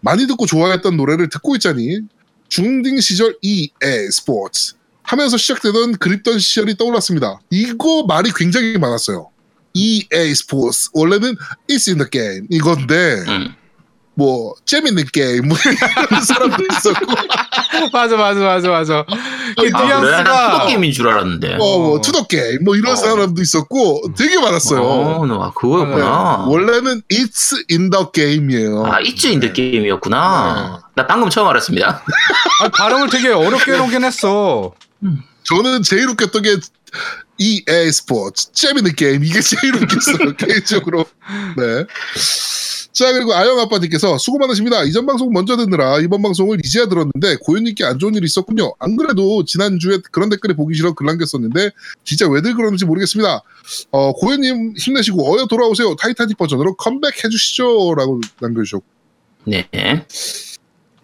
많이 0.00 0.26
듣고 0.26 0.46
좋아했던 0.46 0.96
노래를 0.96 1.28
듣고 1.28 1.54
있자니 1.56 2.00
중딩 2.48 3.00
시절 3.00 3.36
EA 3.42 3.70
스포츠 4.10 4.74
하면서 5.02 5.36
시작되던 5.36 5.96
그립던 5.98 6.38
시절이 6.38 6.76
떠올랐습니다. 6.76 7.40
이거 7.50 8.04
말이 8.08 8.30
굉장히 8.34 8.76
많았어요. 8.78 9.30
EA 9.74 10.34
스포츠 10.34 10.88
원래는 10.94 11.36
It's 11.68 11.88
in 11.88 11.98
the 11.98 12.10
game 12.10 12.46
이건데 12.50 13.22
음. 13.28 13.54
뭐 14.16 14.54
재밌는 14.64 15.04
게임 15.12 15.48
뭐 15.48 15.58
이런 16.10 16.24
사람도 16.24 16.56
있었고 16.72 17.06
맞아 17.92 18.16
맞아 18.16 18.40
맞아 18.40 18.68
맞아. 18.70 19.04
그 19.06 19.12
아, 19.12 19.54
그래? 19.56 19.70
난 19.70 19.86
뉘앙스가 19.86 20.50
to 20.52 20.58
the 20.58 20.66
game인 20.66 20.92
줄 20.92 21.08
알았는데. 21.08 21.54
어, 21.54 21.78
뭐 21.78 22.00
to 22.00 22.10
the 22.10 22.26
game 22.26 22.64
뭐 22.64 22.74
이런 22.76 22.92
어. 22.92 22.96
사람도 22.96 23.42
있었고 23.42 24.14
되게 24.16 24.40
많았어요. 24.40 24.82
어, 24.82 25.26
나 25.26 25.34
네. 25.34 25.50
그거였구나. 25.54 26.46
원래는 26.48 27.02
It's 27.10 27.52
in 27.70 27.90
the 27.90 28.06
game이에요. 28.12 28.86
아, 28.86 29.00
It's 29.00 29.26
in 29.26 29.36
the 29.36 29.52
game이었구나. 29.52 30.82
나 30.94 31.06
방금 31.06 31.28
처음 31.28 31.48
알았습니다. 31.48 32.02
아, 32.62 32.68
발음을 32.68 33.10
되게 33.10 33.28
어렵게 33.28 33.72
해놓긴 33.72 34.02
했어. 34.02 34.72
저는 35.44 35.82
제일 35.82 36.08
웃겼던 36.08 36.42
게 36.42 36.56
EA 37.38 37.92
스포츠 37.92 38.50
재밌는 38.52 38.94
게임 38.96 39.22
이게 39.22 39.40
제일 39.42 39.76
웃겼어요 39.76 40.32
개인적으로. 40.40 41.04
네. 41.56 41.84
자 42.96 43.12
그리고 43.12 43.34
아영 43.34 43.60
아빠님께서 43.60 44.16
수고 44.16 44.38
많으십니다. 44.38 44.82
이전 44.84 45.04
방송 45.04 45.30
먼저 45.30 45.54
듣느라 45.58 46.00
이번 46.00 46.22
방송을 46.22 46.60
이제야 46.64 46.88
들었는데 46.88 47.36
고현님께 47.42 47.84
안 47.84 47.98
좋은 47.98 48.14
일이 48.14 48.24
있었군요. 48.24 48.72
안 48.78 48.96
그래도 48.96 49.44
지난주에 49.44 49.98
그런 50.10 50.30
댓글에 50.30 50.54
보기 50.54 50.74
싫어 50.74 50.94
글 50.94 51.04
남겼었는데 51.04 51.72
진짜 52.04 52.26
왜들 52.26 52.54
그러는지 52.54 52.86
모르겠습니다. 52.86 53.42
어, 53.90 54.12
고현님 54.14 54.76
힘내시고 54.78 55.30
어여 55.30 55.44
돌아오세요. 55.44 55.94
타이타닉 55.96 56.38
버전으로 56.38 56.76
컴백 56.76 57.22
해 57.22 57.28
주시죠 57.28 57.94
라고 57.98 58.18
남겨주셨고. 58.40 58.86
네. 59.44 59.68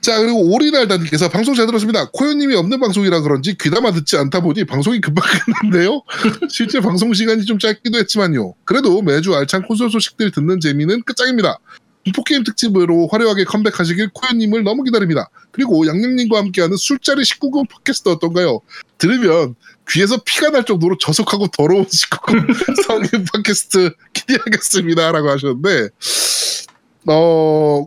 자 0.02 0.18
그리고 0.18 0.52
오리날다님께서 0.52 1.28
방송 1.28 1.54
잘 1.54 1.66
들었습니다. 1.66 2.10
코요님이 2.10 2.56
없는 2.56 2.80
방송이라 2.80 3.20
그런지 3.20 3.56
귀담아 3.56 3.92
듣지 3.92 4.16
않다 4.16 4.40
보니 4.40 4.64
방송이 4.64 5.00
금방 5.00 5.24
끝났네요. 5.62 6.02
실제 6.50 6.80
방송 6.80 7.14
시간이 7.14 7.44
좀 7.44 7.58
짧기도 7.60 7.98
했지만요. 7.98 8.54
그래도 8.64 9.00
매주 9.00 9.32
알찬 9.32 9.62
콘솔 9.62 9.90
소식들 9.90 10.32
듣는 10.32 10.58
재미는 10.58 11.02
끝장입니다. 11.02 11.60
공포게임 12.04 12.42
특집으로 12.44 13.08
화려하게 13.10 13.44
컴백하시길 13.44 14.10
코요님을 14.12 14.64
너무 14.64 14.82
기다립니다. 14.82 15.30
그리고 15.52 15.86
양념님과 15.86 16.38
함께하는 16.38 16.76
술자리 16.76 17.22
19금 17.22 17.68
팟캐스트 17.68 18.08
어떤가요? 18.08 18.60
들으면 18.98 19.54
귀에서 19.88 20.22
피가 20.24 20.50
날 20.50 20.64
정도로 20.64 20.96
저속하고 20.98 21.48
더러운 21.48 21.84
19금 21.84 22.46
성인 22.86 23.24
팟캐스트 23.32 23.94
기대하겠습니다. 24.12 25.12
라고 25.12 25.30
하셨는데 25.30 25.88
어 27.06 27.86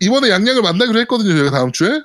이번에 0.00 0.30
양양을 0.30 0.62
만나기로 0.62 0.98
했거든요. 1.00 1.30
저희가 1.30 1.50
다음 1.50 1.72
주에 1.72 2.00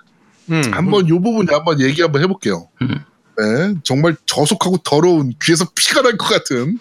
음. 0.52 0.62
한번 0.72 1.08
요 1.10 1.22
부분에 1.22 1.54
한번 1.54 1.82
얘기 1.82 2.02
한번 2.02 2.22
해볼게요. 2.24 2.70
음. 2.82 3.04
네, 3.38 3.74
정말 3.84 4.16
저속하고 4.26 4.78
더러운 4.80 5.34
귀에서 5.42 5.66
피가 5.76 6.02
날 6.02 6.18
것 6.18 6.28
같은 6.28 6.78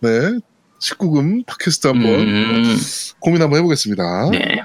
네 0.00 0.38
19금 0.84 1.46
팟캐스트 1.46 1.86
한번 1.88 2.10
음, 2.12 2.76
고민 3.20 3.40
한번 3.42 3.58
해보겠습니다. 3.60 4.30
네. 4.30 4.62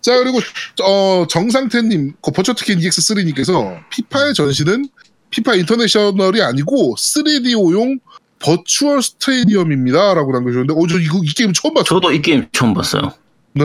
자 0.00 0.16
그리고 0.18 0.40
어, 0.84 1.26
정상태님, 1.28 2.14
그 2.22 2.30
버처트킨 2.30 2.78
EX3님께서 2.80 3.80
피파의 3.90 4.34
전신은 4.34 4.88
피파 5.30 5.54
인터내셔널이 5.54 6.42
아니고 6.42 6.94
3DO용 6.96 7.98
버추얼 8.40 9.02
스테디엄입니다라고 9.02 10.32
남겨주셨는데, 10.32 10.74
어, 10.74 10.86
저 10.88 10.98
이거 11.00 11.20
이 11.24 11.28
게임 11.28 11.52
처음 11.52 11.74
봤죠. 11.74 11.96
저도 11.96 12.12
이 12.12 12.22
게임 12.22 12.46
처음 12.52 12.72
봤어요. 12.72 13.12
네, 13.54 13.64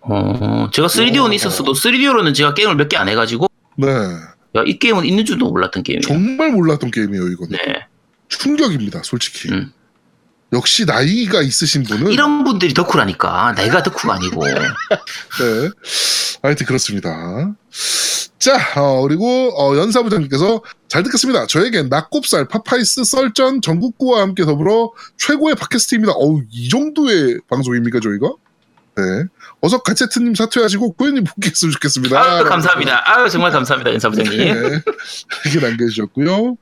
어, 0.00 0.70
제가 0.72 0.88
3DO는 0.88 1.34
있었어도 1.34 1.72
3DO로는 1.72 2.34
제가 2.34 2.54
게임을 2.54 2.76
몇 2.76 2.88
개 2.88 2.96
안 2.96 3.08
해가지고 3.08 3.48
네, 3.76 3.86
야, 4.56 4.62
이 4.66 4.78
게임은 4.78 5.04
있는 5.04 5.24
줄도 5.26 5.50
몰랐던 5.50 5.82
게임이에요. 5.82 6.00
정말 6.06 6.52
몰랐던 6.52 6.90
게임이에요 6.90 7.28
이거는. 7.28 7.58
네. 7.58 7.86
충격입니다, 8.28 9.02
솔직히. 9.04 9.50
음. 9.50 9.72
역시 10.54 10.84
나이가 10.84 11.42
있으신 11.42 11.82
분은 11.82 12.12
이런 12.12 12.44
분들이 12.44 12.72
덕후라니까. 12.72 13.54
내가 13.56 13.82
덕후가 13.82 14.14
아니고. 14.14 14.46
네. 14.46 15.70
하여튼 16.42 16.66
그렇습니다. 16.66 17.54
자, 18.38 18.56
어, 18.76 19.02
그리고 19.02 19.26
어, 19.58 19.76
연사부장님께서 19.76 20.62
잘 20.88 21.02
듣겠습니다. 21.02 21.46
저에겐 21.46 21.88
나꼽살, 21.88 22.46
파파이스, 22.46 23.02
썰전, 23.04 23.62
전국구와 23.62 24.20
함께 24.20 24.44
더불어 24.44 24.92
최고의 25.16 25.56
팟캐스트입니다. 25.56 26.12
어우, 26.12 26.42
이 26.50 26.68
정도의 26.68 27.40
방송입니까, 27.48 28.00
저희가? 28.00 28.28
네. 28.96 29.02
어서 29.60 29.82
가체트님 29.82 30.34
사퇴하시고 30.34 30.92
고현님 30.92 31.24
복귀했으면 31.24 31.72
좋겠습니다. 31.72 32.20
아유, 32.22 32.44
감사합니다. 32.44 33.02
아유, 33.04 33.28
정말 33.28 33.50
감사합니다, 33.50 33.92
연사부장님. 33.92 34.38
네. 34.38 34.80
이렇게 35.46 35.66
남겨주셨고요. 35.66 36.56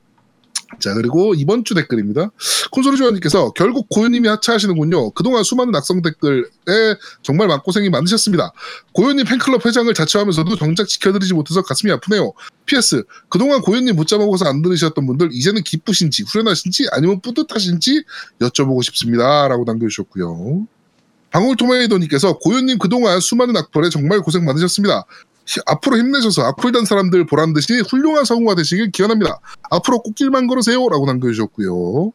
자, 0.79 0.93
그리고 0.93 1.33
이번 1.33 1.63
주 1.63 1.73
댓글입니다. 1.73 2.31
콘솔이 2.71 2.97
조아님께서 2.97 3.51
결국 3.51 3.87
고현님이 3.89 4.27
하차하시는군요. 4.27 5.11
그동안 5.11 5.43
수많은 5.43 5.73
악성 5.75 6.01
댓글에 6.01 6.43
정말 7.21 7.47
마고생이 7.47 7.89
많으셨습니다. 7.89 8.51
고현님 8.93 9.25
팬클럽 9.25 9.65
회장을 9.65 9.93
자처하면서도 9.93 10.55
정작 10.57 10.87
지켜드리지 10.87 11.33
못해서 11.33 11.61
가슴이 11.61 11.91
아프네요. 11.93 12.33
PS, 12.65 13.03
그동안 13.29 13.61
고현님 13.61 13.95
못 13.95 14.07
잡아먹어서 14.07 14.45
안 14.45 14.61
들으셨던 14.61 15.05
분들, 15.05 15.29
이제는 15.31 15.63
기쁘신지, 15.63 16.23
후련하신지, 16.23 16.87
아니면 16.91 17.21
뿌듯하신지 17.21 18.03
여쭤보고 18.39 18.83
싶습니다. 18.83 19.47
라고 19.47 19.63
남겨주셨고요. 19.65 20.67
방울토마이도님께서 21.31 22.37
고현님 22.37 22.77
그동안 22.77 23.19
수많은 23.19 23.57
악플에 23.57 23.89
정말 23.89 24.21
고생 24.21 24.45
많으셨습니다. 24.45 25.05
히- 25.47 25.61
앞으로 25.65 25.97
힘내셔서 25.97 26.43
악플단 26.43 26.85
사람들 26.85 27.25
보란 27.25 27.53
듯이 27.53 27.81
훌륭한 27.89 28.25
성우가 28.25 28.55
되시길 28.55 28.91
기원합니다. 28.91 29.39
앞으로 29.69 30.01
꽃길만 30.01 30.47
걸으세요. 30.47 30.87
라고 30.89 31.05
남겨주셨고요. 31.05 32.11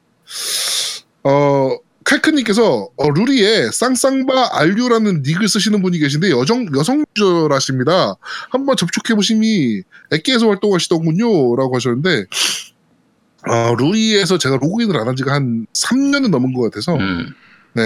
어, 1.24 1.76
칼크님께서 2.04 2.88
어, 2.96 3.10
루리에 3.10 3.70
쌍쌍바 3.70 4.50
알류라는 4.58 5.22
닉을 5.26 5.46
쓰시는 5.48 5.82
분이 5.82 5.98
계신데 5.98 6.30
여성 6.30 6.66
여성 6.76 7.04
유저라십니다. 7.16 8.14
한번 8.50 8.76
접촉해 8.76 9.14
보시니 9.14 9.82
액계에서 10.12 10.48
활동하시더군요라고 10.48 11.76
하셨는데 11.76 12.24
어, 13.46 13.74
루리에서 13.76 14.38
제가 14.38 14.56
로그인을 14.56 14.96
안 14.98 15.08
한 15.08 15.16
지가 15.16 15.32
한 15.34 15.66
3년은 15.74 16.28
넘은 16.30 16.54
것 16.54 16.62
같아서 16.62 16.94
음. 16.96 17.34
네 17.74 17.82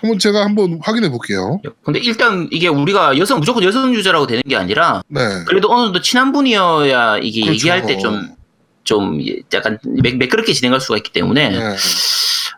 한번 0.00 0.18
제가 0.18 0.44
한번 0.44 0.78
확인해 0.82 1.10
볼게요. 1.10 1.60
근데 1.84 1.98
일단 1.98 2.48
이게 2.50 2.68
우리가 2.68 3.18
여성 3.18 3.40
무조건 3.40 3.62
여성 3.64 3.92
유저라고 3.94 4.26
되는 4.26 4.42
게 4.48 4.56
아니라 4.56 5.02
네. 5.08 5.20
그래도 5.46 5.70
어느 5.72 5.86
정도 5.86 6.00
친한 6.00 6.32
분이어야 6.32 7.18
이게 7.18 7.42
그렇죠. 7.42 7.52
얘기할 7.54 7.86
때 7.86 7.98
좀좀 7.98 9.20
약간 9.52 9.78
매, 9.84 10.12
매끄럽게 10.12 10.52
진행할 10.52 10.80
수가 10.80 10.96
있기 10.98 11.12
때문에 11.12 11.50
네. 11.50 11.76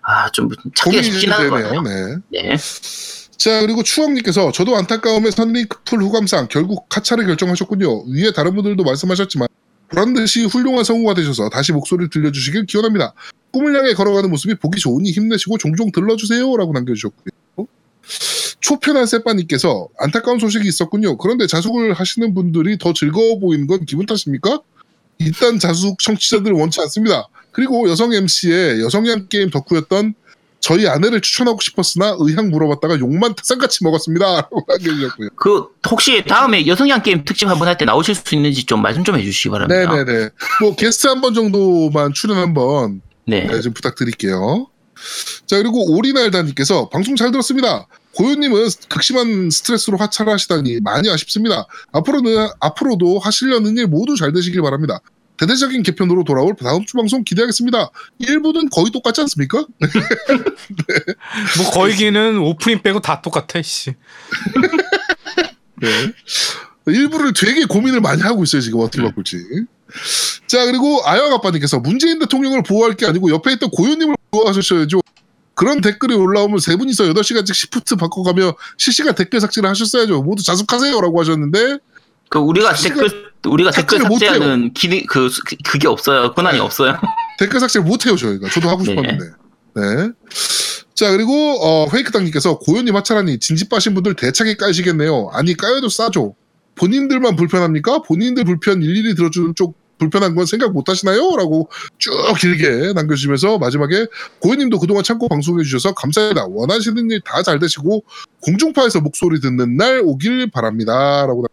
아좀 0.03 0.51
찾기가 0.75 1.03
쉽진 1.03 1.33
않은 1.33 1.51
것. 1.51 1.63
같아요. 1.63 1.83
네. 1.83 2.17
네. 2.31 2.57
자 3.37 3.61
그리고 3.63 3.83
추억님께서 3.83 4.53
저도 4.53 4.77
안타까움에 4.77 5.31
선링크풀 5.31 6.03
후감상 6.03 6.49
결국 6.51 6.89
카차를 6.91 7.27
결정하셨군요. 7.27 8.05
위에 8.13 8.33
다른 8.33 8.55
분들도 8.55 8.85
말씀하셨지만 8.85 9.49
보란 9.91 10.15
듯이 10.15 10.45
훌륭한 10.45 10.85
성우가 10.85 11.15
되셔서 11.15 11.49
다시 11.51 11.73
목소리를 11.73 12.11
들려주시길 12.11 12.67
기원합니다. 12.67 13.13
꿈을 13.51 13.77
향해 13.77 13.93
걸어가는 13.93 14.31
모습이 14.31 14.55
보기 14.55 14.81
좋으니 14.81 15.11
힘내시고 15.11 15.59
종종 15.59 15.91
들러주세요라고 15.91 16.73
남겨주셨고요. 16.73 17.67
초편한 18.61 19.07
세빠님께서 19.07 19.89
안타까운 19.99 20.39
소식이 20.39 20.67
있었군요. 20.69 21.17
그런데 21.17 21.47
자숙을 21.47 21.93
하시는 21.93 22.35
분들이 22.35 22.79
더 22.79 22.93
즐거워 22.93 23.41
보이는 23.41 23.67
건 23.67 23.85
기분 23.85 24.07
탓입니까? 24.07 24.61
일단 25.19 25.59
자숙 25.59 25.99
청취자들 25.99 26.53
원치 26.53 26.81
않습니다. 26.83 27.29
그리고 27.51 27.91
여성 27.91 28.13
MC의 28.13 28.81
여성향 28.81 29.27
게임 29.29 29.51
덕후였던 29.51 30.15
저희 30.61 30.87
아내를 30.87 31.21
추천하고 31.23 31.59
싶었으나 31.61 32.17
의향 32.19 32.51
물어봤다가 32.51 32.99
욕만 33.01 33.35
타산같이 33.35 33.83
먹었습니다. 33.83 34.27
라고 34.43 34.65
남겨주셨고요. 34.69 35.29
그 35.37 35.67
혹시 35.91 36.23
다음에 36.27 36.67
여성향 36.67 37.03
게임 37.03 37.25
특집 37.25 37.49
한번 37.49 37.67
할 37.69 37.77
때 37.79 37.85
나오실 37.87 38.15
수 38.15 38.35
있는지 38.35 38.65
좀 38.65 38.83
말씀 38.83 39.03
좀 39.03 39.17
해주시기 39.17 39.49
바랍니다. 39.51 39.95
네네네. 40.05 40.29
뭐 40.61 40.77
게스트 40.77 41.07
한 41.07 41.21
번 41.23 41.33
정도만 41.35 42.13
출연 42.13 42.37
한번 42.37 43.01
네. 43.27 43.47
네, 43.47 43.61
좀 43.61 43.73
부탁드릴게요. 43.73 44.67
자 45.47 45.57
그리고 45.57 45.97
오리날다님께서 45.97 46.91
방송 46.91 47.17
잘 47.17 47.31
들었습니다. 47.31 47.87
고요님은 48.17 48.69
극심한 48.89 49.49
스트레스로 49.51 49.97
하차를 49.97 50.33
하시다니 50.33 50.81
많이 50.81 51.09
아쉽습니다. 51.09 51.67
앞으로는 51.93 52.49
앞으로도 52.61 53.19
하시려는 53.21 53.79
일 53.79 53.87
모두 53.87 54.17
잘 54.17 54.33
되시길 54.33 54.61
바랍니다. 54.63 55.01
대대적인 55.41 55.83
개편으로 55.83 56.25
돌아올 56.25 56.55
다음 56.55 56.85
주 56.85 56.99
방송 56.99 57.25
기대하겠습니다. 57.25 57.91
1부는 58.21 58.71
거의 58.71 58.91
똑같지 58.93 59.23
않습니까? 59.23 59.65
뭐 61.57 61.71
거의기는 61.73 62.37
오프닝 62.39 62.83
빼고 62.83 63.01
다 63.01 63.23
똑같아. 63.23 63.63
씨. 63.63 63.95
네. 65.81 65.89
일부를 66.87 67.33
되게 67.33 67.65
고민을 67.65 68.03
많이 68.03 68.21
하고 68.21 68.43
있어요, 68.43 68.61
지금 68.61 68.81
어떻게 68.81 69.03
바꿀지. 69.03 69.39
자, 70.47 70.67
그리고 70.67 71.01
아영 71.07 71.33
아빠님께서 71.33 71.79
문재인 71.79 72.19
대통령을 72.19 72.63
보호할 72.63 72.95
게 72.95 73.07
아니고 73.07 73.31
옆에 73.31 73.55
있던 73.55 73.71
고유님을 73.71 74.17
보호하셨어야죠. 74.31 75.01
그런 75.55 75.81
댓글이 75.81 76.15
올라오면 76.15 76.59
세 76.59 76.77
분이서 76.77 77.05
8시간씩 77.05 77.55
시프트 77.55 77.97
바꿔가며 77.97 78.57
실시간 78.77 79.15
댓글 79.15 79.41
삭제를 79.41 79.71
하셨어야죠. 79.71 80.23
모두 80.23 80.43
자숙하세요라고 80.43 81.19
하셨는데, 81.19 81.79
그 82.29 82.39
우리가 82.39 82.71
사실은 82.75 82.97
댓글 82.97 83.30
우리가 83.47 83.71
댓글. 83.71 83.99
삭제하는 84.01 84.73
기능 84.75 85.05
그 85.07 85.29
그- 85.47 85.57
그게 85.65 85.89
없어요. 85.89 86.33
권한이 86.35 86.59
네. 86.59 86.65
없어요. 86.65 86.97
댓글 87.39 87.61
삭제를 87.61 87.87
못 87.87 88.05
해요, 88.07 88.17
저희가. 88.17 88.49
저도 88.51 88.69
하고 88.69 88.83
네. 88.83 88.91
싶었는데. 88.91 89.25
네. 89.77 90.11
자, 90.95 91.11
그리고, 91.13 91.33
어, 91.63 91.89
페이크당님께서 91.89 92.59
고현님 92.59 92.95
하차라니 92.97 93.39
진지 93.39 93.69
빠신 93.69 93.95
분들 93.95 94.15
대차게 94.17 94.57
까이시겠네요. 94.57 95.31
아니, 95.33 95.57
까여도 95.57 95.89
싸죠. 95.89 96.35
본인들만 96.75 97.37
불편합니까? 97.37 98.03
본인들 98.03 98.45
불편 98.45 98.83
일일이 98.83 99.15
들어주는 99.15 99.55
쪽 99.55 99.79
불편한 99.99 100.35
건 100.35 100.47
생각 100.47 100.73
못 100.73 100.89
하시나요? 100.89 101.37
라고 101.37 101.69
쭉 101.99 102.11
길게 102.41 102.95
남겨주시면서 102.95 103.59
마지막에 103.59 104.07
고현님도 104.41 104.79
그동안 104.79 105.05
참고 105.05 105.29
방송해주셔서 105.29 105.93
감사합니다. 105.95 106.47
원하시는 106.49 107.11
일 107.11 107.21
다 107.21 107.43
잘 107.43 107.59
되시고 107.59 108.03
공중파에서 108.41 109.01
목소리 109.03 109.41
듣는 109.41 109.77
날 109.77 110.01
오길 110.03 110.51
바랍니다. 110.51 111.27
라고. 111.27 111.45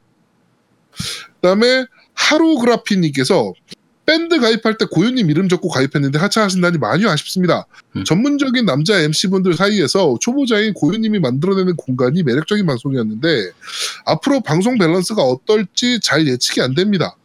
그 1.47 1.49
다음에 1.49 1.85
하루그라피님께서 2.13 3.53
밴드 4.05 4.37
가입할 4.37 4.77
때 4.77 4.85
고유님 4.91 5.29
이름 5.29 5.47
적고 5.47 5.69
가입했는데 5.69 6.19
하차하신다니 6.19 6.77
많이 6.77 7.05
아쉽습니다. 7.05 7.67
음. 7.95 8.03
전문적인 8.03 8.65
남자 8.65 8.99
MC분들 8.99 9.53
사이에서 9.53 10.17
초보자인 10.19 10.73
고유님이 10.73 11.19
만들어내는 11.19 11.77
공간이 11.77 12.23
매력적인 12.23 12.65
방송이었는데 12.65 13.51
앞으로 14.05 14.41
방송 14.41 14.77
밸런스가 14.77 15.21
어떨지 15.23 16.01
잘 16.01 16.27
예측이 16.27 16.59
안 16.61 16.75
됩니다. 16.75 17.15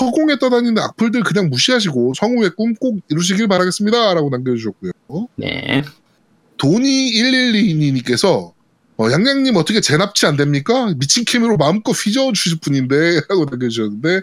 허공에 0.00 0.38
떠다니는 0.38 0.80
악플들 0.80 1.24
그냥 1.24 1.50
무시하시고 1.50 2.12
성우의 2.14 2.50
꿈 2.56 2.74
꼭 2.74 3.00
이루시길 3.10 3.48
바라겠습니다. 3.48 4.14
라고 4.14 4.30
남겨주셨고요. 4.30 4.92
네. 5.36 5.82
도니112님께서 6.58 8.52
어, 8.98 9.10
양양님 9.10 9.56
어떻게 9.56 9.80
재납치 9.80 10.26
안 10.26 10.36
됩니까? 10.36 10.92
미친 10.96 11.24
케미로 11.24 11.56
마음껏 11.56 11.92
휘저어 11.92 12.32
주실 12.32 12.58
분인데 12.60 13.20
하고 13.28 13.46
남겨주셨는데 13.50 14.20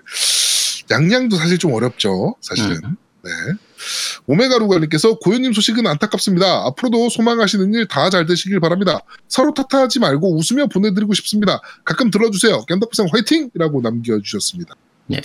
양양도 0.91 1.35
사실 1.37 1.57
좀 1.57 1.73
어렵죠. 1.73 2.35
사실은. 2.41 2.79
음. 2.83 2.95
네. 3.23 3.31
오메가루가님께서 4.27 5.17
고유님 5.19 5.51
소식은 5.53 5.85
안타깝습니다. 5.87 6.65
앞으로도 6.67 7.09
소망하시는 7.09 7.73
일 7.73 7.87
다 7.87 8.09
잘 8.09 8.25
되시길 8.25 8.59
바랍니다. 8.59 8.99
서로 9.27 9.53
탓하지 9.53 9.99
말고 9.99 10.37
웃으며 10.37 10.67
보내드리고 10.67 11.13
싶습니다. 11.15 11.59
가끔 11.83 12.09
들어주세요. 12.11 12.63
겜덕비상 12.65 13.07
화이팅! 13.11 13.49
이라고 13.55 13.81
남겨주셨습니다. 13.81 14.73
네. 15.07 15.21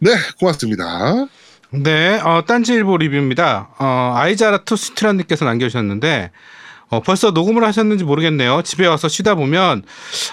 네, 0.00 0.10
고맙습니다. 0.38 1.26
네, 1.72 2.18
어, 2.20 2.44
딴지일보 2.46 2.96
리뷰입니다. 2.96 3.70
어, 3.78 4.12
아이자라투 4.16 4.76
스티라님께서 4.76 5.44
남겨주셨는데, 5.44 6.32
어, 6.90 7.00
벌써 7.00 7.30
녹음을 7.30 7.64
하셨는지 7.64 8.04
모르겠네요. 8.04 8.62
집에 8.62 8.86
와서 8.86 9.08
쉬다 9.08 9.34
보면, 9.36 9.82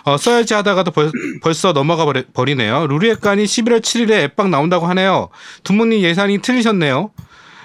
어, 0.04 0.18
써야지 0.18 0.54
하다가도 0.56 0.92
벌, 0.92 1.12
벌써 1.42 1.72
넘어가 1.72 2.04
버리, 2.06 2.24
버리네요. 2.34 2.88
루리액관이 2.88 3.44
11월 3.46 3.82
7일에 3.82 4.12
앱방 4.24 4.50
나온다고 4.52 4.88
하네요. 4.88 5.30
두모님 5.64 6.02
예상이 6.02 6.40
틀리셨네요. 6.42 7.12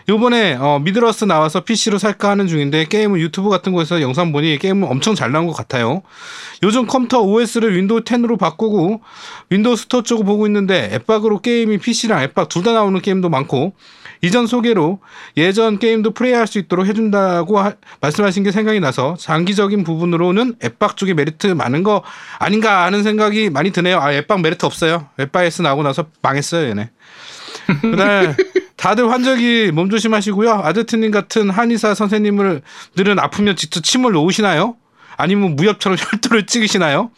요번에 0.09 0.57
어, 0.59 0.81
미들어스 0.83 1.25
나와서 1.25 1.61
PC로 1.61 1.97
살까 1.97 2.31
하는 2.31 2.49
중인데 2.49 2.87
게임은 2.87 3.21
유튜브 3.21 3.49
같은 3.51 3.73
곳에서 3.73 4.01
영상 4.03 4.33
보니 4.33 4.59
게임은 4.59 4.89
엄청 4.89 5.15
잘 5.15 5.31
나온 5.31 5.47
것 5.47 5.53
같아요. 5.53 6.03
요즘 6.65 6.87
컴퓨터 6.89 7.21
OS를 7.21 7.77
윈도우 7.77 8.01
10으로 8.01 8.37
바꾸고 8.37 9.01
윈도우 9.51 9.77
스토어 9.77 10.03
쪽을 10.03 10.25
보고 10.25 10.47
있는데 10.49 10.91
엑박으로 10.93 11.41
게임이 11.41 11.79
PC랑 11.79 12.21
엑박 12.25 12.49
둘 12.49 12.65
다 12.65 12.73
나오는 12.73 13.01
게임도 13.01 13.29
많고 13.29 13.75
이전 14.25 14.47
소개로 14.47 15.01
예전 15.37 15.79
게임도 15.81 16.13
플레이할 16.13 16.47
수 16.47 16.59
있도록 16.61 16.87
해준다고 16.87 17.59
하- 17.59 17.75
말씀하신 18.01 18.45
게 18.45 18.53
생각이 18.53 18.79
나서 18.79 19.17
장기적인 19.19 19.83
부분으로는 19.83 20.55
엑박 20.65 20.97
쪽에 20.97 21.13
메리트 21.13 21.49
많은 21.49 21.83
거 21.83 22.05
아닌가 22.39 22.85
하는 22.85 23.03
생각이 23.03 23.51
많이 23.51 23.73
드네요. 23.73 23.99
아 24.01 24.13
엑박 24.13 24.41
메리트 24.41 24.65
없어요. 24.65 25.09
엑박 25.19 25.45
S 25.47 25.63
나오고 25.63 25.83
나서 25.83 26.07
망했어요 26.23 26.69
얘네. 26.69 26.91
그다음 27.81 28.35
다들 28.77 29.11
환절기 29.11 29.73
몸 29.73 29.91
조심하시고요. 29.91 30.53
아드트님 30.53 31.11
같은 31.11 31.51
한의사 31.51 31.95
선생님을 31.95 32.63
들은 32.97 33.19
아프면 33.19 33.57
직접 33.57 33.83
침을 33.83 34.13
놓으시나요? 34.13 34.77
아니면 35.17 35.57
무협처럼 35.57 35.99
혈도를 36.01 36.47
찍으시나요? 36.47 37.11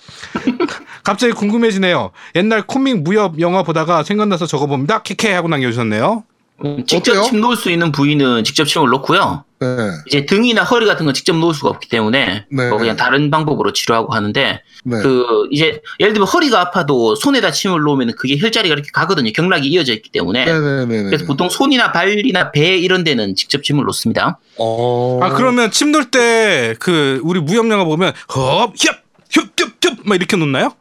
갑자기 1.05 1.33
궁금해지네요. 1.35 2.13
옛날 2.35 2.63
코믹 2.67 3.03
무협 3.03 3.41
영화 3.41 3.63
보다가 3.63 4.03
생각나서 4.03 4.47
적어봅니다. 4.47 5.03
캐캐 5.03 5.33
하고 5.33 5.49
남겨주셨네요. 5.49 6.25
음, 6.65 6.85
직접 6.87 7.13
어때요? 7.13 7.25
침 7.25 7.41
놓을 7.41 7.57
수 7.57 7.71
있는 7.71 7.93
부위는 7.93 8.45
직접 8.45 8.65
침을 8.65 8.89
놓고요. 8.89 9.45
네. 9.61 9.67
이제 10.07 10.27
등이나 10.27 10.63
허리 10.63 10.85
같은 10.85 11.07
건 11.07 11.15
직접 11.15 11.35
놓을 11.37 11.55
수가 11.55 11.71
없기 11.71 11.89
때문에 11.89 12.47
네. 12.51 12.69
뭐 12.69 12.79
그냥 12.79 12.97
다른 12.97 13.31
방법으로 13.31 13.73
치료하고 13.73 14.13
하는데 14.13 14.63
네. 14.85 14.99
그 15.01 15.47
이제 15.51 15.81
예를 16.01 16.13
들면 16.13 16.29
허리가 16.29 16.61
아파도 16.61 17.15
손에다 17.15 17.51
침을 17.51 17.81
놓으면 17.81 18.13
그게 18.19 18.37
혈자리가 18.37 18.75
이렇게 18.75 18.91
가거든요. 18.93 19.33
경락이 19.33 19.67
이어져 19.69 19.95
있기 19.95 20.11
때문에 20.11 20.45
네네네. 20.45 21.05
그래서 21.05 21.25
보통 21.25 21.49
손이나 21.49 21.93
발이나 21.93 22.53
배 22.53 22.77
이런 22.77 23.05
데는 23.05 23.35
직접 23.37 23.63
침을 23.63 23.85
놓습니다. 23.85 24.39
어... 24.59 25.21
아 25.23 25.31
그러면 25.31 25.71
침 25.71 25.93
놓을 25.93 26.11
때 26.11 26.75
그 26.79 27.21
우리 27.23 27.41
무협 27.41 27.69
영화 27.71 27.85
보면 27.85 28.13
헙, 28.29 28.73
헙, 28.75 28.97
헙, 29.35 29.51
헙, 29.57 29.81
헙막 29.81 30.17
이렇게 30.17 30.37
놓나요? 30.37 30.75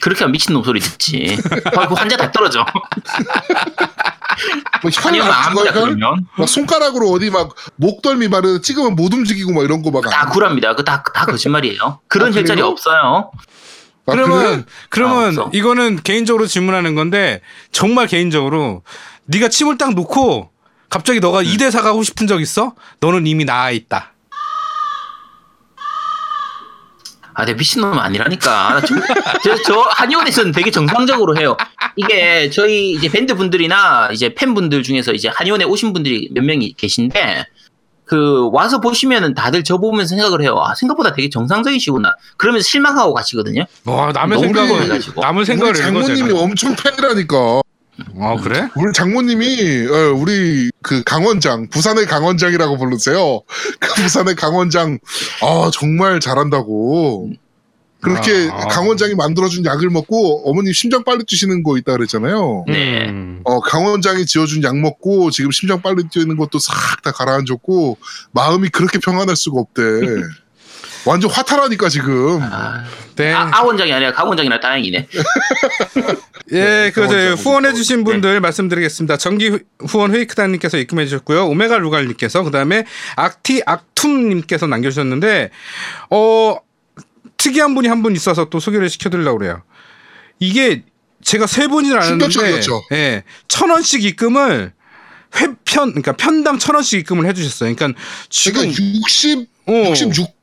그렇게 0.00 0.20
하면 0.20 0.32
미친놈 0.32 0.62
소리 0.64 0.80
듣지. 0.80 1.38
아, 1.76 1.88
그 1.88 1.94
환자 1.94 2.16
다 2.16 2.30
떨어져. 2.30 2.64
뭐 4.82 4.90
혀를 4.90 5.20
아무나 5.22 5.72
막, 5.72 5.74
그러면 5.74 6.26
막 6.36 6.48
손가락으로 6.48 7.10
어디 7.10 7.30
막 7.30 7.54
목덜미 7.76 8.28
바르 8.30 8.60
찍으면 8.60 8.94
못 8.94 9.12
움직이고 9.12 9.52
막 9.52 9.64
이런 9.64 9.82
거 9.82 9.90
막. 9.90 10.08
다 10.08 10.26
구랍니다. 10.26 10.74
그다다 10.74 11.24
거짓말이에요. 11.26 12.00
그런 12.08 12.28
아, 12.28 12.36
혈자리 12.36 12.60
그래요? 12.60 12.66
없어요. 12.66 13.30
아, 14.06 14.12
그러면 14.12 14.42
그래? 14.42 14.64
그러면 14.88 15.38
아. 15.38 15.50
이거는 15.52 16.00
개인적으로 16.02 16.46
질문하는 16.46 16.94
건데 16.94 17.40
정말 17.72 18.06
개인적으로 18.06 18.82
네가 19.26 19.48
침을 19.48 19.76
딱 19.78 19.94
놓고 19.94 20.50
갑자기 20.88 21.20
너가 21.20 21.42
이대사 21.42 21.82
가고 21.82 22.02
싶은 22.02 22.26
적 22.26 22.40
있어? 22.40 22.74
너는 23.00 23.26
이미 23.26 23.44
나아 23.44 23.70
있다. 23.70 24.12
아, 27.38 27.44
내 27.44 27.54
미친놈 27.54 27.96
아니라니까. 27.96 28.74
나 28.74 28.80
정- 28.80 29.00
저, 29.44 29.54
저 29.62 29.80
한의원에서는 29.80 30.50
되게 30.50 30.72
정상적으로 30.72 31.36
해요. 31.38 31.56
이게 31.94 32.50
저희 32.50 32.90
이제 32.94 33.08
밴드 33.08 33.36
분들이나 33.36 34.08
이제 34.12 34.34
팬분들 34.34 34.82
중에서 34.82 35.12
이제 35.12 35.28
한의원에 35.28 35.64
오신 35.64 35.92
분들이 35.92 36.28
몇 36.32 36.42
명이 36.44 36.74
계신데 36.76 37.44
그 38.04 38.48
와서 38.50 38.80
보시면은 38.80 39.34
다들 39.34 39.62
저 39.62 39.78
보면서 39.78 40.16
생각을 40.16 40.42
해요. 40.42 40.60
아, 40.60 40.74
생각보다 40.74 41.12
되게 41.12 41.30
정상적이시구나. 41.30 42.10
그러면서 42.38 42.66
실망하고 42.66 43.14
가시거든요. 43.14 43.66
와 43.84 44.10
남의 44.10 44.40
너무 44.40 44.52
생각을 44.52 44.82
해가지고. 44.82 45.20
남의 45.20 45.44
생각을 45.44 45.74
우리 45.74 45.78
읽어 45.78 45.86
장모님이. 46.02 46.32
엄청 46.40 46.74
팬이라니까. 46.74 47.60
아 48.20 48.36
그래? 48.36 48.68
우리 48.76 48.92
장모님이 48.92 49.86
어, 49.88 50.12
우리 50.14 50.70
그 50.82 51.02
강원장 51.04 51.68
부산의 51.68 52.06
강원장이라고 52.06 52.76
부르세요. 52.78 53.42
그 53.78 54.02
부산의 54.02 54.34
강원장 54.36 54.98
아 55.42 55.70
정말 55.72 56.20
잘한다고. 56.20 57.30
그렇게 58.00 58.48
아, 58.52 58.62
아. 58.62 58.66
강원장이 58.68 59.14
만들어준 59.16 59.64
약을 59.64 59.90
먹고 59.90 60.48
어머님 60.48 60.72
심장 60.72 61.02
빨리 61.02 61.24
뛰시는 61.24 61.64
거 61.64 61.76
있다 61.78 61.92
그랬잖아요. 61.96 62.64
네. 62.68 63.08
음. 63.08 63.40
어 63.44 63.58
강원장이 63.60 64.24
지어준 64.24 64.62
약 64.62 64.78
먹고 64.78 65.30
지금 65.32 65.50
심장 65.50 65.82
빨리 65.82 66.04
뛰는 66.08 66.36
것도 66.36 66.58
싹 66.60 67.02
다 67.02 67.12
가라앉았고 67.12 67.98
마음이 68.32 68.68
그렇게 68.70 68.98
평안할 68.98 69.34
수가 69.36 69.60
없대. 69.60 69.82
완전 71.04 71.30
화탈하니까 71.30 71.88
지금. 71.88 72.40
아, 72.42 72.84
네. 73.16 73.32
아, 73.32 73.50
아 73.52 73.62
원장이 73.62 73.92
아니라 73.92 74.12
강 74.12 74.28
원장이라 74.28 74.60
다행이네. 74.60 75.06
예, 76.52 76.90
그, 76.94 77.02
저, 77.02 77.08
강원장 77.08 77.34
후원해주신 77.34 78.04
분들 78.04 78.40
말씀드리겠습니다. 78.40 79.16
정기 79.18 79.48
후- 79.48 79.58
후원 79.86 80.14
회이크단님께서 80.14 80.78
입금해 80.78 81.04
주셨고요. 81.06 81.46
오메가 81.48 81.78
루갈님께서, 81.78 82.42
그 82.42 82.50
다음에 82.50 82.84
악티 83.16 83.62
악툼님께서 83.66 84.66
남겨주셨는데, 84.66 85.50
어, 86.10 86.56
특이한 87.36 87.74
분이 87.74 87.86
한 87.88 88.02
분 88.02 88.16
있어서 88.16 88.46
또 88.46 88.60
소개를 88.60 88.88
시켜드리려고 88.88 89.38
그래요. 89.38 89.62
이게 90.40 90.84
제가 91.22 91.46
세 91.46 91.66
분이나 91.68 91.96
아는데, 91.96 92.28
충격적이었죠. 92.28 92.82
예, 92.92 93.24
천 93.48 93.70
원씩 93.70 94.04
입금을 94.04 94.72
회편, 95.36 95.90
그러니까 95.90 96.12
편당 96.12 96.58
천 96.58 96.74
원씩 96.74 97.00
입금을 97.00 97.26
해주셨어요. 97.26 97.74
그러니까 97.74 98.00
지금, 98.30 98.62
그러니까 98.62 98.82
60, 98.82 99.48
어. 99.66 99.72
66 99.90 100.37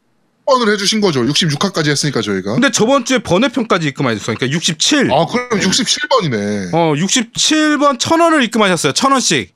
번을 0.45 0.71
해주신 0.73 1.01
거죠. 1.01 1.23
66화까지 1.23 1.89
했으니까 1.89 2.21
저희가. 2.21 2.53
근데 2.53 2.71
저번 2.71 3.05
주에 3.05 3.19
번외편까지 3.19 3.87
입금하셨어요. 3.87 4.37
그러니까 4.37 4.55
67. 4.55 5.11
아 5.11 5.25
그럼 5.25 5.49
67번이네. 5.59 6.73
어, 6.73 6.93
67번 6.93 7.99
천 7.99 8.19
원을 8.21 8.43
입금하셨어요. 8.43 8.93
천 8.93 9.11
원씩. 9.11 9.53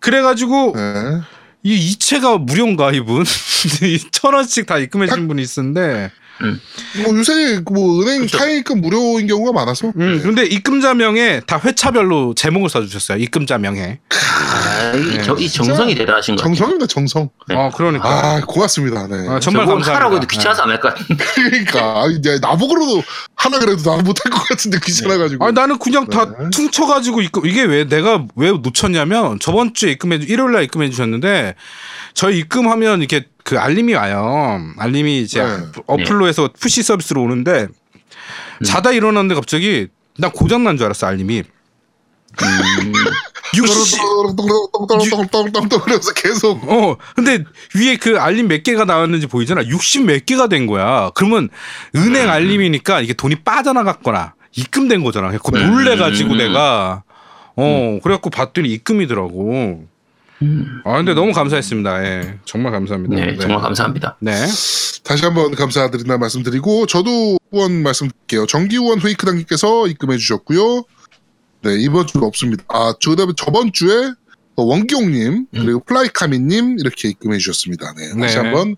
그래가지고 0.00 0.74
네. 0.76 1.20
이 1.64 1.74
이체가 1.74 2.38
무료인가 2.38 2.92
이분? 2.92 3.24
이천 3.82 4.34
원씩 4.34 4.66
다 4.66 4.78
입금해 4.78 5.06
주신 5.08 5.26
분이 5.26 5.42
있는데, 5.42 6.10
뭐 7.04 7.16
요새 7.16 7.60
뭐 7.70 8.02
은행 8.02 8.26
타입금 8.26 8.80
무료인 8.80 9.26
경우가 9.26 9.52
많아서. 9.52 9.92
음, 9.96 10.20
근데 10.22 10.44
입금자명에 10.44 11.40
다 11.46 11.60
회차별로 11.64 12.34
제목을 12.34 12.68
써주셨어요. 12.68 13.18
입금자명에. 13.18 13.98
아, 14.10 14.92
이, 14.94 15.16
네. 15.16 15.22
저, 15.22 15.34
이 15.36 15.48
정성이 15.48 15.94
대단하신 15.94 16.36
것 16.36 16.42
같아요. 16.42 16.54
정성입니다 16.54 16.86
정성. 16.86 17.28
네. 17.48 17.54
어, 17.56 17.70
그러니까. 17.74 18.08
아 18.08 18.40
고맙습니다. 18.46 19.06
네. 19.08 19.16
아, 19.28 19.40
정말 19.40 19.64
저건 19.66 19.66
감사합니다. 19.80 19.94
하라고 19.94 20.16
해도 20.16 20.26
귀찮아서 20.26 20.62
안 20.62 20.70
할 20.70 20.80
것 20.80 20.94
같은데. 20.94 21.24
그러니까 21.34 21.80
아, 22.02 22.06
이제 22.06 22.38
나보고도 22.40 23.02
하나 23.40 23.58
그래도 23.60 23.88
나는 23.88 24.04
못할 24.04 24.30
것 24.32 24.42
같은데 24.48 24.78
귀찮아가지고. 24.84 25.44
아니 25.44 25.54
나는 25.54 25.78
그냥 25.78 26.06
다 26.08 26.24
네. 26.26 26.50
퉁쳐가지고 26.50 27.22
입금 27.22 27.46
이게 27.46 27.62
왜 27.62 27.84
내가 27.88 28.26
왜 28.34 28.50
놓쳤냐면 28.50 29.38
저번 29.38 29.74
주에 29.74 29.92
입금해 29.92 30.16
일요일 30.22 30.52
날 30.52 30.64
입금해 30.64 30.90
주셨는데 30.90 31.54
저희 32.14 32.38
입금하면 32.38 32.98
이렇게 32.98 33.28
그 33.44 33.56
알림이 33.58 33.94
와요 33.94 34.60
알림이 34.78 35.22
이제 35.22 35.40
네. 35.42 35.56
어플로에서 35.86 36.50
푸시 36.58 36.82
서비스로 36.82 37.22
오는데 37.22 37.68
자다 38.64 38.90
일어났는데 38.90 39.36
갑자기 39.36 39.86
나 40.18 40.30
고장 40.30 40.64
난 40.64 40.76
줄 40.76 40.86
알았어 40.86 41.06
알림이 41.06 41.44
음, 42.42 42.92
60 43.56 43.98
똥똥똥똥똥똥똥똥 44.36 45.80
그래서 45.80 46.12
계속 46.12 46.62
어 46.70 46.96
근데 47.14 47.44
위에 47.74 47.96
그 47.96 48.18
알림 48.18 48.48
몇 48.48 48.62
개가 48.62 48.84
나왔는지 48.84 49.26
보이잖아 49.26 49.66
60 49.66 50.04
몇 50.04 50.26
개가 50.26 50.48
된 50.48 50.66
거야? 50.66 51.10
그러면 51.14 51.48
은행 51.96 52.28
알림이니까 52.28 53.00
이게 53.00 53.14
돈이 53.14 53.36
빠져나갔거나 53.36 54.34
입금된 54.56 55.04
거잖아. 55.04 55.28
그래서 55.28 55.42
음. 55.54 55.72
놀래가지고 55.72 56.32
음. 56.32 56.38
내가. 56.38 57.02
어 57.56 57.98
그래갖고 58.02 58.30
봤더니 58.30 58.68
입금이더라고. 58.68 59.86
아 60.84 60.96
근데 60.96 61.14
너무 61.14 61.32
감사했습니다. 61.32 62.04
예 62.04 62.38
정말 62.44 62.70
감사합니다. 62.72 63.16
네, 63.16 63.36
정말 63.36 63.60
감사합니다. 63.60 64.16
네. 64.20 64.32
다시 65.02 65.24
한번 65.24 65.54
감사드린다 65.54 66.18
말씀드리고 66.18 66.86
저도 66.86 67.38
후원 67.50 67.82
말씀드릴게요. 67.82 68.46
정기 68.46 68.76
후원 68.76 69.00
회이크 69.00 69.26
단기께서 69.26 69.88
입금해 69.88 70.18
주셨고요. 70.18 70.84
네 71.62 71.74
이번 71.78 72.06
주는 72.06 72.26
없습니다. 72.26 72.64
아 72.68 72.92
그다음에 72.92 73.32
저번 73.36 73.72
주에 73.72 74.12
원기용님 74.56 75.46
그리고 75.52 75.80
플라이카미님 75.84 76.78
이렇게 76.78 77.08
입금해 77.08 77.38
주셨습니다. 77.38 77.94
네 77.96 78.08
다시 78.20 78.36
네. 78.36 78.42
한번 78.42 78.76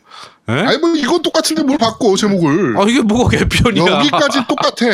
예? 0.48 0.52
아니 0.52 0.78
뭐 0.78 0.94
이건 0.96 1.22
똑같은데 1.22 1.62
뭘 1.62 1.78
바꿔 1.78 2.16
제목을. 2.16 2.76
아 2.76 2.82
이게 2.88 3.00
뭐가 3.02 3.30
개편이야 3.30 3.84
여기까지 3.86 4.40
똑같아. 4.48 4.86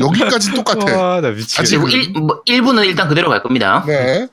여기까지 0.00 0.52
똑같아. 0.52 0.84
와 0.96 1.20
나 1.20 1.30
미치겠네 1.30 1.82
그리고 1.84 1.88
일, 1.88 2.12
뭐, 2.20 2.42
1부는 2.44 2.84
일단 2.86 3.08
그대로 3.08 3.30
갈 3.30 3.42
겁니다. 3.42 3.84
네. 3.86 4.28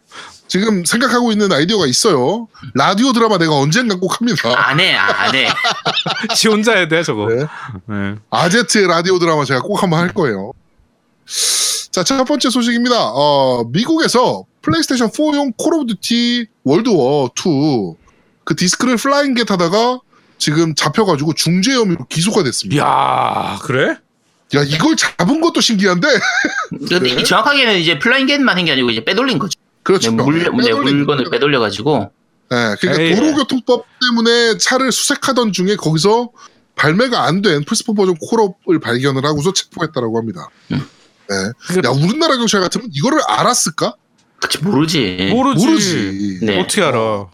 지금 0.48 0.84
생각하고 0.86 1.32
있는 1.32 1.52
아이디어가 1.52 1.88
있어요. 1.88 2.48
라디오 2.76 3.14
드라마 3.14 3.38
내가 3.38 3.54
언젠가 3.56 3.96
꼭 3.96 4.20
합니다. 4.20 4.54
안 4.56 4.80
해, 4.80 4.94
아, 4.96 5.08
안 5.24 5.34
해. 5.34 5.48
지 6.36 6.50
혼자 6.50 6.74
해야 6.76 6.88
돼 6.88 7.02
저거 7.04 7.28
네. 7.30 7.46
네. 7.88 8.16
아제트의 8.30 8.88
라디오 8.88 9.18
드라마 9.18 9.44
제가 9.46 9.62
꼭 9.62 9.82
한번 9.82 10.00
할 10.02 10.10
거예요. 10.14 10.52
자, 11.92 12.04
첫 12.04 12.24
번째 12.26 12.50
소식입니다. 12.50 12.96
어, 13.14 13.64
미국에서 13.72 14.46
플레이스테이션 14.62 15.10
4용 15.10 15.54
콜 15.58 15.74
오브 15.76 15.94
듀티 15.96 16.48
월드워 16.64 17.30
2 17.36 17.96
그 18.44 18.56
디스크를 18.56 18.98
flying 18.98 19.34
get 19.34 19.50
하다가 19.50 20.00
지금 20.38 20.76
잡혀가지고 20.76 21.34
중죄 21.34 21.74
혐의로 21.74 22.06
기소가 22.08 22.44
됐습니다. 22.44 22.84
야 22.84 23.58
그래? 23.64 23.98
야, 24.56 24.62
이걸 24.64 24.96
잡은 24.96 25.42
것도 25.42 25.62
신기한데? 25.62 26.08
근데 26.88 27.10
이게 27.10 27.24
정확하게는 27.24 27.80
이제 27.80 27.98
flying 27.98 28.28
get만 28.28 28.56
한 28.56 28.66
게 28.66 28.72
아니고 28.74 28.92
이제 28.92 29.04
빼돌린 29.04 29.40
거죠. 29.40 29.60
그렇죠. 29.82 30.12
네, 30.12 30.22
물, 30.24 30.38
네, 30.44 30.44
빼돌린 30.52 30.98
물건을 30.98 31.24
거죠. 31.24 31.32
빼돌려가지고. 31.32 32.12
예, 32.52 32.76
그러니까 32.80 33.02
에이. 33.04 33.16
도로교통법 33.16 33.86
때문에 34.02 34.58
차를 34.60 34.92
수색하던 34.92 35.52
중에 35.52 35.76
거기서 35.76 36.30
발매가 36.76 37.24
안 37.24 37.42
된 37.42 37.64
플스4 37.64 37.96
버전 37.98 38.16
콜옵을 38.30 38.80
발견을 38.80 39.26
하고서 39.26 39.54
체포했다라고 39.54 40.20
합니다. 40.20 40.50
음. 40.72 40.88
예. 41.32 41.78
야, 41.86 41.90
우리나라 41.92 42.38
경찰 42.38 42.62
같으면 42.62 42.88
이거를 42.92 43.20
알았을까? 43.28 43.96
그치 44.42 44.60
모르지. 44.64 45.30
모르지. 45.32 45.66
모르지. 45.66 46.40
네. 46.42 46.60
어떻게 46.60 46.82
알아? 46.84 47.28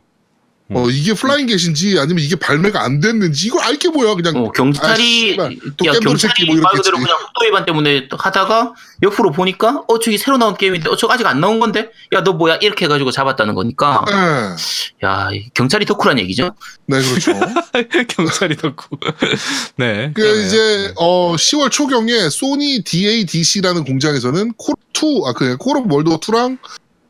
어, 0.73 0.89
이게 0.89 1.13
flying 1.13 1.47
get인지 1.47 1.97
아니면 1.99 2.23
이게 2.23 2.35
발매가 2.35 2.81
안 2.83 2.99
됐는지 2.99 3.47
이걸 3.47 3.61
알게 3.63 3.89
뭐야 3.89 4.15
그냥 4.15 4.35
어, 4.37 4.51
경찰이 4.51 5.37
아, 5.39 5.45
야, 5.85 5.91
경찰이 6.01 6.45
뭐말 6.45 6.61
이렇게 6.61 6.77
그대로. 6.77 6.97
그냥 6.97 7.17
속도 7.19 7.45
위반 7.45 7.65
때문에 7.65 8.07
하다가 8.11 8.73
옆으로 9.03 9.31
보니까 9.31 9.83
어 9.87 9.99
저기 9.99 10.17
새로 10.17 10.37
나온 10.37 10.55
게임인데 10.55 10.89
어 10.89 10.95
저거 10.95 11.13
아직 11.13 11.25
안 11.27 11.39
나온 11.39 11.59
건데 11.59 11.89
야 12.13 12.21
너 12.23 12.33
뭐야 12.33 12.57
이렇게 12.61 12.85
해가지고 12.85 13.09
잡았다는 13.11 13.55
거니까 13.55 14.05
예. 14.09 15.05
야이 15.07 15.49
경찰이 15.55 15.85
덕후란 15.85 16.19
얘기죠. 16.19 16.53
네 16.85 17.01
그렇죠. 17.01 17.33
경찰이 18.09 18.55
덕후. 18.57 18.89
네. 19.77 20.11
그 20.13 20.45
이제 20.45 20.93
어 20.97 21.35
10월 21.35 21.71
초경에 21.71 22.29
소니 22.29 22.83
DADC라는 22.83 23.83
공장에서는 23.85 24.53
콜2 24.53 25.27
아그 25.27 25.57
콜오브 25.57 25.93
월드 25.93 26.11
2랑 26.11 26.57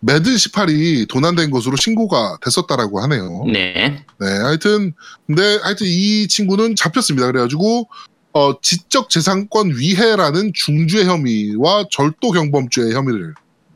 매드 0.02 0.34
18이 0.34 1.08
도난된 1.08 1.52
것으로 1.52 1.78
신고가 1.78 2.38
됐었다라고 2.42 3.02
하네요. 3.02 3.46
네. 3.52 4.04
네, 4.20 4.28
하여튼 4.28 4.94
근데 5.28 5.60
하여튼 5.62 5.88
이 5.88 6.28
친구는 6.28 6.76
잡혔습니다. 6.76 7.28
그래가지고 7.28 7.88
어 8.34 8.60
지적 8.62 9.10
재산권 9.10 9.78
위해라는 9.78 10.54
중죄 10.56 11.06
혐의와 11.06 11.86
절도 11.92 12.32
경범죄 12.32 12.94
혐의를 12.94 13.36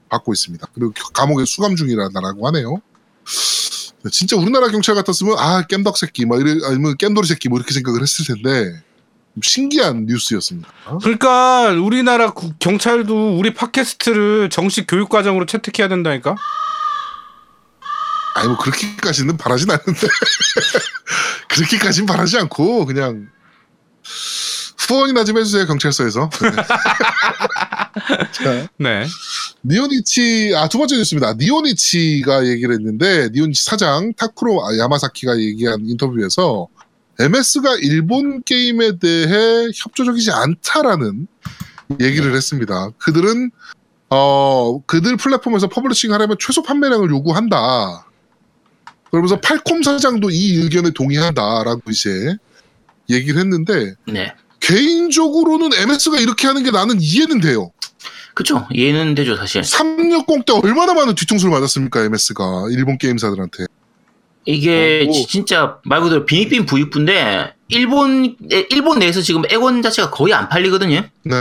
받고 0.09 0.33
있습니다. 0.33 0.67
그리고 0.73 0.93
감옥에 1.13 1.45
수감 1.45 1.75
중이라고 1.75 2.47
하네요. 2.47 2.81
네, 4.03 4.09
진짜 4.11 4.35
우리나라 4.35 4.69
경찰 4.69 4.95
같았으면 4.95 5.35
아 5.37 5.65
겜덕 5.67 5.97
새끼 5.97 6.25
뭐 6.25 6.39
이래 6.39 6.55
아니면 6.65 6.95
겜돌이 6.97 7.27
새끼 7.27 7.49
뭐 7.49 7.59
이렇게 7.59 7.73
생각을 7.73 8.01
했을 8.01 8.25
텐데 8.25 8.81
좀 8.81 8.94
신기한 9.41 10.05
뉴스였습니다. 10.05 10.69
그러니까 11.01 11.69
우리나라 11.71 12.31
구- 12.31 12.53
경찰도 12.59 13.37
우리 13.37 13.53
팟캐스트를 13.53 14.49
정식 14.49 14.85
교육 14.87 15.09
과정으로 15.09 15.45
채택해야 15.45 15.87
된다니까. 15.87 16.35
아니 18.35 18.47
뭐 18.49 18.57
그렇게까지는 18.57 19.37
바라진 19.37 19.71
않는데 19.71 20.07
그렇게까지는 21.49 22.05
바라지 22.05 22.37
않고 22.37 22.85
그냥 22.85 23.27
후원이나 24.87 25.23
좀 25.23 25.37
해주세요 25.37 25.65
경찰서에서. 25.65 26.29
네. 26.29 26.51
자, 28.33 28.67
네. 28.77 29.07
니오니치 29.63 30.53
아 30.55 30.67
두 30.67 30.77
번째 30.77 30.97
뉴스입니다. 30.97 31.33
니오니치가 31.35 32.45
얘기를 32.45 32.75
했는데 32.75 33.29
니오니치 33.33 33.63
사장 33.63 34.13
타쿠로 34.13 34.63
아, 34.65 34.77
야마사키가 34.77 35.39
얘기한 35.39 35.79
인터뷰에서 35.85 36.67
MS가 37.19 37.75
일본 37.81 38.43
게임에 38.43 38.97
대해 38.97 39.69
협조적이지 39.73 40.31
않다라는 40.31 41.27
얘기를 42.01 42.35
했습니다. 42.35 42.89
그들은 42.97 43.51
어 44.09 44.81
그들 44.85 45.17
플랫폼에서 45.17 45.67
퍼블리싱하려면 45.67 46.37
최소 46.39 46.61
판매량을 46.61 47.09
요구한다. 47.09 48.05
그러면서 49.09 49.39
팔콤 49.39 49.81
사장도 49.83 50.29
이 50.29 50.55
의견에 50.57 50.91
동의한다라고 50.91 51.89
이제 51.89 52.35
얘기를 53.09 53.39
했는데 53.39 53.93
네. 54.07 54.33
개인적으로는 54.59 55.69
MS가 55.73 56.19
이렇게 56.19 56.47
하는 56.47 56.63
게 56.63 56.71
나는 56.71 56.97
이해는 56.99 57.39
돼요. 57.39 57.71
그쵸. 58.33 58.67
이해는 58.71 59.15
되죠 59.15 59.37
사실. 59.37 59.63
360 59.63 60.45
때 60.45 60.53
얼마나 60.53 60.93
많은 60.93 61.15
뒤통수를 61.15 61.51
맞았습니까 61.53 62.03
MS가 62.03 62.65
일본 62.71 62.97
게임사들한테 62.97 63.65
이게. 64.45 65.09
지- 65.11 65.27
진짜 65.27 65.77
말 65.83 66.01
그대로 66.01 66.25
빈익빈 66.25 66.65
부익부인데 66.65 67.53
일본 67.69 68.35
에- 68.51 68.67
일본 68.69 68.99
내에서 68.99 69.21
지금 69.21 69.41
엑원 69.49 69.81
자체가 69.81 70.11
거의 70.11 70.33
안 70.33 70.49
팔리거든요. 70.49 71.01
네 71.23 71.35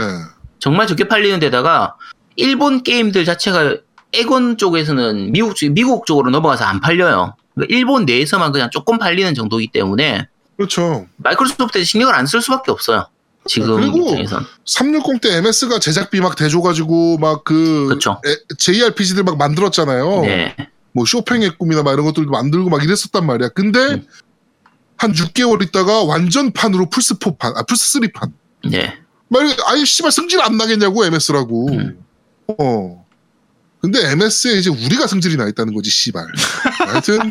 정말 0.59 0.87
적게 0.87 1.07
팔리는 1.07 1.39
데다가 1.39 1.95
일본 2.35 2.83
게임들 2.83 3.23
자체가 3.25 3.75
액원 4.13 4.57
쪽에서는 4.57 5.31
미국 5.31 5.55
쪽- 5.55 5.71
미국 5.71 6.05
쪽으로 6.05 6.31
넘어가서 6.31 6.65
안 6.65 6.79
팔려요. 6.81 7.35
그러니까 7.53 7.75
일본 7.75 8.05
내에서만 8.05 8.51
그냥 8.51 8.69
조금 8.71 8.97
팔리는 8.97 9.33
정도이기 9.35 9.71
때문에 9.71 10.27
그렇죠 10.57 11.05
마이크로소프트에 11.17 11.83
신경을 11.83 12.13
안 12.15 12.25
쓸 12.25 12.41
수밖에 12.41 12.71
없어요. 12.71 13.07
지금 13.47 13.75
그리고 13.75 14.09
입장에선 14.09 14.43
360 14.65 15.21
때 15.21 15.35
MS가 15.37 15.77
제작비 15.79 16.19
막 16.19 16.35
대줘가지고 16.35 17.19
막 17.19 17.43
그. 17.43 17.95
JRPG들 18.57 19.23
막 19.23 19.37
만들었잖아요 19.37 20.21
네, 20.21 20.55
뭐 20.95 21.05
쇼팽의 21.05 21.57
꿈이나 21.57 21.83
막 21.83 21.91
이런 21.91 22.05
것들도 22.05 22.31
만들고 22.31 22.69
막 22.69 22.81
이랬었단 22.81 23.25
말이야. 23.25 23.49
근데 23.49 23.79
음. 23.79 24.07
한 24.97 25.11
6개월 25.11 25.61
있다가 25.61 26.05
완전판으로 26.05 26.89
플스4판 26.89 27.57
아 27.57 27.63
플스3판. 27.63 28.31
네, 28.71 28.97
말 29.27 29.45
아예 29.67 29.83
씨발 29.83 30.13
승질 30.13 30.41
안 30.41 30.55
나겠냐고 30.55 31.05
MS라고. 31.05 31.69
음. 31.69 31.99
어. 32.47 33.05
근데 33.81 34.09
MS에 34.11 34.53
이제 34.53 34.69
우리가 34.69 35.05
승질이 35.05 35.35
나 35.35 35.47
있다는 35.47 35.73
거지 35.73 35.89
씨발. 35.89 36.25
하여튼 36.87 37.19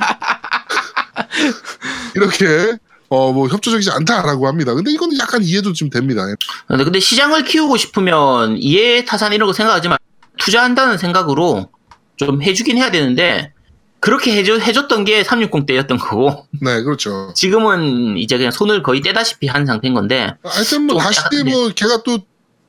이렇게 2.14 2.76
어뭐 3.08 3.48
협조적이지 3.48 3.92
않다라고 3.92 4.46
합니다. 4.46 4.74
근데 4.74 4.92
이거는 4.92 5.18
약간 5.18 5.42
이해도 5.42 5.72
좀 5.72 5.88
됩니다. 5.88 6.26
근데, 6.68 6.84
근데 6.84 7.00
시장을 7.00 7.44
키우고 7.44 7.78
싶으면 7.78 8.58
이해 8.58 9.06
타산 9.06 9.32
이런 9.32 9.46
거 9.46 9.54
생각하지 9.54 9.88
말 9.88 9.98
투자한다는 10.36 10.98
생각으로 10.98 11.70
좀 12.16 12.42
해주긴 12.42 12.76
해야 12.76 12.90
되는데 12.90 13.52
그렇게 14.00 14.36
해줘, 14.36 14.58
해줬던 14.58 15.04
게 15.04 15.24
360 15.24 15.66
때였던 15.66 15.98
거고. 15.98 16.46
네 16.60 16.82
그렇죠. 16.82 17.32
지금은 17.34 18.16
이제 18.18 18.36
그냥 18.36 18.50
손을 18.52 18.82
거의 18.82 19.00
떼다시피 19.00 19.46
한 19.46 19.64
상태인 19.66 19.94
건데 19.94 20.34
하여튼 20.44 20.82
뭐좀 20.82 21.02
다시 21.02 21.20
약간, 21.24 21.46
뭐 21.46 21.68
걔가 21.74 22.02
또 22.02 22.18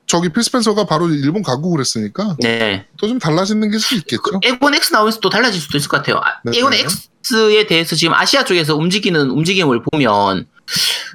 저기 0.06 0.28
필스펜서가 0.28 0.84
바로 0.86 1.08
일본 1.10 1.42
가고 1.42 1.70
그랬으니까 1.70 2.36
네. 2.40 2.86
또 2.96 3.08
좀 3.08 3.18
달라지는 3.18 3.70
게좀 3.70 3.98
있겠죠. 3.98 4.40
에곤 4.44 4.74
X 4.74 4.92
나오면서 4.92 5.20
또 5.20 5.28
달라질 5.28 5.60
수도 5.60 5.76
있을 5.76 5.88
것 5.88 5.96
같아요. 5.98 6.16
아, 6.24 6.40
네. 6.44 6.56
에곤 6.58 6.72
X에 6.72 7.66
대해서 7.66 7.96
지금 7.96 8.14
아시아 8.14 8.44
쪽에서 8.44 8.76
움직이는 8.76 9.30
움직임을 9.30 9.82
보면 9.82 10.46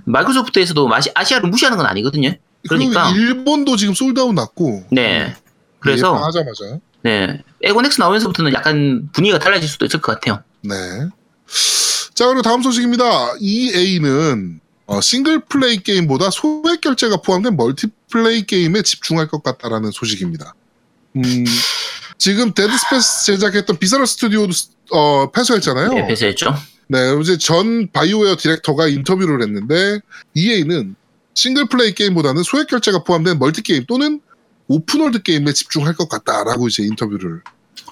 마이크로소프트에서도 0.06 0.88
마시- 0.88 1.12
아시 1.16 1.34
아를 1.36 1.50
무시하는 1.50 1.78
건 1.78 1.88
아니거든요. 1.88 2.34
그러니까 2.68 3.12
그리고 3.12 3.20
일본도 3.26 3.76
지금 3.78 3.94
솔드아웃 3.94 4.34
났고. 4.34 4.84
네. 4.92 5.36
그래서 5.80 6.14
하자마자. 6.14 6.78
네 7.04 7.42
X 7.64 8.00
나오면서부터는 8.00 8.54
약간 8.54 9.10
분위기가 9.14 9.40
달라질 9.40 9.70
수도 9.70 9.86
있을 9.86 10.02
것 10.02 10.14
같아요. 10.14 10.44
네. 10.62 10.76
자, 12.14 12.28
그리고 12.28 12.42
다음 12.42 12.62
소식입니다. 12.62 13.36
EA는 13.40 14.60
싱글 15.02 15.40
플레이 15.46 15.78
게임보다 15.78 16.30
소액 16.32 16.82
결제가 16.82 17.18
포함된 17.18 17.56
멀티플레이 17.56 18.46
게임에 18.46 18.82
집중할 18.82 19.28
것 19.28 19.42
같다라는 19.44 19.92
소식입니다. 19.92 20.54
음, 21.16 21.46
지금 22.18 22.54
데드 22.54 22.78
스페이스 22.78 23.26
제작했던 23.26 23.78
비서럴 23.78 24.06
스튜디오도 24.06 24.54
어, 24.92 25.32
폐쇄했잖아요. 25.32 25.94
네, 25.94 26.08
폐쇄했죠. 26.08 26.56
네, 26.88 27.00
이제 27.22 27.38
전 27.38 27.90
바이오웨어 27.92 28.36
디렉터가 28.36 28.88
인터뷰를 28.88 29.42
했는데 29.42 30.00
EA는 30.34 30.96
싱글 31.34 31.70
플레이 31.70 31.94
게임보다는 31.94 32.44
소액 32.44 32.68
결제가 32.68 33.04
포함된 33.04 33.40
멀티 33.40 33.62
게임 33.62 33.86
또는 33.88 34.20
오픈월드 34.76 35.22
게임에 35.24 35.54
집중할 35.54 35.96
것 35.96 36.08
같다라고 36.10 36.68
이제 36.68 36.84
인터뷰를 36.84 37.42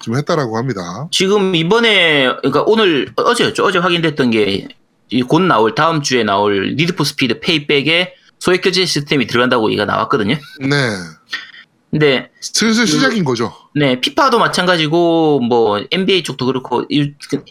좀 0.02 0.16
했다라고 0.16 0.56
합니다. 0.56 1.08
지금 1.10 1.54
이번에 1.54 2.26
그러니까 2.38 2.62
오늘 2.66 3.12
어제였죠. 3.16 3.64
어제 3.64 3.78
확인됐던 3.78 4.30
게 4.30 4.68
곧 5.26 5.40
나올 5.42 5.74
다음 5.74 6.02
주에 6.02 6.22
나올 6.22 6.74
니드 6.76 6.95
포 6.95 7.02
스피드 7.02 7.40
페이백에 7.40 8.14
소액 8.38 8.60
결제 8.62 8.86
시스템이 8.86 9.26
들어간다고 9.26 9.68
얘기가 9.70 9.84
나왔거든요. 9.84 10.36
네, 10.60 10.68
근데 11.90 12.30
슬슬 12.40 12.86
시작인 12.86 13.24
거죠. 13.24 13.52
네, 13.74 14.00
피파도 14.00 14.38
마찬가지고 14.38 15.40
뭐 15.40 15.82
NBA 15.90 16.22
쪽도 16.22 16.46
그렇고 16.46 16.84
이- 16.88 17.12
그 17.28 17.42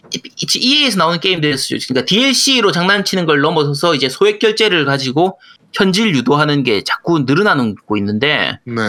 EA에서 0.56 0.96
나오는 0.96 1.20
게임들에서 1.20 1.76
그러니까 1.88 2.06
DLC로 2.06 2.72
장난치는 2.72 3.26
걸 3.26 3.42
넘어서서 3.42 3.94
이제 3.94 4.08
소액 4.08 4.38
결제를 4.38 4.86
가지고 4.86 5.38
현질 5.72 6.14
유도하는 6.14 6.62
게 6.62 6.82
자꾸 6.84 7.20
늘어나고 7.20 7.96
있는데 7.98 8.58
네. 8.64 8.82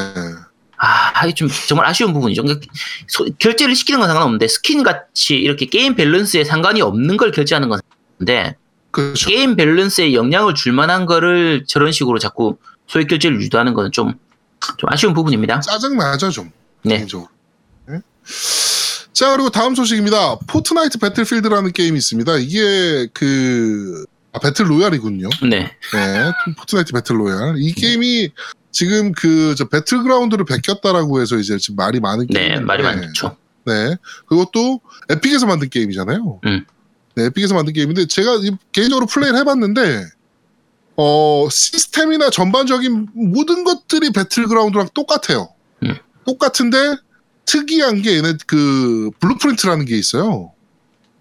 아, 0.78 1.26
이게 1.26 1.36
좀 1.36 1.48
정말 1.68 1.86
아쉬운 1.86 2.12
부분이죠. 2.14 2.42
그러니까 2.42 2.66
소- 3.08 3.28
결제를 3.38 3.76
시키는 3.76 4.00
건 4.00 4.10
상관없는데 4.10 4.48
스킨 4.48 4.82
같이 4.84 5.36
이렇게 5.36 5.66
게임 5.68 5.96
밸런스에 5.96 6.44
상관이 6.44 6.82
없는 6.82 7.18
걸 7.18 7.32
결제하는 7.32 7.70
건 7.70 7.80
상관인데 8.18 8.56
그렇죠. 8.90 9.30
게임 9.30 9.56
밸런스에 9.56 10.14
영향을 10.14 10.56
줄 10.56 10.74
만한 10.74 11.06
거를 11.06 11.66
저런 11.68 11.92
식으로 11.92 12.18
자꾸 12.20 12.58
소액 12.88 13.08
결제를 13.08 13.42
유도하는 13.42 13.74
건 13.74 13.92
좀 13.92 14.14
좀 14.78 14.90
아쉬운 14.92 15.14
부분입니다. 15.16 15.60
짜증 15.62 15.98
나죠 15.98 16.30
좀. 16.30 16.52
네. 16.84 16.98
개인적으로. 16.98 17.28
네. 17.88 18.00
자 19.14 19.32
그리고 19.32 19.50
다음 19.50 19.74
소식입니다. 19.76 20.38
포트나이트 20.48 21.00
배틀필드라는 21.00 21.72
게임이 21.74 21.98
있습니다. 21.98 22.38
이게 22.38 23.08
그 23.14 24.06
아, 24.34 24.40
배틀 24.40 24.70
로얄이군요. 24.70 25.30
네. 25.50 25.60
네, 25.94 26.32
포트나이트 26.58 26.94
배틀 26.94 27.20
로얄. 27.20 27.56
이 27.58 27.74
게임이 27.74 28.30
지금 28.72 29.12
그 29.12 29.54
저 29.58 29.68
배틀그라운드를 29.68 30.46
베꼈다라고 30.46 31.22
해서 31.22 31.38
이제 31.38 31.58
지금 31.58 31.76
말이 31.76 32.00
많은 32.00 32.28
네, 32.28 32.40
게임인데 32.40 32.66
말이 32.66 32.84
많죠. 32.84 33.36
네, 33.66 33.98
그것도 34.28 34.80
에픽에서 35.10 35.46
만든 35.46 35.70
게임이잖아요. 35.70 36.40
음. 36.46 36.66
네, 37.16 37.26
에픽에서 37.26 37.54
만든 37.54 37.74
게임인데 37.74 38.08
제가 38.08 38.36
이- 38.36 38.52
개인적으로 38.72 39.06
플레이를 39.08 39.38
해봤는데 39.40 40.06
어 40.96 41.48
시스템이나 41.52 42.30
전반적인 42.30 43.10
모든 43.14 43.64
것들이 43.66 44.12
배틀그라운드랑 44.12 44.90
똑같아요. 44.94 45.50
음. 45.84 45.96
똑같은데 46.26 46.96
특이한 47.46 48.02
게 48.02 48.16
얘네 48.18 48.34
그 48.48 49.10
blueprint라는 49.20 49.86
게 49.86 49.98
있어요. 49.98 50.54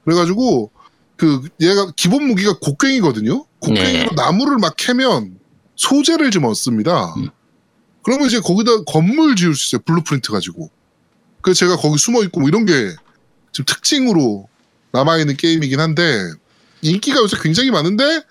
그래가지고 0.05 0.71
그 1.21 1.43
얘가 1.61 1.93
기본 1.97 2.29
무기가 2.29 2.59
곡괭이거든요. 2.61 3.45
곡괭이로 3.59 4.09
네. 4.09 4.15
나무를 4.17 4.57
막 4.57 4.75
캐면 4.79 5.39
소재를 5.77 6.31
좀 6.31 6.47
얻습니다. 6.47 7.13
음. 7.19 7.29
그러면 8.03 8.27
이제 8.27 8.41
거기다 8.41 8.85
건물 8.85 9.37
지을 9.37 9.55
수 9.55 9.77
있어요. 9.77 9.83
blueprint 9.85 10.33
가지고. 10.33 10.71
그래서 11.43 11.59
제가 11.59 11.77
거기 11.77 11.99
숨어 11.99 12.23
있고 12.23 12.41
뭐 12.41 12.49
이런 12.49 12.65
게 12.65 12.73
지금 13.53 13.67
특징으로 13.67 14.49
남아 14.93 15.19
있는 15.19 15.37
게임이긴 15.37 15.79
한데 15.79 16.23
인기가 16.81 17.21
요새 17.21 17.37
굉장히 17.43 17.71
많은데 17.71 18.23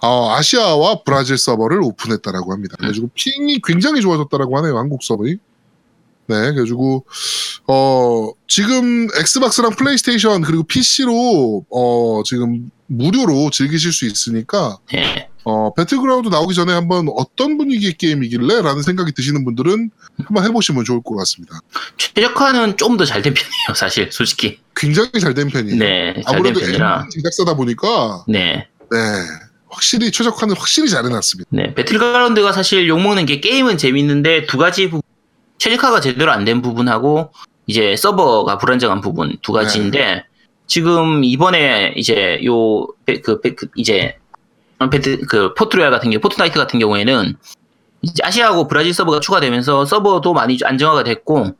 어, 0.00 0.32
아시아와 0.32 1.04
브라질 1.04 1.38
서버를 1.38 1.80
오픈했다라고 1.80 2.52
합니다. 2.52 2.74
그래가지고 2.76 3.10
ping이 3.14 3.60
굉장히 3.62 4.00
좋아졌다라고 4.00 4.58
하네요. 4.58 4.76
한국 4.78 5.04
서버. 5.04 5.36
네, 6.26 6.36
그래가지고 6.52 7.04
어 7.66 8.30
지금 8.48 9.08
엑스박스랑 9.18 9.72
플레이스테이션 9.72 10.42
그리고 10.42 10.62
PC로 10.64 11.64
어 11.70 12.22
지금 12.24 12.70
무료로 12.86 13.50
즐기실 13.50 13.92
수 13.92 14.06
있으니까 14.06 14.78
네. 14.92 15.28
어 15.44 15.72
배틀그라운드 15.74 16.28
나오기 16.28 16.54
전에 16.54 16.72
한번 16.72 17.08
어떤 17.16 17.58
분위기의 17.58 17.94
게임이길래라는 17.94 18.82
생각이 18.82 19.12
드시는 19.12 19.44
분들은 19.44 19.90
한번 20.24 20.44
해보시면 20.44 20.84
좋을 20.84 21.02
것 21.02 21.16
같습니다. 21.16 21.58
최적화는 21.98 22.76
좀 22.76 22.96
더 22.96 23.04
잘 23.04 23.22
된 23.22 23.34
편이에요, 23.34 23.74
사실, 23.74 24.10
솔직히. 24.12 24.58
굉장히 24.76 25.10
잘 25.20 25.34
된 25.34 25.48
편이에요. 25.48 25.76
네, 25.78 26.14
잘된 26.14 26.24
아무래도 26.26 26.60
편이라. 26.60 27.08
제작사다 27.10 27.54
보니까 27.56 28.24
네. 28.28 28.68
네 28.90 28.98
확실히 29.68 30.12
최적화는 30.12 30.54
확실히 30.56 30.88
잘 30.88 31.04
해놨습니다. 31.06 31.48
네, 31.52 31.74
배틀그라운드가 31.74 32.52
사실 32.52 32.86
욕먹는 32.88 33.26
게 33.26 33.40
게임은 33.40 33.78
재밌는데 33.78 34.46
두 34.46 34.58
가지 34.58 34.84
부분, 34.90 35.00
최적화가 35.62 36.00
제대로 36.00 36.32
안 36.32 36.44
된 36.44 36.60
부분하고 36.60 37.30
이제 37.68 37.94
서버가 37.94 38.58
불안정한 38.58 39.00
부분 39.00 39.36
두 39.42 39.52
가지인데 39.52 40.24
지금 40.66 41.22
이번에 41.22 41.94
이제 41.96 42.40
요그 42.44 43.40
이제 43.76 44.16
배트 44.90 45.20
그 45.28 45.54
포트로얄 45.54 45.92
같은 45.92 46.10
경우 46.10 46.20
포트나이트 46.20 46.58
같은 46.58 46.80
경우에는 46.80 47.36
이제 48.02 48.14
아시아하고 48.24 48.66
브라질 48.66 48.92
서버가 48.92 49.20
추가되면서 49.20 49.84
서버도 49.84 50.32
많이 50.34 50.58
안정화가 50.64 51.04
됐고 51.04 51.54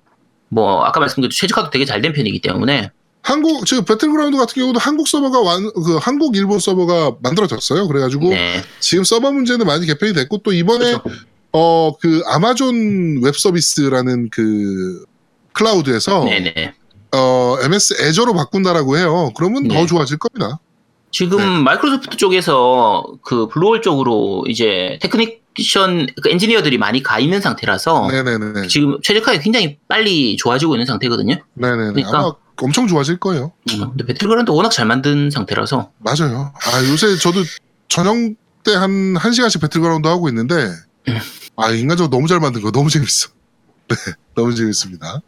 뭐 0.49 0.83
아까 0.85 0.99
말씀드린 0.99 1.31
최적화도 1.31 1.71
되게 1.71 1.85
잘 1.85 2.03
된 2.03 2.13
편이기 2.13 2.41
때문에 2.41 2.91
한국 3.23 3.65
지금 3.67 3.85
배틀그라운드 3.85 4.37
같은 4.37 4.61
경우도 4.61 4.81
한국 4.81 5.07
서버가 5.07 5.41
완 5.41 5.71
그 5.75 5.97
한국 6.03 6.37
일본 6.37 6.59
서버가 6.59 7.19
만들어졌어요. 7.23 7.87
그래가지고 7.87 8.31
네, 8.31 8.61
지금 8.81 9.05
서버 9.05 9.31
문제는 9.31 9.65
많이 9.65 9.87
개편이 9.87 10.13
됐고 10.15 10.39
또 10.39 10.53
이번에 10.53 10.97
그렇죠. 10.97 11.05
어 11.53 11.93
그 12.01 12.23
아마존 12.27 13.21
웹 13.23 13.35
서비스라는 13.35 14.31
그 14.31 15.05
클라우드에서 15.53 16.25
네네. 16.25 16.75
어 17.15 17.57
MS 17.63 18.03
애저로 18.03 18.33
바꾼다라고 18.35 18.97
해요. 18.97 19.31
그러면 19.37 19.65
네. 19.65 19.75
더 19.75 19.87
좋아질 19.87 20.19
겁니다. 20.19 20.59
지금 21.11 21.39
네. 21.39 21.45
마이크로소프트 21.63 22.17
쪽에서 22.17 23.05
그 23.23 23.49
블루홀 23.49 23.83
쪽으로 23.83 24.45
이제 24.49 24.99
테크니션 25.03 26.07
그 26.23 26.31
엔지니어들이 26.31 26.79
많이 26.79 27.03
가 27.03 27.19
있는 27.19 27.43
상태라서 27.43 28.09
네네네. 28.11 28.69
지금 28.69 28.99
최적화가 29.03 29.39
굉장히 29.41 29.79
빨리 29.89 30.37
좋아지고 30.39 30.75
있는 30.77 30.87
상태거든요. 30.87 31.37
네네네. 31.55 31.93
그러니까- 31.93 32.19
아마 32.19 32.33
엄청 32.63 32.87
좋아질 32.87 33.19
거예요. 33.19 33.53
근데 33.69 34.07
배틀그라운드 34.07 34.51
워낙 34.53 34.71
잘 34.71 34.87
만든 34.87 35.31
상태라서 35.31 35.91
맞아요. 35.99 36.53
아 36.55 36.91
요새 36.91 37.17
저도 37.17 37.41
저녁 37.89 38.17
때 38.65 38.92
한 38.92 39.12
한 39.12 39.33
시간씩 39.33 39.61
배틀그라운드 39.61 40.09
하고 40.09 40.29
있는데 40.31 40.55
음. 41.09 41.19
아 41.57 41.71
인간적으로 41.71 42.11
너무 42.11 42.29
잘 42.29 42.41
만든 42.41 42.63
거 42.63 42.71
너무 42.71 42.91
재밌어. 42.91 43.29
네, 43.89 43.97
너무 44.35 44.55
재밌습니다. 44.55 45.21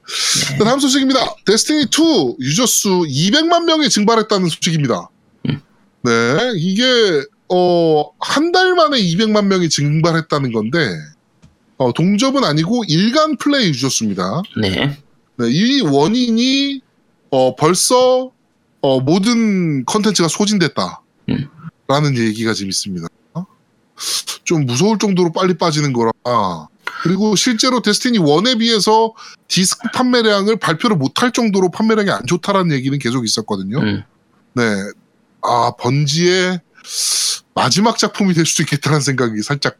네. 0.50 0.58
자, 0.58 0.64
다음 0.64 0.78
소식입니다. 0.80 1.20
데스티니 1.44 1.82
2 1.84 2.36
유저 2.40 2.66
수 2.66 2.88
200만 3.06 3.64
명이 3.64 3.88
증발했다는 3.90 4.48
소식입니다. 4.48 5.10
음. 5.48 5.60
네, 6.02 6.12
이게 6.56 6.84
어, 7.48 8.10
한 8.20 8.52
달 8.52 8.74
만에 8.74 8.98
200만 8.98 9.46
명이 9.46 9.68
증발했다는 9.68 10.52
건데 10.52 10.78
어, 11.76 11.92
동접은 11.92 12.44
아니고 12.44 12.84
일간 12.88 13.36
플레이 13.36 13.68
유저 13.68 13.88
수입니다. 13.90 14.42
네. 14.60 14.96
네, 15.36 15.48
이 15.50 15.80
원인이 15.82 16.80
어, 17.30 17.56
벌써 17.56 18.30
어, 18.80 19.00
모든 19.00 19.84
컨텐츠가 19.84 20.28
소진됐다. 20.28 21.02
음. 21.30 21.48
라는 21.88 22.16
얘기가 22.16 22.54
지금 22.54 22.70
있습니다. 22.70 23.08
좀 24.44 24.66
무서울 24.66 24.98
정도로 24.98 25.32
빨리 25.32 25.54
빠지는 25.54 25.92
거라. 25.92 26.12
그리고 27.02 27.36
실제로 27.36 27.80
데스티니 27.80 28.18
1에 28.18 28.58
비해서 28.58 29.12
디스크 29.48 29.88
판매량을 29.92 30.56
발표를 30.56 30.96
못할 30.96 31.32
정도로 31.32 31.70
판매량이 31.70 32.10
안 32.10 32.26
좋다라는 32.26 32.72
얘기는 32.72 32.98
계속 32.98 33.24
있었거든요. 33.24 33.78
음. 33.80 34.02
네. 34.54 34.62
아, 35.42 35.72
번지의 35.78 36.60
마지막 37.54 37.98
작품이 37.98 38.34
될 38.34 38.46
수도 38.46 38.62
있겠다는 38.62 39.00
생각이 39.00 39.42
살짝 39.42 39.76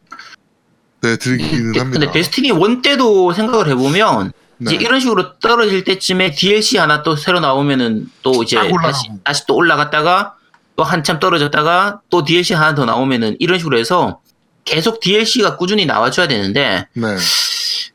네, 1.01 1.17
들기는 1.17 1.79
합니다. 1.79 1.99
근데 1.99 2.11
데스티니 2.11 2.49
1 2.49 2.81
때도 2.81 3.33
생각을 3.33 3.69
해보면 3.69 4.31
이제 4.61 4.77
네. 4.77 4.83
이런 4.83 4.99
식으로 4.99 5.37
떨어질 5.39 5.83
때쯤에 5.83 6.31
DLC 6.31 6.77
하나 6.77 7.03
또 7.03 7.15
새로 7.15 7.39
나오면은 7.39 8.09
또 8.21 8.43
이제. 8.43 8.57
다시, 8.81 9.09
다시 9.23 9.45
또 9.47 9.55
올라갔다가 9.55 10.35
또 10.75 10.83
한참 10.83 11.19
떨어졌다가 11.19 12.01
또 12.09 12.23
DLC 12.23 12.53
하나 12.53 12.75
더 12.75 12.85
나오면은 12.85 13.35
이런 13.39 13.57
식으로 13.57 13.77
해서 13.77 14.21
계속 14.65 14.99
DLC가 14.99 15.57
꾸준히 15.57 15.85
나와줘야 15.85 16.27
되는데 16.27 16.87
네. 16.93 17.17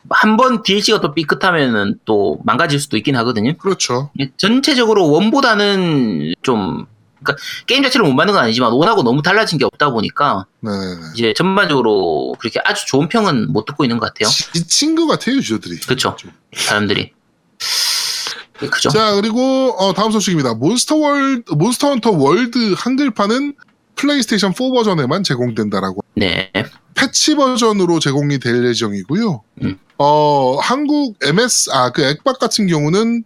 한 0.08 0.36
번 0.36 0.62
DLC가 0.62 1.00
또 1.00 1.12
삐끗하면은 1.14 1.98
또 2.04 2.38
망가질 2.44 2.80
수도 2.80 2.96
있긴 2.96 3.16
하거든요. 3.16 3.56
그렇죠. 3.58 4.10
전체적으로 4.38 5.10
원보다는 5.10 6.34
좀 6.42 6.86
그러니까 7.22 7.42
게임 7.66 7.82
자체를 7.82 8.06
못 8.06 8.14
만든 8.14 8.32
건 8.34 8.42
아니지만 8.44 8.72
원하고 8.72 9.02
너무 9.02 9.20
달라진 9.20 9.58
게 9.58 9.66
없다 9.66 9.90
보니까 9.90 10.46
네. 10.60 10.70
이제 11.14 11.34
전반적으로 11.36 12.34
그렇게 12.38 12.60
아주 12.64 12.86
좋은 12.86 13.08
평은 13.08 13.52
못 13.52 13.66
듣고 13.66 13.84
있는 13.84 13.98
것 13.98 14.06
같아요. 14.06 14.30
지친 14.30 14.94
것 14.94 15.06
같아요, 15.06 15.36
유저들이. 15.36 15.80
그쵸. 15.80 16.16
사람들이. 16.56 17.12
네, 18.60 18.68
그죠? 18.68 18.88
자, 18.90 19.12
그리고 19.14 19.74
어, 19.78 19.92
다음 19.92 20.10
소식입니다. 20.12 20.54
몬스터 20.54 20.96
월드, 20.96 21.52
몬스터 21.52 21.88
헌터 21.88 22.10
월드 22.12 22.74
한글판은 22.76 23.54
플레이스테이션 24.00 24.52
4 24.52 24.70
버전에만 24.70 25.22
제공된다라고. 25.22 26.00
네. 26.14 26.50
패치 26.94 27.34
버전으로 27.34 27.98
제공이 28.00 28.38
될 28.38 28.64
예정이고요. 28.64 29.42
음. 29.62 29.78
어, 29.98 30.56
한국 30.60 31.16
MS, 31.22 31.70
아, 31.72 31.90
그 31.90 32.02
엑박 32.02 32.38
같은 32.38 32.66
경우는 32.66 33.24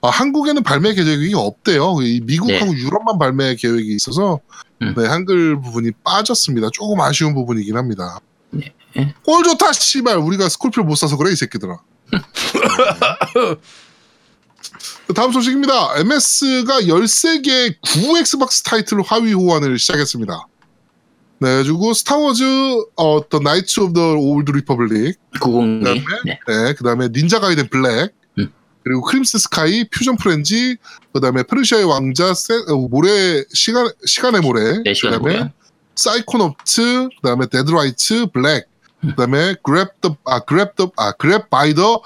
어, 0.00 0.08
한국에는 0.08 0.62
발매 0.62 0.94
계획이 0.94 1.32
없대요. 1.34 1.96
이 2.02 2.20
미국하고 2.24 2.74
유럽만 2.74 3.18
발매 3.18 3.54
계획이 3.56 3.94
있어서 3.94 4.40
네. 4.80 4.88
음. 4.88 4.94
네, 4.96 5.06
한글 5.06 5.60
부분이 5.60 5.92
빠졌습니다. 6.04 6.68
조금 6.72 7.00
아쉬운 7.00 7.34
부분이긴 7.34 7.76
합니다. 7.76 8.18
네. 8.50 8.74
꼴 9.24 9.44
좋다, 9.44 9.72
씨발. 9.72 10.18
우리가 10.18 10.48
스콜피오 10.48 10.84
못 10.84 10.96
사서 10.96 11.16
그래, 11.16 11.32
이 11.32 11.36
새끼들아. 11.36 11.78
다음 15.14 15.32
소식입니다. 15.32 15.98
MS가 15.98 16.80
13개의 16.80 17.76
구 17.80 18.18
엑스박스 18.18 18.62
타이틀 18.62 19.02
하위 19.02 19.32
호환을 19.32 19.78
시작했습니다. 19.78 20.46
네, 21.38 21.62
그리고 21.62 21.92
스타워즈 21.92 22.44
어, 22.96 23.28
The 23.28 23.38
Knights 23.38 23.80
of 23.80 23.92
the 23.92 24.14
Old 24.14 24.50
Republic 24.50 25.18
902. 25.40 25.78
그다음에? 25.80 26.04
네. 26.24 26.38
네, 26.48 26.74
그 26.74 26.82
다음에 26.82 27.08
닌자 27.08 27.40
가이덴 27.40 27.68
블랙, 27.68 28.14
음. 28.38 28.50
그리고 28.82 29.02
Crimson 29.02 29.38
Skies, 29.38 29.88
Fusion 29.90 30.16
Frenzy, 30.16 30.76
그 31.12 31.20
다음에 31.20 31.42
페르시아의 31.42 31.84
왕자, 31.84 32.32
세, 32.34 32.54
어, 32.68 32.76
모래, 32.88 33.44
시간, 33.52 33.88
시간의 34.04 34.40
모래, 34.40 34.82
네, 34.82 34.94
시간에 34.94 35.18
그 35.18 35.22
다음에 35.22 35.38
보면. 35.38 35.52
사이코노프트, 35.94 37.08
그 37.08 37.28
다음에 37.28 37.46
데드라이트, 37.46 38.26
블랙, 38.32 38.66
음. 39.04 39.10
그 39.10 39.14
다음에 39.16 39.54
그랩 39.62 39.90
더, 40.00 40.16
아, 40.24 40.40
그랩 40.40 40.74
더, 40.74 40.90
아, 40.96 41.12
그랩 41.12 41.48
바이 41.50 41.74
더 41.74 42.02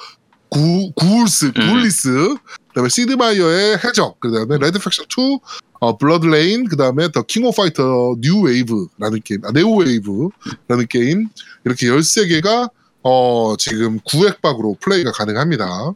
구, 0.49 0.93
구울스, 0.97 1.47
음. 1.47 1.53
구울리스, 1.55 2.35
그 2.71 2.75
다음에 2.75 2.89
시드마이어의 2.89 3.79
해적, 3.85 4.21
그 4.21 4.31
다음에 4.33 4.57
레드 4.59 4.79
팩션 4.79 5.07
2, 5.07 5.39
어, 5.81 5.99
블러드 5.99 6.27
레인, 6.27 6.69
그 6.69 6.77
다음에 6.77 7.11
더 7.11 7.23
킹 7.23 7.45
오브 7.45 7.57
파이터 7.57 8.17
뉴 8.21 8.43
웨이브라는 8.43 9.21
게임, 9.25 9.45
아, 9.45 9.51
네오 9.53 9.79
웨이브라는 9.79 10.87
게임, 10.89 11.29
이렇게 11.65 11.87
13개가 11.89 12.71
어, 13.03 13.55
지금 13.59 13.99
9액박으로 14.01 14.79
플레이가 14.81 15.11
가능합니다. 15.13 15.93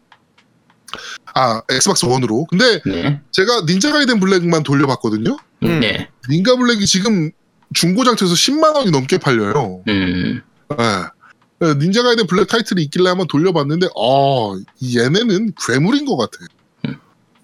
아, 1.35 1.63
엑스박스 1.71 2.07
원으로. 2.07 2.47
근데 2.47 2.81
네. 2.87 3.21
제가 3.31 3.63
닌자 3.67 3.93
가이덴 3.93 4.21
블랙만 4.21 4.63
돌려봤거든요. 4.63 5.37
음. 5.65 5.81
네. 5.81 6.09
닌가 6.31 6.57
블랙이 6.57 6.87
지금 6.87 7.31
중고장터에서 7.75 8.35
10만 8.35 8.75
원이 8.77 8.91
넘게 8.91 9.19
팔려요. 9.19 9.83
음. 9.89 10.41
예. 10.79 11.75
닌자 11.79 12.03
가이덴 12.03 12.27
블랙 12.27 12.47
타이틀이 12.49 12.83
있길래 12.85 13.09
한번 13.09 13.27
돌려봤는데, 13.27 13.89
어, 13.97 14.57
이 14.81 14.99
얘네는 14.99 15.53
괴물인 15.67 16.07
것 16.07 16.17
같아. 16.17 16.39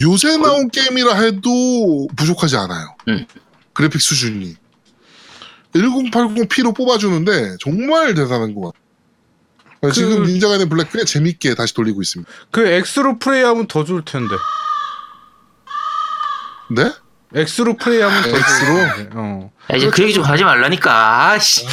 음. 0.00 0.06
요새 0.06 0.36
나온 0.36 0.70
게임이라 0.70 1.14
해도 1.14 2.08
부족하지 2.16 2.56
않아요. 2.56 2.96
음. 3.08 3.26
그래픽 3.72 4.00
수준이 4.00 4.56
1080p로 5.74 6.74
뽑아주는데 6.76 7.56
정말 7.60 8.14
대단한 8.14 8.54
것 8.54 8.72
같아요. 9.80 9.92
지금 9.92 10.24
닌자 10.24 10.48
가이덴 10.48 10.68
블랙 10.68 10.92
꽤 10.92 11.04
재밌게 11.04 11.54
다시 11.54 11.72
돌리고 11.74 12.02
있습니다. 12.02 12.30
그 12.50 12.66
X로 12.66 13.18
플레이하면 13.18 13.66
더 13.66 13.84
좋을 13.84 14.04
텐데. 14.04 14.34
네? 16.70 16.92
X로 17.34 17.76
플레이하면 17.76 18.22
더 18.22 18.28
X로? 18.28 18.66
좋을 18.66 18.94
텐데. 18.96 19.10
어. 19.14 19.50
야, 19.72 19.76
이제 19.76 19.88
그 19.88 20.02
얘기 20.02 20.12
좀 20.12 20.24
하지 20.24 20.44
말라니까. 20.44 21.30
아씨. 21.32 21.64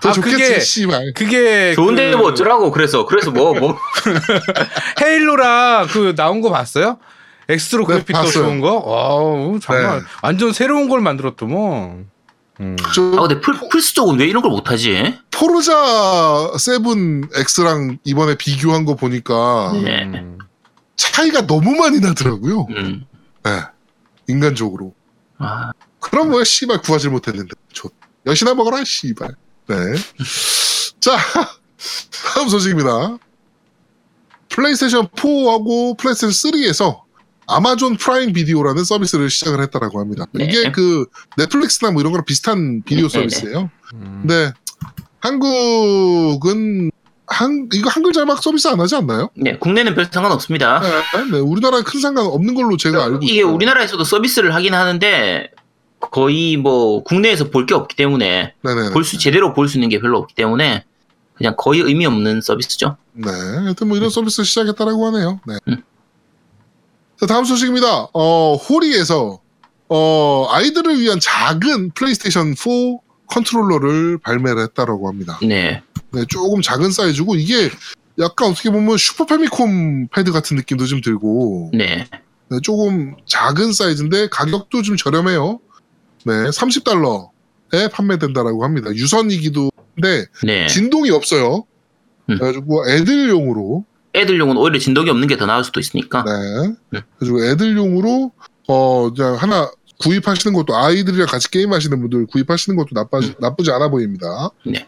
더 0.00 0.08
아, 0.08 0.12
좋겠지, 0.12 0.36
그게- 0.36 0.60
씨발. 0.60 1.12
그게 1.14 1.74
좋은데 1.74 2.10
그 2.12 2.16
뭐 2.18 2.28
어쩌라고 2.28 2.70
그래서 2.70 3.06
그래서 3.06 3.30
뭐 3.30 3.54
뭐. 3.54 3.78
헤일로랑 5.00 5.86
그 5.88 6.14
나온 6.14 6.40
거 6.40 6.50
봤어요? 6.50 6.98
X로 7.48 7.80
네, 7.86 7.86
그래픽 7.94 8.12
더 8.14 8.22
봤어요. 8.22 8.44
좋은 8.44 8.60
거? 8.60 8.74
와, 8.78 9.58
정말 9.60 10.00
네. 10.00 10.04
완전 10.22 10.52
새로운 10.52 10.88
걸 10.88 11.00
만들었더만. 11.00 12.06
음. 12.60 12.76
저아 12.92 13.28
근데 13.28 13.40
플, 13.40 13.54
플스 13.70 13.94
쪽은 13.94 14.18
왜 14.18 14.26
이런 14.26 14.42
걸 14.42 14.50
못하지? 14.50 15.16
포르자 15.30 16.50
7 16.58 17.28
X랑 17.32 17.98
이번에 18.04 18.34
비교한 18.36 18.84
거 18.84 18.96
보니까 18.96 19.72
네. 19.82 20.02
음. 20.04 20.38
차이가 20.96 21.46
너무 21.46 21.76
많이 21.76 22.00
나더라고요. 22.00 22.66
음. 22.70 23.04
네. 23.44 23.60
인간적으로. 24.26 24.92
아, 25.38 25.70
그럼 26.00 26.30
뭐 26.30 26.42
씨발 26.42 26.82
구하지 26.82 27.08
못했는데. 27.08 27.52
좋. 27.72 27.90
엿이나 28.28 28.54
먹어라 28.54 28.84
씨발. 28.84 29.30
네. 29.68 29.76
자 31.00 31.16
다음 32.34 32.48
소식입니다. 32.48 33.18
플레이스테이션 34.50 35.08
4하고 35.08 35.96
플레이스테이션 35.98 36.52
3에서 36.52 37.00
아마존 37.46 37.96
프라임 37.96 38.32
비디오라는 38.32 38.84
서비스를 38.84 39.30
시작을 39.30 39.62
했다라고 39.62 40.00
합니다. 40.00 40.26
네. 40.32 40.44
이게 40.44 40.70
그 40.70 41.06
넷플릭스나 41.36 41.90
뭐 41.90 42.00
이런 42.02 42.12
거랑 42.12 42.24
비슷한 42.26 42.82
비디오. 42.82 43.08
서비스예요. 43.08 43.70
음. 43.94 44.18
근데 44.26 44.52
한국은 45.20 46.90
한 47.26 47.68
이거 47.72 47.90
한글 47.90 48.12
자막 48.12 48.42
서비스 48.42 48.68
안 48.68 48.80
하지 48.80 48.96
않나요? 48.96 49.30
네 49.34 49.56
국내는 49.58 49.94
별 49.94 50.06
상관 50.10 50.32
없습니다. 50.32 50.80
네, 50.80 51.30
네, 51.30 51.38
우리나라는 51.38 51.84
큰 51.84 52.00
상관 52.00 52.26
없는 52.26 52.54
걸로 52.54 52.76
제가 52.76 53.04
알고 53.04 53.18
이게 53.22 53.40
있어요. 53.40 53.52
우리나라에서도 53.54 54.02
서비스를 54.02 54.54
하긴 54.54 54.74
하는데 54.74 55.50
거의 56.00 56.56
뭐 56.56 57.02
국내에서 57.02 57.50
볼 57.50 57.66
게 57.66 57.74
없기 57.74 57.96
때문에 57.96 58.54
네네. 58.62 58.90
볼수 58.92 59.18
제대로 59.18 59.52
볼 59.52 59.68
수 59.68 59.76
있는 59.78 59.88
게 59.88 59.98
별로 60.00 60.18
없기 60.18 60.34
때문에 60.34 60.84
그냥 61.34 61.54
거의 61.56 61.80
의미 61.80 62.06
없는 62.06 62.40
서비스죠. 62.40 62.96
네, 63.12 63.30
하여튼 63.30 63.88
뭐 63.88 63.96
이런 63.96 64.10
서비스 64.10 64.42
시작했다라고 64.44 65.06
하네요. 65.06 65.40
네. 65.46 65.54
음. 65.68 65.82
자, 67.20 67.26
다음 67.26 67.44
소식입니다. 67.44 68.08
어, 68.12 68.54
호리에서 68.54 69.40
어, 69.88 70.46
아이들을 70.50 71.00
위한 71.00 71.18
작은 71.20 71.90
플레이스테이션 71.94 72.54
4 72.54 72.70
컨트롤러를 73.26 74.18
발매를 74.18 74.62
했다라고 74.64 75.08
합니다. 75.08 75.38
네. 75.42 75.82
네, 76.12 76.24
조금 76.28 76.62
작은 76.62 76.90
사이즈고 76.92 77.36
이게 77.36 77.70
약간 78.18 78.50
어떻게 78.50 78.70
보면 78.70 78.96
슈퍼 78.98 79.26
패미콤 79.26 80.08
패드 80.08 80.32
같은 80.32 80.56
느낌도 80.56 80.86
좀 80.86 81.00
들고 81.00 81.70
네. 81.74 82.06
네, 82.50 82.58
조금 82.62 83.14
작은 83.26 83.72
사이즈인데 83.72 84.28
가격도 84.28 84.82
좀 84.82 84.96
저렴해요. 84.96 85.60
네, 86.24 86.32
30달러에 86.50 87.90
판매된다라고 87.92 88.64
합니다. 88.64 88.90
유선이기도 88.92 89.70
한데 89.94 90.26
네. 90.44 90.66
진동이 90.66 91.10
없어요. 91.10 91.64
음. 92.30 92.38
그래가지고 92.38 92.88
애들용으로 92.90 93.84
애들용은 94.14 94.56
오히려 94.56 94.78
진동이 94.78 95.10
없는 95.10 95.28
게 95.28 95.36
더 95.36 95.46
나을 95.46 95.64
수도 95.64 95.80
있으니까. 95.80 96.24
네. 96.24 96.74
네. 96.90 97.00
그리고 97.18 97.44
애들용으로 97.44 98.32
어 98.68 99.12
그냥 99.14 99.34
하나 99.36 99.70
구입하시는 100.00 100.54
것도 100.54 100.76
아이들이랑 100.76 101.26
같이 101.26 101.50
게임하시는 101.50 102.00
분들 102.00 102.26
구입하시는 102.26 102.76
것도 102.76 102.88
나쁘지 102.92 103.34
나쁘지 103.40 103.70
않아 103.72 103.88
보입니다. 103.88 104.50
이게 104.64 104.86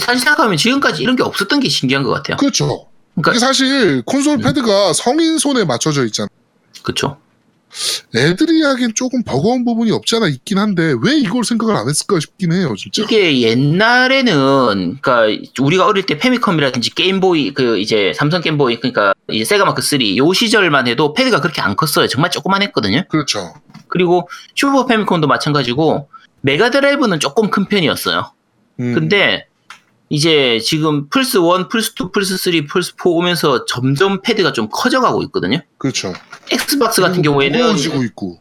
사실 0.00 0.20
생각하면 0.20 0.56
지금까지 0.56 1.02
이런 1.02 1.16
게 1.16 1.22
없었던 1.22 1.60
게 1.60 1.68
신기한 1.68 2.04
것 2.04 2.10
같아요. 2.10 2.36
그렇죠. 2.36 2.86
그러니까 3.20 3.38
사실 3.44 4.02
콘솔 4.02 4.38
음. 4.38 4.40
패드가 4.40 4.92
성인 4.92 5.38
손에 5.38 5.64
맞춰져 5.64 6.04
있잖아. 6.06 6.28
그렇죠. 6.82 7.16
애들이 8.14 8.62
하기엔 8.62 8.94
조금 8.94 9.22
버거운 9.24 9.64
부분이 9.64 9.90
없지 9.90 10.16
않아 10.16 10.28
있긴 10.28 10.58
한데 10.58 10.94
왜 11.02 11.16
이걸 11.16 11.44
생각을 11.44 11.74
안 11.76 11.88
했을까 11.88 12.20
싶긴 12.20 12.52
해요, 12.52 12.74
진짜. 12.76 13.02
이게 13.02 13.40
옛날에는 13.40 14.98
그러니까 15.00 15.44
우리가 15.60 15.86
어릴 15.86 16.04
때 16.06 16.18
페미컴이라든지 16.18 16.94
게임보이 16.94 17.54
그 17.54 17.78
이제 17.78 18.12
삼성 18.14 18.40
게임보이 18.40 18.78
그러니까 18.80 19.14
이제 19.30 19.44
세가마크 19.44 19.82
3 19.82 20.00
요 20.16 20.32
시절만 20.32 20.86
해도 20.86 21.12
패드가 21.12 21.40
그렇게 21.40 21.60
안 21.60 21.76
컸어요. 21.76 22.06
정말 22.06 22.30
조그만 22.30 22.62
했거든요. 22.62 23.04
그렇죠. 23.08 23.54
그리고 23.88 24.28
슈퍼 24.54 24.86
패미컴도 24.86 25.26
마찬가지고 25.26 26.08
메가드라이브는 26.42 27.20
조금 27.20 27.50
큰 27.50 27.66
편이었어요. 27.66 28.32
음, 28.80 28.94
근데 28.94 29.46
이제 30.14 30.60
지금 30.62 31.08
플스 31.08 31.38
1, 31.38 31.66
플스 31.68 31.92
2, 32.00 32.12
플스 32.12 32.38
3, 32.38 32.66
플스 32.68 32.92
4 32.96 33.10
오면서 33.10 33.64
점점 33.64 34.22
패드가 34.22 34.52
좀 34.52 34.68
커져가고 34.70 35.24
있거든요. 35.24 35.58
그렇죠. 35.76 36.12
엑스박스 36.52 37.00
같은 37.02 37.20
경우에는. 37.20 37.58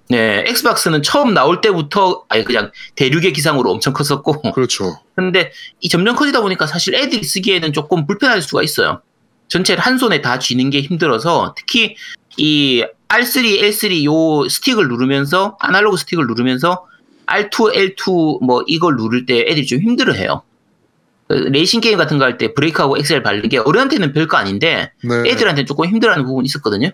네, 0.10 0.44
엑스박스는 0.46 1.02
처음 1.02 1.34
나올 1.34 1.62
때부터 1.62 2.26
아예 2.30 2.44
그냥 2.44 2.70
대륙의 2.96 3.34
기상으로 3.34 3.72
엄청 3.72 3.92
컸었고 3.92 4.52
그렇죠. 4.52 5.00
근데 5.16 5.52
이 5.80 5.90
점점 5.90 6.16
커지다 6.16 6.42
보니까 6.42 6.68
사실 6.68 6.94
애들이 6.94 7.24
쓰기에는 7.24 7.74
조금 7.74 8.06
불편할 8.06 8.44
수가 8.44 8.62
있어요. 8.62 9.02
전체를 9.48 9.82
한 9.82 9.98
손에 9.98 10.22
다 10.22 10.38
쥐는 10.38 10.70
게 10.70 10.82
힘들어서 10.82 11.56
특히 11.58 11.96
이 12.38 12.86
R3, 13.08 13.62
L3 13.62 14.04
요 14.04 14.48
스틱을 14.48 14.88
누르면서 14.90 15.58
아날로그 15.60 15.98
스틱을 15.98 16.28
누르면서 16.28 16.86
R2, 17.26 17.96
L2 17.98 18.44
뭐 18.44 18.64
이걸 18.68 18.96
누를 18.96 19.26
때 19.26 19.40
애들이 19.48 19.66
좀 19.66 19.80
힘들어해요. 19.80 20.44
그 21.34 21.38
레이싱 21.50 21.82
게임 21.82 21.98
같은 21.98 22.18
거 22.20 22.26
할 22.26 22.38
때 22.38 22.54
브레이크하고 22.54 22.98
엑셀 22.98 23.24
밟는 23.24 23.50
게 23.50 23.58
어른한테는 23.58 24.14
별거 24.14 24.38
아닌데 24.38 24.92
네. 25.04 25.30
애들한테는 25.32 25.66
조금 25.66 25.86
힘들어하는 25.88 26.26
부분이 26.26 26.46
있었거든요. 26.46 26.90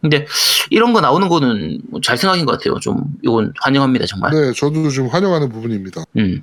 근데 0.00 0.26
이런 0.70 0.92
거 0.92 1.00
나오는 1.00 1.28
거는 1.28 1.80
뭐잘 1.90 2.16
생각인 2.16 2.46
것 2.46 2.52
같아요. 2.52 2.78
좀 2.80 3.02
이건 3.22 3.52
환영합니다 3.60 4.06
정말. 4.06 4.30
네, 4.32 4.52
저도 4.54 4.88
좀 4.90 5.08
환영하는 5.08 5.50
부분입니다. 5.50 6.04
음, 6.16 6.42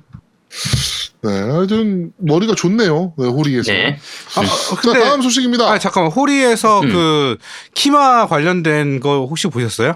네, 1.22 1.30
하여튼 1.40 2.12
머리가 2.18 2.54
좋네요. 2.54 3.14
네, 3.18 3.26
호리에서. 3.26 3.72
네. 3.72 3.98
아, 4.36 4.40
어, 4.40 4.44
자, 4.44 4.76
근데 4.80 5.00
다음 5.00 5.22
소식입니다. 5.22 5.64
아 5.68 5.78
잠깐만 5.78 6.12
호리에서 6.12 6.80
음. 6.82 6.88
그 6.92 7.36
키마 7.74 8.26
관련된 8.28 9.00
거 9.00 9.26
혹시 9.26 9.48
보셨어요? 9.48 9.94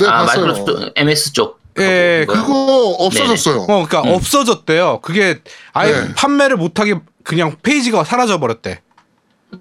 네, 0.00 0.06
아 0.06 0.24
봤어요. 0.24 0.46
마이크로소프트 0.46 0.92
MS 0.96 1.32
쪽. 1.34 1.61
예, 1.78 2.24
그거. 2.28 2.42
그거 2.42 2.86
없어졌어요. 2.98 3.62
어, 3.62 3.66
그러니까 3.66 4.02
음. 4.02 4.14
없어졌대요. 4.14 5.00
그게 5.02 5.40
아예 5.72 5.92
네. 5.92 6.14
판매를 6.14 6.56
못하게 6.56 7.00
그냥 7.24 7.56
페이지가 7.62 8.04
사라져 8.04 8.38
버렸대. 8.40 8.80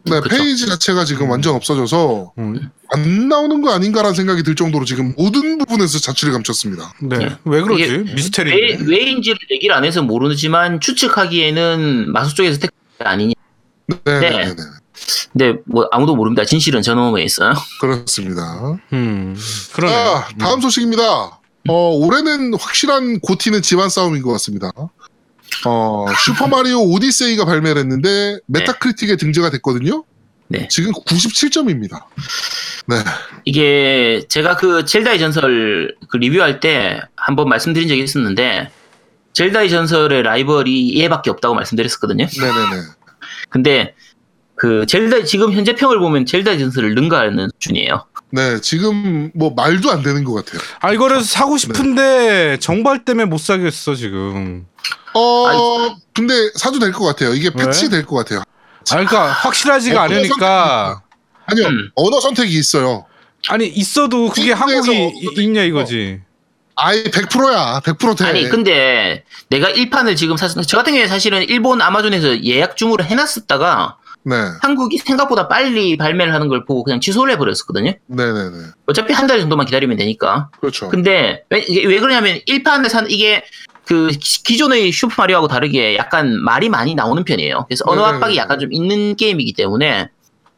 네, 0.06 0.20
그쵸. 0.22 0.36
페이지 0.36 0.68
자체가 0.68 1.04
지금 1.04 1.30
완전 1.30 1.54
없어져서 1.56 2.34
음. 2.38 2.70
안 2.94 3.28
나오는 3.28 3.62
거 3.62 3.72
아닌가라는 3.74 4.16
생각이 4.16 4.44
들 4.44 4.56
정도로 4.56 4.86
지금 4.86 5.14
모든 5.18 5.58
부분에서 5.58 6.00
자취를 6.00 6.34
감췄습니다. 6.34 6.94
네, 7.02 7.18
예. 7.22 7.38
왜 7.44 7.62
그러지? 7.62 8.14
미스테리. 8.14 8.52
왜, 8.52 8.78
왜인지를 8.86 9.38
얘기를 9.52 9.76
안 9.76 9.84
해서 9.84 10.02
모르지만 10.02 10.80
추측하기에는 10.80 12.12
마소 12.12 12.36
쪽에서 12.36 12.60
택 12.60 12.72
아니냐. 13.00 13.34
네, 13.88 13.98
네. 14.06 14.20
네, 14.20 14.30
네, 14.30 14.46
네. 14.46 14.64
근데 15.34 15.60
뭐 15.66 15.88
아무도 15.92 16.16
모릅니다. 16.16 16.46
진실은 16.46 16.82
저놈에 16.82 17.24
있어요. 17.24 17.54
그렇습니다. 17.80 18.78
음, 18.94 19.36
그러네. 19.74 19.94
자, 19.94 20.28
다음 20.40 20.62
소식입니다. 20.62 21.41
어, 21.70 21.90
올해는 21.96 22.54
확실한 22.56 23.20
고티는 23.20 23.62
집안 23.62 23.90
싸움인 23.90 24.22
것 24.22 24.32
같습니다. 24.34 24.72
어, 25.66 26.06
슈퍼마리오 26.26 26.80
오디세이가 26.80 27.46
발매를 27.46 27.82
했는데 27.82 28.40
메타크리틱에 28.48 29.18
등재가 29.18 29.50
됐거든요. 29.52 30.04
네. 30.48 30.68
지금 30.70 30.92
97점입니다. 30.92 32.04
네. 32.88 32.96
이게 33.46 34.26
제가 34.28 34.58
그 34.58 34.86
젤다의 34.86 35.20
전설 35.20 35.96
그 36.10 36.18
리뷰할 36.18 36.60
때 36.60 37.00
한번 37.16 37.48
말씀드린 37.48 37.88
적이 37.88 38.04
있었는데 38.04 38.70
젤다의 39.34 39.70
전설의 39.70 40.24
라이벌이 40.24 41.00
얘밖에 41.02 41.30
없다고 41.30 41.56
말씀드렸었거든요. 41.56 42.26
네네네. 42.26 42.84
근데 43.50 43.96
그 44.56 44.86
젤다 44.86 45.24
지금 45.24 45.54
현재 45.54 45.74
평을 45.74 46.00
보면 46.00 46.26
젤다의 46.26 46.60
전설을 46.60 46.96
능가하는 46.96 47.50
수준이에요. 47.54 48.06
네, 48.32 48.62
지금 48.62 49.32
뭐 49.36 49.52
말도 49.56 49.92
안 49.92 50.02
되는 50.04 50.24
것 50.24 50.34
같아요. 50.34 50.62
아 50.80 50.92
이거를 50.94 51.22
사고 51.24 51.58
싶은데 51.58 52.58
정발 52.60 53.04
때문에 53.06 53.26
못 53.26 53.40
사겠어 53.40 53.96
지금. 53.96 54.66
어, 55.14 55.48
아니, 55.48 55.96
근데 56.14 56.34
사도 56.56 56.80
될 56.80 56.92
것 56.94 57.04
같아요. 57.06 57.34
이게 57.34 57.50
왜? 57.54 57.66
패치 57.66 57.90
될 57.90 58.06
것 58.06 58.16
같아요. 58.18 58.40
아 58.42 58.44
그러니까 58.90 59.26
확실하지가 59.32 60.00
어, 60.00 60.04
않으니까. 60.06 61.02
아니요, 61.46 61.68
음. 61.68 61.90
언어 61.96 62.20
선택이 62.22 62.58
있어요. 62.58 63.06
아니 63.50 63.68
있어도 63.68 64.30
그게 64.30 64.54
한국이 64.54 64.92
이- 65.38 65.42
있냐 65.44 65.64
이거지. 65.64 66.22
아예 66.76 67.04
100%야. 67.04 67.82
100% 67.84 68.18
돼. 68.20 68.26
아니 68.26 68.48
근데 68.50 69.26
내가 69.50 69.68
1판을 69.70 70.16
지금 70.16 70.38
샀, 70.38 70.50
저 70.66 70.78
같은 70.78 70.94
경우에 70.94 71.08
사실은 71.08 71.44
일본 71.44 71.82
아마존에서 71.82 72.44
예약 72.46 72.78
중으로 72.78 73.04
해놨었다가 73.04 73.98
네. 74.24 74.36
한국이 74.62 74.98
생각보다 74.98 75.48
빨리 75.48 75.98
발매를 75.98 76.34
하는 76.34 76.48
걸 76.48 76.66
보고 76.66 76.84
그냥 76.84 77.00
취소를 77.00 77.34
해버렸었거든요. 77.34 77.94
네네네. 78.08 78.58
어차피 78.88 79.14
한 79.14 79.28
달 79.28 79.40
정도만 79.40 79.66
기다리면 79.66 79.98
되니까. 79.98 80.50
그렇죠. 80.60 80.90
근데 80.90 81.44
왜, 81.50 81.66
왜 81.86 82.00
그러냐면 82.00 82.38
1판을 82.48 82.90
산 82.90 83.10
이게 83.10 83.44
그 83.86 84.10
기- 84.10 84.44
기존의 84.44 84.92
슈퍼마리오하고 84.92 85.48
다르게 85.48 85.98
약간 85.98 86.40
말이 86.42 86.70
많이 86.70 86.94
나오는 86.96 87.24
편이에요. 87.24 87.66
그래서 87.68 87.84
언어. 87.88 88.06
압박이 88.06 88.36
약간 88.38 88.60
좀 88.60 88.72
있는 88.72 89.16
게임이기 89.16 89.54
때문에 89.54 90.10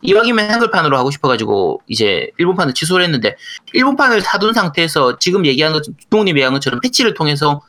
이왕이면 0.02 0.50
한글판으로 0.52 0.98
하고 0.98 1.12
싶어가지고 1.12 1.82
이제 1.88 2.30
일본판을 2.38 2.74
취소를 2.74 3.06
했는데 3.06 3.38
일본판을 3.72 4.20
사둔 4.22 4.54
상태에서 4.54 5.18
지금 5.20 5.46
얘기한 5.46 5.72
것 5.72 5.84
주동님 5.84 6.36
얘기한 6.36 6.52
것처럼 6.54 6.82
패치를 6.82 7.14
통해서 7.14 7.62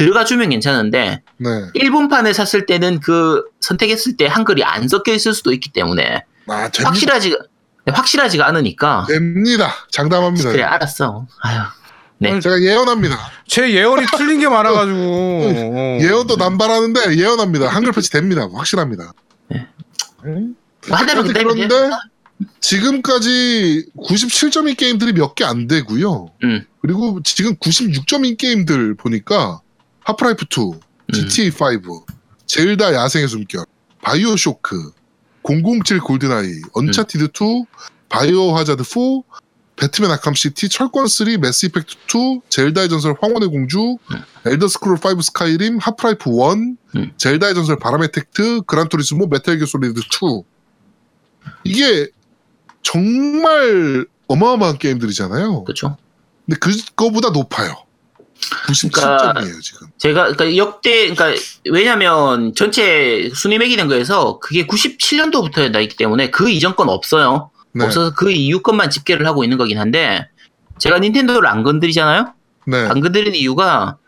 들어가 0.00 0.24
주면 0.24 0.48
괜찮은데 0.48 1.20
네. 1.36 1.48
일본판을 1.74 2.32
샀을 2.32 2.64
때는 2.64 3.00
그 3.00 3.44
선택했을 3.60 4.16
때 4.16 4.26
한글이 4.26 4.64
안 4.64 4.88
섞여 4.88 5.12
있을 5.12 5.34
수도 5.34 5.52
있기 5.52 5.72
때문에 5.74 6.24
아, 6.46 6.68
됩니다. 6.70 6.88
확실하지가 6.88 7.36
확실하지가 7.86 8.46
않으니까 8.46 9.04
됩니다. 9.10 9.74
장담합니다. 9.90 10.52
그래 10.52 10.62
알았어. 10.62 11.26
아유. 11.42 11.60
네. 12.16 12.40
제가 12.40 12.62
예언합니다. 12.62 13.18
제 13.46 13.70
예언이 13.74 14.06
틀린 14.16 14.40
게 14.40 14.48
많아가지고. 14.48 14.96
어. 15.76 15.98
예언도 16.00 16.36
남발하는데 16.36 17.18
예언합니다. 17.18 17.68
한글 17.68 17.92
패치 17.92 18.10
됩니다. 18.10 18.48
확실합니다. 18.50 19.12
네. 19.48 19.66
음? 20.24 20.56
돼요. 20.80 20.94
그런데 21.34 21.90
지금까지 22.60 23.84
97점인 23.98 24.78
게임들이 24.78 25.12
몇 25.12 25.34
개 25.34 25.44
안 25.44 25.66
되고요. 25.66 26.28
음. 26.44 26.64
그리고 26.80 27.20
지금 27.22 27.54
96점인 27.56 28.38
게임들 28.38 28.94
보니까 28.94 29.60
하프라이프 30.04 30.46
2, 30.50 30.60
음. 30.62 31.28
GTA 31.28 31.76
5, 31.76 32.04
젤다 32.46 32.94
야생의 32.94 33.28
숨결, 33.28 33.64
바이오 34.02 34.36
쇼크, 34.36 34.92
007 35.42 36.00
골든아이, 36.00 36.60
언차티드 36.72 37.24
2, 37.24 37.64
바이오 38.08 38.56
하자드 38.56 38.82
4, 38.82 39.00
배트맨 39.76 40.10
아캄 40.10 40.34
시티, 40.34 40.68
철권 40.68 41.06
3, 41.06 41.40
매스 41.40 41.66
이펙트 41.66 41.96
2, 42.14 42.40
젤다의 42.50 42.90
전설 42.90 43.14
황혼의 43.18 43.48
공주, 43.48 43.96
엘더 44.44 44.68
스크롤 44.68 44.98
5 45.02 45.20
스카이림, 45.22 45.78
하프라이프 45.78 46.30
1, 46.30 46.76
음. 46.96 47.12
젤다의 47.16 47.54
전설 47.54 47.78
바람의 47.78 48.12
택트, 48.12 48.62
그란투리스모, 48.62 49.28
메탈 49.28 49.56
기어 49.56 49.66
솔리드 49.66 50.00
2. 50.00 50.42
이게 51.64 52.08
정말 52.82 54.06
어마어마한 54.26 54.78
게임들이잖아요. 54.78 55.64
그렇죠. 55.64 55.96
근데 56.46 56.58
그거보다 56.58 57.30
높아요. 57.30 57.74
97점이에요, 58.66 59.60
지금. 59.60 59.88
제가 59.98 60.32
그러니까 60.32 60.56
역대 60.56 61.14
그러니까 61.14 61.40
왜냐면 61.70 62.54
전체 62.54 63.30
순위 63.34 63.58
매기는 63.58 63.86
거에서 63.88 64.38
그게 64.38 64.66
97년도부터 64.66 65.70
나 65.70 65.80
있기 65.80 65.96
때문에 65.96 66.30
그 66.30 66.50
이전 66.50 66.76
건 66.76 66.88
없어요. 66.88 67.50
네. 67.72 67.84
없어서 67.84 68.14
그 68.14 68.30
이후 68.30 68.62
것만 68.62 68.90
집계를 68.90 69.26
하고 69.26 69.44
있는 69.44 69.58
거긴 69.58 69.78
한데 69.78 70.28
제가 70.78 70.98
닌텐도를 70.98 71.48
안 71.48 71.62
건드리잖아요. 71.62 72.32
네. 72.66 72.86
안 72.86 73.00
건드리는 73.00 73.34
이유가 73.34 73.98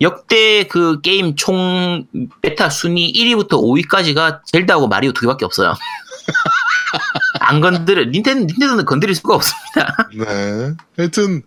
역대 0.00 0.64
그 0.64 1.00
게임 1.00 1.36
총 1.36 2.06
메타 2.40 2.68
순위 2.68 3.12
1위부터 3.12 3.50
5위까지가 3.50 4.40
젤다하고 4.46 4.88
마리오 4.88 5.12
두 5.12 5.22
개밖에 5.22 5.44
없어요. 5.44 5.74
안 7.40 7.60
건드려 7.60 8.04
닌텐 8.04 8.46
닌텐도는 8.46 8.84
건드릴 8.84 9.14
수가 9.14 9.34
없습니다. 9.34 10.08
네. 10.14 10.74
하여튼 10.96 11.42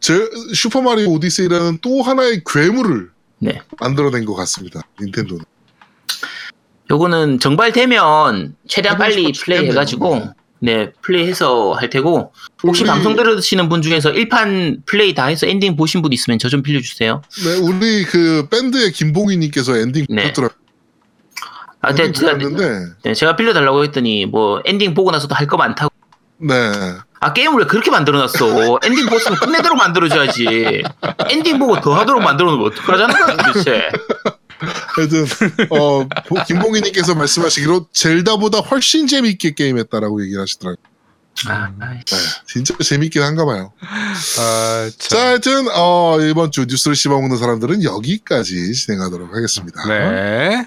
제 0.00 0.28
슈퍼마리오 0.54 1.08
오디세이라는 1.12 1.78
또 1.82 2.02
하나의 2.02 2.42
괴물을 2.46 3.10
네. 3.38 3.60
만들어낸 3.80 4.24
것 4.24 4.34
같습니다. 4.34 4.80
닌텐도는. 5.00 5.44
요거는 6.90 7.40
정발되면 7.40 8.54
최대한 8.68 8.98
빨리 8.98 9.14
싶었겠네요. 9.34 9.42
플레이 9.44 9.70
해가지고 9.70 10.28
네 10.60 10.92
플레이해서 11.02 11.72
할 11.72 11.90
테고 11.90 12.32
혹시 12.62 12.82
우리- 12.82 12.88
방송 12.90 13.16
들으시는 13.16 13.68
분 13.68 13.82
중에서 13.82 14.12
일판 14.12 14.86
플레이 14.86 15.12
다 15.14 15.26
해서 15.26 15.46
엔딩 15.46 15.76
보신 15.76 16.00
분 16.02 16.12
있으면 16.12 16.38
저 16.38 16.48
좀 16.48 16.62
빌려주세요. 16.62 17.22
네, 17.44 17.56
우리 17.56 18.04
그 18.04 18.46
밴드의 18.50 18.92
김봉희님께서 18.92 19.76
엔딩 19.78 20.06
네. 20.08 20.22
보셨더라고요. 20.22 20.56
아, 21.82 21.94
네, 21.94 22.10
제가, 22.10 22.36
네, 23.02 23.14
제가 23.14 23.36
빌려달라고 23.36 23.84
했더니 23.84 24.26
뭐 24.26 24.60
엔딩 24.64 24.94
보고 24.94 25.10
나서도 25.10 25.34
할 25.34 25.46
거 25.46 25.56
많다고. 25.56 25.92
네. 26.38 26.54
아 27.20 27.32
게임을 27.32 27.60
왜 27.60 27.66
그렇게 27.66 27.90
만들어놨어? 27.90 28.80
엔딩 28.84 29.06
보스는 29.08 29.38
끝내도록 29.38 29.78
만들어줘야지. 29.78 30.82
엔딩 31.30 31.58
보고 31.58 31.80
더 31.80 31.94
하도록 31.94 32.22
만들어놓으면 32.22 32.66
어떡하자는 32.72 33.14
거야 33.14 33.36
도대체. 33.36 33.88
하여튼 34.58 35.26
어, 35.70 36.06
보- 36.26 36.44
김봉희님께서 36.46 37.14
말씀하시기로 37.14 37.88
젤다보다 37.92 38.58
훨씬 38.58 39.06
재미있게 39.06 39.54
게임했다라고 39.54 40.22
얘기를 40.22 40.40
하시더라고요. 40.42 40.76
아, 41.48 41.70
아이, 41.80 41.96
네, 41.98 42.16
진짜 42.46 42.74
재밌긴 42.82 43.20
한가 43.22 43.44
봐요. 43.44 43.72
아, 44.38 44.88
자, 44.98 45.08
참. 45.08 45.20
하여튼 45.26 45.66
어, 45.74 46.18
이번 46.22 46.50
주 46.50 46.64
뉴스를 46.66 46.96
씹어먹는 46.96 47.36
사람들은 47.36 47.82
여기까지 47.82 48.72
진행하도록 48.72 49.34
하겠습니다. 49.34 49.86
네. 49.86 50.66